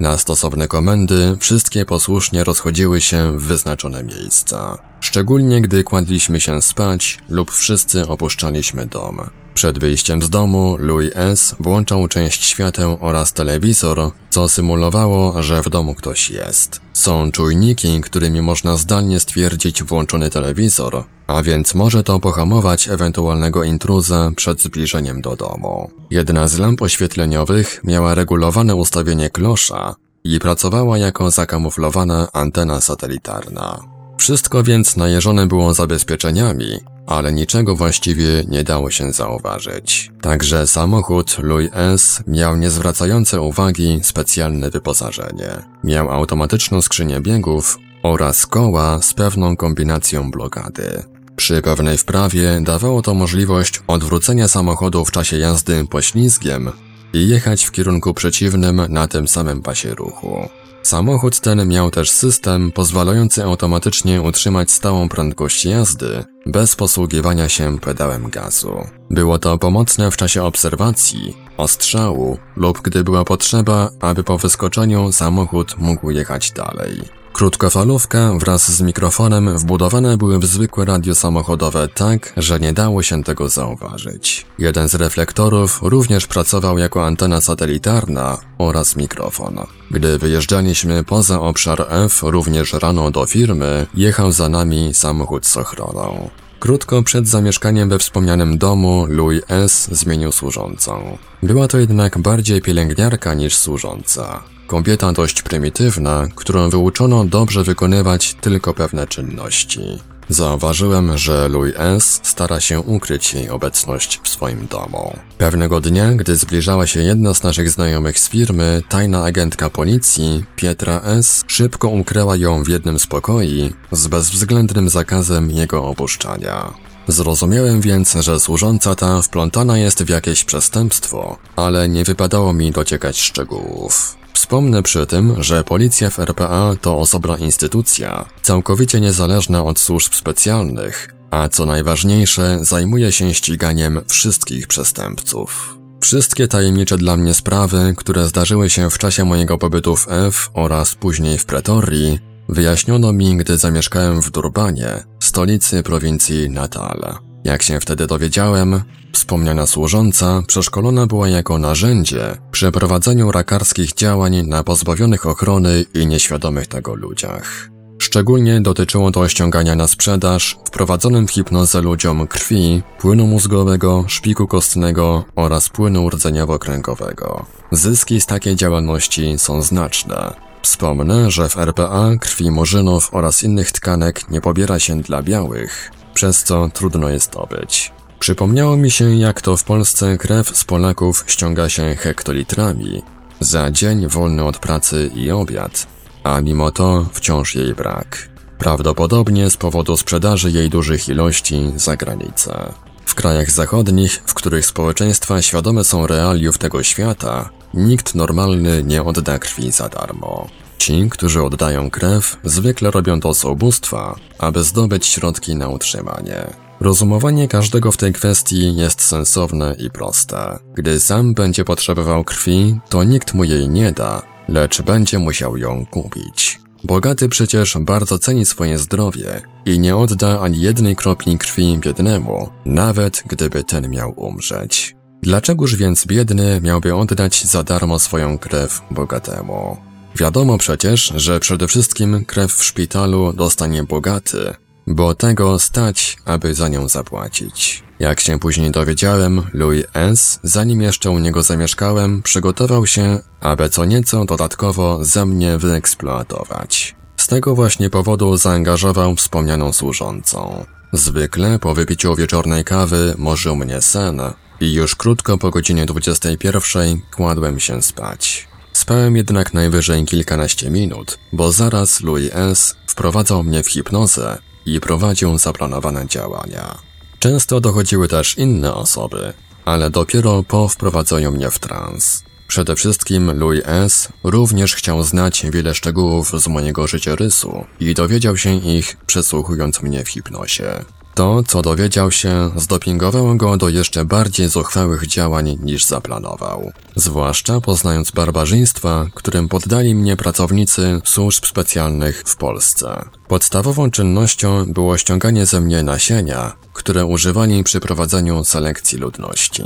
Na 0.00 0.18
stosowne 0.18 0.68
komendy 0.68 1.36
wszystkie 1.40 1.84
posłusznie 1.84 2.44
rozchodziły 2.44 3.00
się 3.00 3.38
w 3.38 3.42
wyznaczone 3.42 4.04
miejsca. 4.04 4.78
Szczególnie 5.00 5.60
gdy 5.60 5.84
kładliśmy 5.84 6.40
się 6.40 6.62
spać 6.62 7.18
lub 7.28 7.50
wszyscy 7.50 8.08
opuszczaliśmy 8.08 8.86
dom. 8.86 9.20
Przed 9.54 9.78
wyjściem 9.78 10.22
z 10.22 10.30
domu 10.30 10.76
Louis 10.78 11.10
S. 11.14 11.56
włączał 11.60 12.08
część 12.08 12.44
świateł 12.44 12.98
oraz 13.00 13.32
telewizor, 13.32 14.10
co 14.30 14.48
symulowało, 14.48 15.42
że 15.42 15.62
w 15.62 15.68
domu 15.68 15.94
ktoś 15.94 16.30
jest. 16.30 16.80
Są 16.92 17.32
czujniki, 17.32 18.00
którymi 18.00 18.42
można 18.42 18.76
zdalnie 18.76 19.20
stwierdzić 19.20 19.82
włączony 19.82 20.30
telewizor, 20.30 21.04
a 21.26 21.42
więc 21.42 21.74
może 21.74 22.02
to 22.02 22.20
pohamować 22.20 22.88
ewentualnego 22.88 23.64
intruza 23.64 24.30
przed 24.36 24.62
zbliżeniem 24.62 25.20
do 25.20 25.36
domu. 25.36 25.90
Jedna 26.10 26.48
z 26.48 26.58
lamp 26.58 26.82
oświetleniowych 26.82 27.80
miała 27.84 28.14
regulowane 28.14 28.74
ustawienie 28.74 29.30
klosza 29.30 29.94
i 30.24 30.38
pracowała 30.38 30.98
jako 30.98 31.30
zakamuflowana 31.30 32.28
antena 32.32 32.80
satelitarna. 32.80 33.80
Wszystko 34.18 34.62
więc 34.62 34.96
najeżone 34.96 35.46
było 35.46 35.74
zabezpieczeniami, 35.74 36.78
ale 37.10 37.32
niczego 37.32 37.76
właściwie 37.76 38.44
nie 38.48 38.64
dało 38.64 38.90
się 38.90 39.12
zauważyć. 39.12 40.10
Także 40.20 40.66
samochód 40.66 41.36
Louis 41.38 41.70
S. 41.72 42.22
miał 42.26 42.56
niezwracające 42.56 43.40
uwagi 43.40 44.00
specjalne 44.02 44.70
wyposażenie. 44.70 45.50
Miał 45.84 46.10
automatyczną 46.10 46.82
skrzynię 46.82 47.20
biegów 47.20 47.78
oraz 48.02 48.46
koła 48.46 49.02
z 49.02 49.14
pewną 49.14 49.56
kombinacją 49.56 50.30
blokady. 50.30 51.02
Przy 51.36 51.62
pewnej 51.62 51.98
wprawie 51.98 52.60
dawało 52.60 53.02
to 53.02 53.14
możliwość 53.14 53.82
odwrócenia 53.86 54.48
samochodu 54.48 55.04
w 55.04 55.10
czasie 55.10 55.38
jazdy 55.38 55.86
poślizgiem 55.86 56.70
i 57.12 57.28
jechać 57.28 57.64
w 57.64 57.70
kierunku 57.70 58.14
przeciwnym 58.14 58.82
na 58.88 59.08
tym 59.08 59.28
samym 59.28 59.62
pasie 59.62 59.94
ruchu. 59.94 60.48
Samochód 60.82 61.40
ten 61.40 61.68
miał 61.68 61.90
też 61.90 62.10
system 62.10 62.72
pozwalający 62.72 63.44
automatycznie 63.44 64.22
utrzymać 64.22 64.70
stałą 64.70 65.08
prędkość 65.08 65.64
jazdy 65.64 66.24
bez 66.46 66.76
posługiwania 66.76 67.48
się 67.48 67.78
pedałem 67.78 68.30
gazu. 68.30 68.86
Było 69.10 69.38
to 69.38 69.58
pomocne 69.58 70.10
w 70.10 70.16
czasie 70.16 70.42
obserwacji, 70.42 71.36
ostrzału 71.56 72.38
lub 72.56 72.80
gdy 72.82 73.04
była 73.04 73.24
potrzeba, 73.24 73.90
aby 74.00 74.24
po 74.24 74.38
wyskoczeniu 74.38 75.12
samochód 75.12 75.74
mógł 75.78 76.10
jechać 76.10 76.52
dalej. 76.52 77.19
Krótkofalówka 77.32 78.32
wraz 78.38 78.70
z 78.70 78.80
mikrofonem 78.80 79.58
wbudowane 79.58 80.16
były 80.16 80.38
w 80.38 80.46
zwykłe 80.46 80.84
radio 80.84 81.14
samochodowe 81.14 81.88
tak, 81.88 82.32
że 82.36 82.60
nie 82.60 82.72
dało 82.72 83.02
się 83.02 83.24
tego 83.24 83.48
zauważyć. 83.48 84.46
Jeden 84.58 84.88
z 84.88 84.94
reflektorów 84.94 85.78
również 85.82 86.26
pracował 86.26 86.78
jako 86.78 87.06
antena 87.06 87.40
satelitarna 87.40 88.38
oraz 88.58 88.96
mikrofon. 88.96 89.58
Gdy 89.90 90.18
wyjeżdżaliśmy 90.18 91.04
poza 91.04 91.40
obszar 91.40 91.86
F, 91.88 92.22
również 92.22 92.72
rano 92.72 93.10
do 93.10 93.26
firmy, 93.26 93.86
jechał 93.94 94.32
za 94.32 94.48
nami 94.48 94.94
samochód 94.94 95.46
z 95.46 95.56
ochroną. 95.56 96.30
Krótko 96.60 97.02
przed 97.02 97.28
zamieszkaniem 97.28 97.88
we 97.88 97.98
wspomnianym 97.98 98.58
domu 98.58 99.06
Louis 99.08 99.42
S. 99.48 99.88
zmienił 99.92 100.32
służącą. 100.32 101.18
Była 101.42 101.68
to 101.68 101.78
jednak 101.78 102.18
bardziej 102.18 102.62
pielęgniarka 102.62 103.34
niż 103.34 103.56
służąca. 103.56 104.42
Kobieta 104.70 105.12
dość 105.12 105.42
prymitywna, 105.42 106.28
którą 106.34 106.70
wyuczono 106.70 107.24
dobrze 107.24 107.64
wykonywać 107.64 108.34
tylko 108.40 108.74
pewne 108.74 109.06
czynności. 109.06 109.80
Zauważyłem, 110.28 111.18
że 111.18 111.48
Louis 111.48 111.74
S. 111.76 112.20
stara 112.22 112.60
się 112.60 112.80
ukryć 112.80 113.34
jej 113.34 113.50
obecność 113.50 114.20
w 114.22 114.28
swoim 114.28 114.66
domu. 114.66 115.16
Pewnego 115.38 115.80
dnia, 115.80 116.12
gdy 116.12 116.36
zbliżała 116.36 116.86
się 116.86 117.00
jedna 117.00 117.34
z 117.34 117.42
naszych 117.42 117.70
znajomych 117.70 118.18
z 118.18 118.28
firmy, 118.28 118.82
tajna 118.88 119.24
agentka 119.24 119.70
policji, 119.70 120.44
Pietra 120.56 121.00
S., 121.04 121.44
szybko 121.46 121.88
ukryła 121.88 122.36
ją 122.36 122.62
w 122.62 122.68
jednym 122.68 122.98
z 122.98 123.06
pokoi 123.06 123.72
z 123.92 124.06
bezwzględnym 124.06 124.88
zakazem 124.88 125.50
jego 125.50 125.84
opuszczania. 125.84 126.72
Zrozumiałem 127.08 127.80
więc, 127.80 128.14
że 128.20 128.40
służąca 128.40 128.94
ta 128.94 129.22
wplątana 129.22 129.78
jest 129.78 130.02
w 130.02 130.08
jakieś 130.08 130.44
przestępstwo, 130.44 131.38
ale 131.56 131.88
nie 131.88 132.04
wypadało 132.04 132.52
mi 132.52 132.70
dociekać 132.70 133.20
szczegółów. 133.20 134.19
Wspomnę 134.40 134.82
przy 134.82 135.06
tym, 135.06 135.42
że 135.42 135.64
policja 135.64 136.10
w 136.10 136.18
RPA 136.18 136.74
to 136.80 136.98
osobna 136.98 137.36
instytucja, 137.36 138.24
całkowicie 138.42 139.00
niezależna 139.00 139.64
od 139.64 139.78
służb 139.78 140.14
specjalnych, 140.14 141.14
a 141.30 141.48
co 141.48 141.66
najważniejsze, 141.66 142.58
zajmuje 142.62 143.12
się 143.12 143.34
ściganiem 143.34 144.00
wszystkich 144.08 144.66
przestępców. 144.66 145.78
Wszystkie 146.00 146.48
tajemnicze 146.48 146.98
dla 146.98 147.16
mnie 147.16 147.34
sprawy, 147.34 147.94
które 147.96 148.26
zdarzyły 148.26 148.70
się 148.70 148.90
w 148.90 148.98
czasie 148.98 149.24
mojego 149.24 149.58
pobytu 149.58 149.96
w 149.96 150.06
F 150.08 150.50
oraz 150.54 150.94
później 150.94 151.38
w 151.38 151.46
Pretorii, 151.46 152.18
wyjaśniono 152.48 153.12
mi, 153.12 153.36
gdy 153.36 153.58
zamieszkałem 153.58 154.22
w 154.22 154.30
Durbanie, 154.30 155.04
stolicy 155.18 155.82
prowincji 155.82 156.50
Natal. 156.50 157.29
Jak 157.44 157.62
się 157.62 157.80
wtedy 157.80 158.06
dowiedziałem, 158.06 158.82
wspomniana 159.12 159.66
służąca 159.66 160.42
przeszkolona 160.46 161.06
była 161.06 161.28
jako 161.28 161.58
narzędzie 161.58 162.36
przy 162.50 162.72
prowadzeniu 162.72 163.32
rakarskich 163.32 163.94
działań 163.94 164.46
na 164.46 164.64
pozbawionych 164.64 165.26
ochrony 165.26 165.84
i 165.94 166.06
nieświadomych 166.06 166.66
tego 166.66 166.94
ludziach. 166.94 167.70
Szczególnie 168.02 168.60
dotyczyło 168.60 169.10
to 169.10 169.28
ściągania 169.28 169.74
na 169.74 169.88
sprzedaż 169.88 170.58
wprowadzonym 170.64 171.26
w 171.26 171.30
hipnozę 171.30 171.82
ludziom 171.82 172.26
krwi, 172.26 172.82
płynu 172.98 173.26
mózgowego, 173.26 174.04
szpiku 174.08 174.46
kostnego 174.46 175.24
oraz 175.36 175.68
płynu 175.68 176.08
rdzeniowo-kręgowego. 176.08 177.44
Zyski 177.72 178.20
z 178.20 178.26
takiej 178.26 178.56
działalności 178.56 179.38
są 179.38 179.62
znaczne. 179.62 180.34
Wspomnę, 180.62 181.30
że 181.30 181.48
w 181.48 181.56
RPA 181.56 182.10
krwi 182.20 182.50
murzynów 182.50 183.08
oraz 183.12 183.42
innych 183.42 183.72
tkanek 183.72 184.30
nie 184.30 184.40
pobiera 184.40 184.78
się 184.78 185.00
dla 185.00 185.22
białych, 185.22 185.90
przez 186.14 186.44
co 186.44 186.68
trudno 186.74 187.08
jest 187.08 187.36
obyć. 187.36 187.92
Przypomniało 188.18 188.76
mi 188.76 188.90
się, 188.90 189.14
jak 189.14 189.40
to 189.40 189.56
w 189.56 189.64
Polsce 189.64 190.18
krew 190.18 190.56
z 190.56 190.64
Polaków 190.64 191.24
ściąga 191.26 191.68
się 191.68 191.94
hektolitrami 191.94 193.02
za 193.40 193.70
dzień 193.70 194.08
wolny 194.08 194.44
od 194.44 194.58
pracy 194.58 195.10
i 195.14 195.30
obiad, 195.30 195.86
a 196.24 196.40
mimo 196.40 196.70
to 196.70 197.06
wciąż 197.12 197.54
jej 197.54 197.74
brak. 197.74 198.28
Prawdopodobnie 198.58 199.50
z 199.50 199.56
powodu 199.56 199.96
sprzedaży 199.96 200.50
jej 200.50 200.70
dużych 200.70 201.08
ilości 201.08 201.72
za 201.76 201.96
granicę. 201.96 202.72
W 203.06 203.14
krajach 203.14 203.50
zachodnich, 203.50 204.22
w 204.26 204.34
których 204.34 204.66
społeczeństwa 204.66 205.42
świadome 205.42 205.84
są 205.84 206.06
realiów 206.06 206.58
tego 206.58 206.82
świata, 206.82 207.50
nikt 207.74 208.14
normalny 208.14 208.82
nie 208.82 209.02
odda 209.02 209.38
krwi 209.38 209.72
za 209.72 209.88
darmo. 209.88 210.48
Ci, 210.80 211.10
którzy 211.10 211.42
oddają 211.42 211.90
krew, 211.90 212.36
zwykle 212.44 212.90
robią 212.90 213.20
to 213.20 213.34
z 213.34 213.44
ubóstwa, 213.44 214.16
aby 214.38 214.64
zdobyć 214.64 215.06
środki 215.06 215.56
na 215.56 215.68
utrzymanie. 215.68 216.46
Rozumowanie 216.80 217.48
każdego 217.48 217.92
w 217.92 217.96
tej 217.96 218.12
kwestii 218.12 218.76
jest 218.76 219.00
sensowne 219.00 219.76
i 219.78 219.90
proste. 219.90 220.58
Gdy 220.74 221.00
sam 221.00 221.34
będzie 221.34 221.64
potrzebował 221.64 222.24
krwi, 222.24 222.80
to 222.88 223.04
nikt 223.04 223.34
mu 223.34 223.44
jej 223.44 223.68
nie 223.68 223.92
da, 223.92 224.22
lecz 224.48 224.82
będzie 224.82 225.18
musiał 225.18 225.56
ją 225.56 225.86
kupić. 225.86 226.60
Bogaty 226.84 227.28
przecież 227.28 227.78
bardzo 227.80 228.18
ceni 228.18 228.46
swoje 228.46 228.78
zdrowie 228.78 229.42
i 229.66 229.78
nie 229.78 229.96
odda 229.96 230.40
ani 230.40 230.60
jednej 230.60 230.96
kropli 230.96 231.38
krwi 231.38 231.78
biednemu, 231.78 232.48
nawet 232.64 233.22
gdyby 233.26 233.64
ten 233.64 233.90
miał 233.90 234.12
umrzeć. 234.16 234.96
Dlaczegoż 235.22 235.76
więc 235.76 236.06
biedny 236.06 236.60
miałby 236.62 236.94
oddać 236.94 237.44
za 237.44 237.62
darmo 237.62 237.98
swoją 237.98 238.38
krew 238.38 238.82
bogatemu? 238.90 239.89
Wiadomo 240.16 240.58
przecież, 240.58 241.12
że 241.16 241.40
przede 241.40 241.68
wszystkim 241.68 242.24
krew 242.24 242.54
w 242.54 242.64
szpitalu 242.64 243.32
dostanie 243.32 243.82
bogaty, 243.82 244.54
bo 244.86 245.14
tego 245.14 245.58
stać, 245.58 246.16
aby 246.24 246.54
za 246.54 246.68
nią 246.68 246.88
zapłacić. 246.88 247.82
Jak 247.98 248.20
się 248.20 248.38
później 248.38 248.70
dowiedziałem, 248.70 249.42
Louis 249.52 249.84
S., 249.94 250.40
zanim 250.42 250.82
jeszcze 250.82 251.10
u 251.10 251.18
niego 251.18 251.42
zamieszkałem, 251.42 252.22
przygotował 252.22 252.86
się, 252.86 253.18
aby 253.40 253.68
co 253.68 253.84
nieco 253.84 254.24
dodatkowo 254.24 255.04
ze 255.04 255.26
mnie 255.26 255.58
wyeksploatować. 255.58 256.96
Z 257.16 257.26
tego 257.26 257.54
właśnie 257.54 257.90
powodu 257.90 258.36
zaangażował 258.36 259.16
wspomnianą 259.16 259.72
służącą. 259.72 260.64
Zwykle 260.92 261.58
po 261.58 261.74
wypiciu 261.74 262.14
wieczornej 262.16 262.64
kawy 262.64 263.14
morzył 263.18 263.56
mnie 263.56 263.80
sen 263.80 264.20
i 264.60 264.72
już 264.72 264.96
krótko 264.96 265.38
po 265.38 265.50
godzinie 265.50 265.86
21 265.86 267.00
kładłem 267.16 267.60
się 267.60 267.82
spać. 267.82 268.49
Spałem 268.90 269.16
jednak 269.16 269.54
najwyżej 269.54 270.04
kilkanaście 270.04 270.70
minut, 270.70 271.18
bo 271.32 271.52
zaraz 271.52 272.00
Louis 272.00 272.30
S. 272.32 272.76
wprowadzał 272.86 273.44
mnie 273.44 273.62
w 273.62 273.68
hipnozę 273.68 274.38
i 274.66 274.80
prowadził 274.80 275.38
zaplanowane 275.38 276.06
działania. 276.06 276.78
Często 277.18 277.60
dochodziły 277.60 278.08
też 278.08 278.38
inne 278.38 278.74
osoby, 278.74 279.32
ale 279.64 279.90
dopiero 279.90 280.42
po 280.42 280.68
wprowadzeniu 280.68 281.32
mnie 281.32 281.50
w 281.50 281.58
trans. 281.58 282.22
Przede 282.48 282.76
wszystkim 282.76 283.38
Louis 283.38 283.62
S. 283.64 284.08
również 284.24 284.74
chciał 284.74 285.02
znać 285.02 285.46
wiele 285.52 285.74
szczegółów 285.74 286.32
z 286.42 286.48
mojego 286.48 286.86
życiorysu 286.86 287.64
i 287.80 287.94
dowiedział 287.94 288.36
się 288.36 288.54
ich 288.54 288.96
przesłuchując 289.06 289.82
mnie 289.82 290.04
w 290.04 290.08
hipnozie. 290.08 290.84
To, 291.14 291.42
co 291.42 291.62
dowiedział 291.62 292.10
się, 292.10 292.50
zdopingowało 292.56 293.34
go 293.34 293.56
do 293.56 293.68
jeszcze 293.68 294.04
bardziej 294.04 294.48
zuchwałych 294.48 295.06
działań 295.06 295.58
niż 295.62 295.84
zaplanował. 295.84 296.72
Zwłaszcza 296.96 297.60
poznając 297.60 298.10
barbarzyństwa, 298.10 299.06
którym 299.14 299.48
poddali 299.48 299.94
mnie 299.94 300.16
pracownicy 300.16 301.00
służb 301.04 301.46
specjalnych 301.46 302.22
w 302.26 302.36
Polsce. 302.36 303.04
Podstawową 303.28 303.90
czynnością 303.90 304.64
było 304.72 304.98
ściąganie 304.98 305.46
ze 305.46 305.60
mnie 305.60 305.82
nasienia, 305.82 306.52
które 306.72 307.04
używali 307.06 307.64
przy 307.64 307.80
prowadzeniu 307.80 308.44
selekcji 308.44 308.98
ludności. 308.98 309.62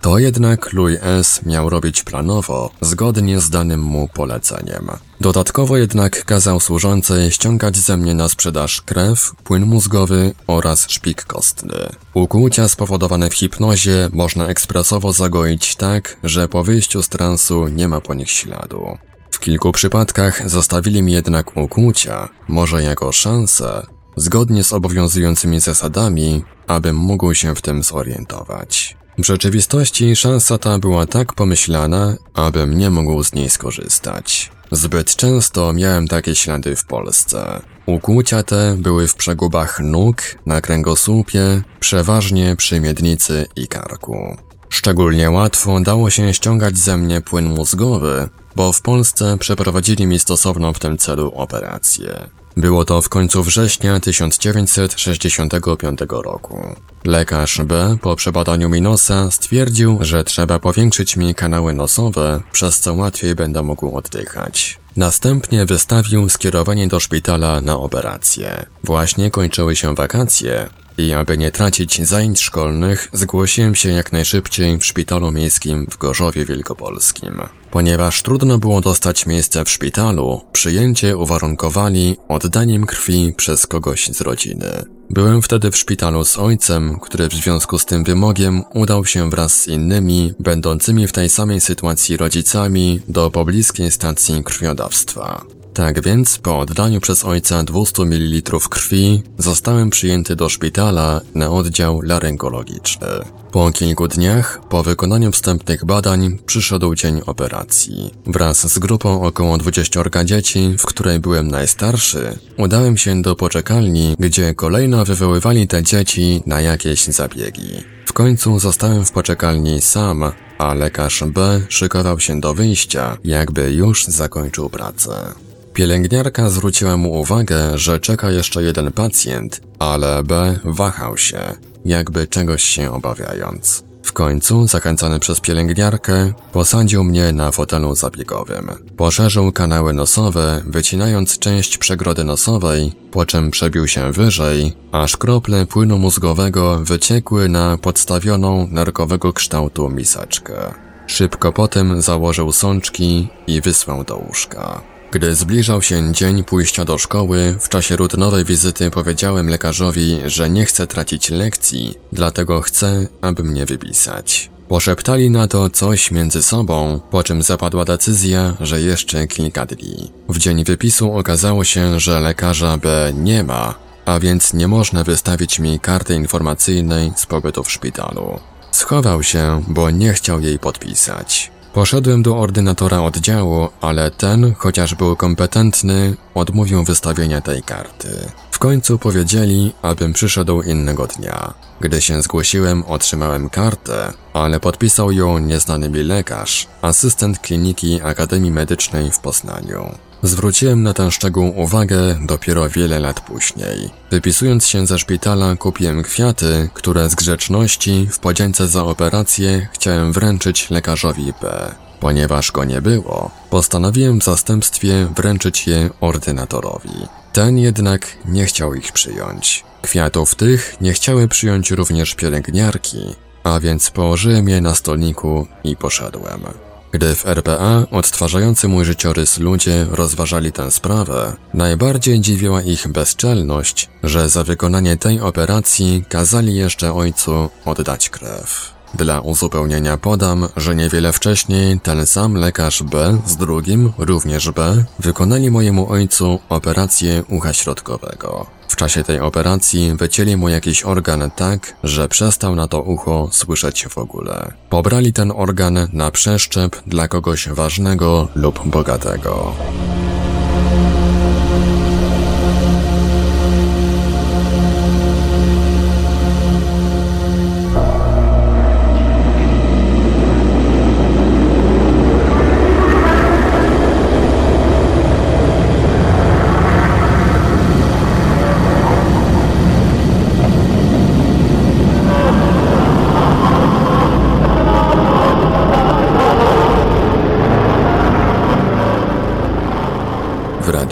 To 0.00 0.18
jednak 0.18 0.72
Louis 0.72 0.98
S. 1.02 1.40
miał 1.46 1.70
robić 1.70 2.02
planowo, 2.02 2.70
zgodnie 2.80 3.40
z 3.40 3.50
danym 3.50 3.80
mu 3.80 4.08
poleceniem. 4.08 4.88
Dodatkowo 5.20 5.76
jednak 5.76 6.24
kazał 6.24 6.60
służącej 6.60 7.30
ściągać 7.30 7.76
ze 7.76 7.96
mnie 7.96 8.14
na 8.14 8.28
sprzedaż 8.28 8.82
krew, 8.82 9.32
płyn 9.44 9.66
mózgowy 9.66 10.34
oraz 10.46 10.90
szpik 10.90 11.24
kostny. 11.24 11.88
Ukłucia 12.14 12.68
spowodowane 12.68 13.30
w 13.30 13.34
hipnozie 13.34 14.08
można 14.12 14.46
ekspresowo 14.46 15.12
zagoić 15.12 15.76
tak, 15.76 16.16
że 16.24 16.48
po 16.48 16.64
wyjściu 16.64 17.02
z 17.02 17.08
transu 17.08 17.68
nie 17.68 17.88
ma 17.88 18.00
po 18.00 18.14
nich 18.14 18.30
śladu. 18.30 18.98
W 19.30 19.38
kilku 19.40 19.72
przypadkach 19.72 20.50
zostawili 20.50 21.02
mi 21.02 21.12
jednak 21.12 21.56
ukłucia, 21.56 22.28
może 22.48 22.82
jako 22.82 23.12
szansę, 23.12 23.86
zgodnie 24.16 24.64
z 24.64 24.72
obowiązującymi 24.72 25.60
zasadami, 25.60 26.44
abym 26.66 26.96
mógł 26.96 27.34
się 27.34 27.54
w 27.54 27.62
tym 27.62 27.82
zorientować. 27.82 28.97
W 29.18 29.26
rzeczywistości 29.26 30.16
szansa 30.16 30.58
ta 30.58 30.78
była 30.78 31.06
tak 31.06 31.32
pomyślana, 31.32 32.16
abym 32.34 32.78
nie 32.78 32.90
mógł 32.90 33.24
z 33.24 33.32
niej 33.32 33.50
skorzystać. 33.50 34.50
Zbyt 34.72 35.16
często 35.16 35.72
miałem 35.72 36.08
takie 36.08 36.34
ślady 36.34 36.76
w 36.76 36.84
Polsce. 36.84 37.62
Ukłucia 37.86 38.42
te 38.42 38.76
były 38.78 39.08
w 39.08 39.14
przegubach 39.14 39.80
nóg, 39.80 40.22
na 40.46 40.60
kręgosłupie, 40.60 41.62
przeważnie 41.80 42.56
przy 42.56 42.80
miednicy 42.80 43.46
i 43.56 43.68
karku. 43.68 44.36
Szczególnie 44.68 45.30
łatwo 45.30 45.80
dało 45.80 46.10
się 46.10 46.34
ściągać 46.34 46.78
ze 46.78 46.96
mnie 46.96 47.20
płyn 47.20 47.48
mózgowy, 47.48 48.28
bo 48.56 48.72
w 48.72 48.82
Polsce 48.82 49.38
przeprowadzili 49.38 50.06
mi 50.06 50.18
stosowną 50.18 50.72
w 50.72 50.78
tym 50.78 50.98
celu 50.98 51.32
operację. 51.34 52.28
Było 52.58 52.84
to 52.84 53.02
w 53.02 53.08
końcu 53.08 53.42
września 53.42 54.00
1965 54.00 55.98
roku. 56.08 56.74
Lekarz 57.04 57.60
B 57.62 57.96
po 58.02 58.16
przebadaniu 58.16 58.68
mi 58.68 58.80
nosa 58.80 59.30
stwierdził, 59.30 59.98
że 60.00 60.24
trzeba 60.24 60.58
powiększyć 60.58 61.16
mi 61.16 61.34
kanały 61.34 61.74
nosowe, 61.74 62.40
przez 62.52 62.80
co 62.80 62.94
łatwiej 62.94 63.34
będę 63.34 63.62
mógł 63.62 63.96
oddychać. 63.96 64.78
Następnie 64.96 65.66
wystawił 65.66 66.28
skierowanie 66.28 66.88
do 66.88 67.00
szpitala 67.00 67.60
na 67.60 67.76
operację. 67.76 68.66
Właśnie 68.84 69.30
kończyły 69.30 69.76
się 69.76 69.94
wakacje 69.94 70.68
i 70.98 71.12
aby 71.12 71.38
nie 71.38 71.50
tracić 71.50 72.06
zajęć 72.06 72.40
szkolnych, 72.40 73.08
zgłosiłem 73.12 73.74
się 73.74 73.88
jak 73.88 74.12
najszybciej 74.12 74.78
w 74.78 74.84
szpitalu 74.84 75.32
miejskim 75.32 75.86
w 75.90 75.98
Gorzowie 75.98 76.44
Wielkopolskim. 76.44 77.42
Ponieważ 77.70 78.22
trudno 78.22 78.58
było 78.58 78.80
dostać 78.80 79.26
miejsce 79.26 79.64
w 79.64 79.70
szpitalu, 79.70 80.40
przyjęcie 80.52 81.16
uwarunkowali 81.16 82.16
oddaniem 82.28 82.86
krwi 82.86 83.34
przez 83.36 83.66
kogoś 83.66 84.06
z 84.06 84.20
rodziny. 84.20 84.84
Byłem 85.10 85.42
wtedy 85.42 85.70
w 85.70 85.76
szpitalu 85.76 86.24
z 86.24 86.38
ojcem, 86.38 87.00
który 87.00 87.28
w 87.28 87.32
związku 87.32 87.78
z 87.78 87.84
tym 87.84 88.04
wymogiem 88.04 88.62
udał 88.74 89.04
się 89.04 89.30
wraz 89.30 89.60
z 89.60 89.68
innymi, 89.68 90.32
będącymi 90.38 91.06
w 91.06 91.12
tej 91.12 91.28
samej 91.28 91.60
sytuacji 91.60 92.16
rodzicami, 92.16 93.00
do 93.08 93.30
pobliskiej 93.30 93.90
stacji 93.90 94.44
krwiodawstwa. 94.44 95.57
Tak 95.78 96.02
więc, 96.02 96.38
po 96.38 96.58
oddaniu 96.58 97.00
przez 97.00 97.24
ojca 97.24 97.62
200 97.62 98.02
ml 98.02 98.58
krwi, 98.70 99.22
zostałem 99.38 99.90
przyjęty 99.90 100.36
do 100.36 100.48
szpitala 100.48 101.20
na 101.34 101.50
oddział 101.50 102.00
laryngologiczny. 102.00 103.06
Po 103.52 103.70
kilku 103.70 104.08
dniach, 104.08 104.60
po 104.68 104.82
wykonaniu 104.82 105.32
wstępnych 105.32 105.84
badań, 105.84 106.38
przyszedł 106.46 106.94
dzień 106.94 107.20
operacji. 107.26 108.10
Wraz 108.26 108.72
z 108.72 108.78
grupą 108.78 109.22
około 109.22 109.58
20 109.58 110.00
dzieci, 110.24 110.74
w 110.78 110.86
której 110.86 111.20
byłem 111.20 111.48
najstarszy, 111.48 112.38
udałem 112.56 112.96
się 112.96 113.22
do 113.22 113.36
poczekalni, 113.36 114.16
gdzie 114.18 114.54
kolejno 114.54 115.04
wywoływali 115.04 115.68
te 115.68 115.82
dzieci 115.82 116.42
na 116.46 116.60
jakieś 116.60 117.04
zabiegi. 117.04 117.84
W 118.06 118.12
końcu 118.12 118.58
zostałem 118.58 119.04
w 119.04 119.12
poczekalni 119.12 119.82
sam, 119.82 120.32
a 120.58 120.74
lekarz 120.74 121.24
B 121.24 121.60
szykował 121.68 122.20
się 122.20 122.40
do 122.40 122.54
wyjścia, 122.54 123.18
jakby 123.24 123.72
już 123.72 124.04
zakończył 124.04 124.70
pracę. 124.70 125.47
Pielęgniarka 125.78 126.50
zwróciła 126.50 126.96
mu 126.96 127.20
uwagę, 127.20 127.78
że 127.78 128.00
czeka 128.00 128.30
jeszcze 128.30 128.62
jeden 128.62 128.92
pacjent, 128.92 129.60
ale 129.78 130.22
B 130.22 130.58
wahał 130.64 131.16
się, 131.16 131.40
jakby 131.84 132.26
czegoś 132.26 132.62
się 132.62 132.92
obawiając. 132.92 133.84
W 134.02 134.12
końcu, 134.12 134.66
zachęcony 134.66 135.20
przez 135.20 135.40
pielęgniarkę, 135.40 136.32
posadził 136.52 137.04
mnie 137.04 137.32
na 137.32 137.50
fotelu 137.50 137.94
zabiegowym. 137.94 138.70
Poszerzył 138.96 139.52
kanały 139.52 139.92
nosowe, 139.92 140.62
wycinając 140.66 141.38
część 141.38 141.78
przegrody 141.78 142.24
nosowej, 142.24 142.92
po 143.10 143.26
czym 143.26 143.50
przebił 143.50 143.88
się 143.88 144.12
wyżej, 144.12 144.72
aż 144.92 145.16
krople 145.16 145.66
płynu 145.66 145.98
mózgowego 145.98 146.78
wyciekły 146.78 147.48
na 147.48 147.76
podstawioną 147.76 148.68
nerkowego 148.70 149.32
kształtu 149.32 149.90
miseczkę. 149.90 150.74
Szybko 151.06 151.52
potem 151.52 152.02
założył 152.02 152.52
sączki 152.52 153.28
i 153.46 153.60
wysłał 153.60 154.04
do 154.04 154.16
łóżka. 154.16 154.97
Gdy 155.10 155.34
zbliżał 155.34 155.82
się 155.82 156.12
dzień 156.12 156.44
pójścia 156.44 156.84
do 156.84 156.98
szkoły, 156.98 157.56
w 157.60 157.68
czasie 157.68 157.96
rutynowej 157.96 158.44
wizyty 158.44 158.90
powiedziałem 158.90 159.48
lekarzowi, 159.48 160.20
że 160.26 160.50
nie 160.50 160.64
chcę 160.64 160.86
tracić 160.86 161.30
lekcji, 161.30 161.94
dlatego 162.12 162.60
chcę, 162.60 163.06
aby 163.20 163.42
mnie 163.42 163.66
wypisać. 163.66 164.50
Poszeptali 164.68 165.30
na 165.30 165.48
to 165.48 165.70
coś 165.70 166.10
między 166.10 166.42
sobą, 166.42 167.00
po 167.10 167.22
czym 167.22 167.42
zapadła 167.42 167.84
decyzja, 167.84 168.56
że 168.60 168.80
jeszcze 168.80 169.26
kilka 169.26 169.66
dni. 169.66 170.12
W 170.28 170.38
dzień 170.38 170.64
wypisu 170.64 171.12
okazało 171.12 171.64
się, 171.64 172.00
że 172.00 172.20
lekarza 172.20 172.76
B 172.76 173.12
nie 173.14 173.44
ma, 173.44 173.74
a 174.04 174.20
więc 174.20 174.54
nie 174.54 174.68
można 174.68 175.04
wystawić 175.04 175.58
mi 175.58 175.80
karty 175.80 176.14
informacyjnej 176.14 177.12
z 177.16 177.26
pobytu 177.26 177.64
w 177.64 177.70
szpitalu. 177.72 178.40
Schował 178.70 179.22
się, 179.22 179.62
bo 179.68 179.90
nie 179.90 180.12
chciał 180.12 180.40
jej 180.40 180.58
podpisać. 180.58 181.50
Poszedłem 181.72 182.22
do 182.22 182.38
ordynatora 182.38 183.00
oddziału, 183.02 183.68
ale 183.80 184.10
ten, 184.10 184.54
chociaż 184.58 184.94
był 184.94 185.16
kompetentny, 185.16 186.16
odmówił 186.34 186.84
wystawienia 186.84 187.40
tej 187.40 187.62
karty. 187.62 188.08
W 188.50 188.58
końcu 188.58 188.98
powiedzieli, 188.98 189.72
abym 189.82 190.12
przyszedł 190.12 190.62
innego 190.62 191.06
dnia. 191.06 191.54
Gdy 191.80 192.00
się 192.00 192.22
zgłosiłem, 192.22 192.84
otrzymałem 192.84 193.50
kartę, 193.50 194.12
ale 194.32 194.60
podpisał 194.60 195.12
ją 195.12 195.38
nieznany 195.38 195.88
mi 195.88 196.02
lekarz, 196.02 196.66
asystent 196.82 197.38
kliniki 197.38 198.00
Akademii 198.02 198.50
Medycznej 198.50 199.10
w 199.10 199.18
Poznaniu. 199.18 200.07
Zwróciłem 200.22 200.82
na 200.82 200.94
ten 200.94 201.10
szczegół 201.10 201.52
uwagę 201.56 202.18
dopiero 202.26 202.68
wiele 202.68 203.00
lat 203.00 203.20
później. 203.20 203.90
Wypisując 204.10 204.66
się 204.66 204.86
ze 204.86 204.98
szpitala 204.98 205.56
kupiłem 205.56 206.02
kwiaty, 206.02 206.68
które 206.74 207.10
z 207.10 207.14
grzeczności 207.14 208.08
w 208.10 208.18
podzięce 208.18 208.68
za 208.68 208.84
operację 208.84 209.68
chciałem 209.72 210.12
wręczyć 210.12 210.70
lekarzowi 210.70 211.32
P. 211.40 211.74
Ponieważ 212.00 212.52
go 212.52 212.64
nie 212.64 212.82
było, 212.82 213.30
postanowiłem 213.50 214.20
w 214.20 214.24
zastępstwie 214.24 215.08
wręczyć 215.16 215.66
je 215.66 215.90
ordynatorowi. 216.00 217.06
Ten 217.32 217.58
jednak 217.58 218.06
nie 218.24 218.46
chciał 218.46 218.74
ich 218.74 218.92
przyjąć. 218.92 219.64
Kwiatów 219.82 220.34
tych 220.34 220.76
nie 220.80 220.92
chciały 220.92 221.28
przyjąć 221.28 221.70
również 221.70 222.14
pielęgniarki, 222.14 223.14
a 223.44 223.60
więc 223.60 223.90
położyłem 223.90 224.48
je 224.48 224.60
na 224.60 224.74
stolniku 224.74 225.46
i 225.64 225.76
poszedłem. 225.76 226.67
Gdy 226.92 227.14
w 227.14 227.26
RPA 227.26 227.86
odtwarzający 227.90 228.68
mój 228.68 228.84
życiorys 228.84 229.38
ludzie 229.38 229.86
rozważali 229.90 230.52
tę 230.52 230.70
sprawę, 230.70 231.36
najbardziej 231.54 232.20
dziwiła 232.20 232.62
ich 232.62 232.88
bezczelność, 232.88 233.88
że 234.02 234.28
za 234.28 234.44
wykonanie 234.44 234.96
tej 234.96 235.20
operacji 235.20 236.04
kazali 236.08 236.54
jeszcze 236.54 236.94
ojcu 236.94 237.50
oddać 237.64 238.10
krew. 238.10 238.77
Dla 238.94 239.20
uzupełnienia 239.20 239.96
podam, 239.96 240.48
że 240.56 240.74
niewiele 240.74 241.12
wcześniej 241.12 241.80
ten 241.80 242.06
sam 242.06 242.34
lekarz 242.34 242.82
B 242.82 243.18
z 243.26 243.36
drugim, 243.36 243.92
również 243.98 244.50
B, 244.50 244.84
wykonali 244.98 245.50
mojemu 245.50 245.90
ojcu 245.90 246.38
operację 246.48 247.24
ucha 247.28 247.52
środkowego. 247.52 248.46
W 248.68 248.76
czasie 248.76 249.04
tej 249.04 249.20
operacji 249.20 249.94
wycięli 249.94 250.36
mu 250.36 250.48
jakiś 250.48 250.82
organ 250.82 251.30
tak, 251.36 251.74
że 251.84 252.08
przestał 252.08 252.54
na 252.54 252.68
to 252.68 252.82
ucho 252.82 253.28
słyszeć 253.32 253.86
w 253.88 253.98
ogóle. 253.98 254.52
Pobrali 254.70 255.12
ten 255.12 255.32
organ 255.36 255.88
na 255.92 256.10
przeszczep 256.10 256.82
dla 256.86 257.08
kogoś 257.08 257.48
ważnego 257.48 258.28
lub 258.34 258.66
bogatego. 258.66 259.52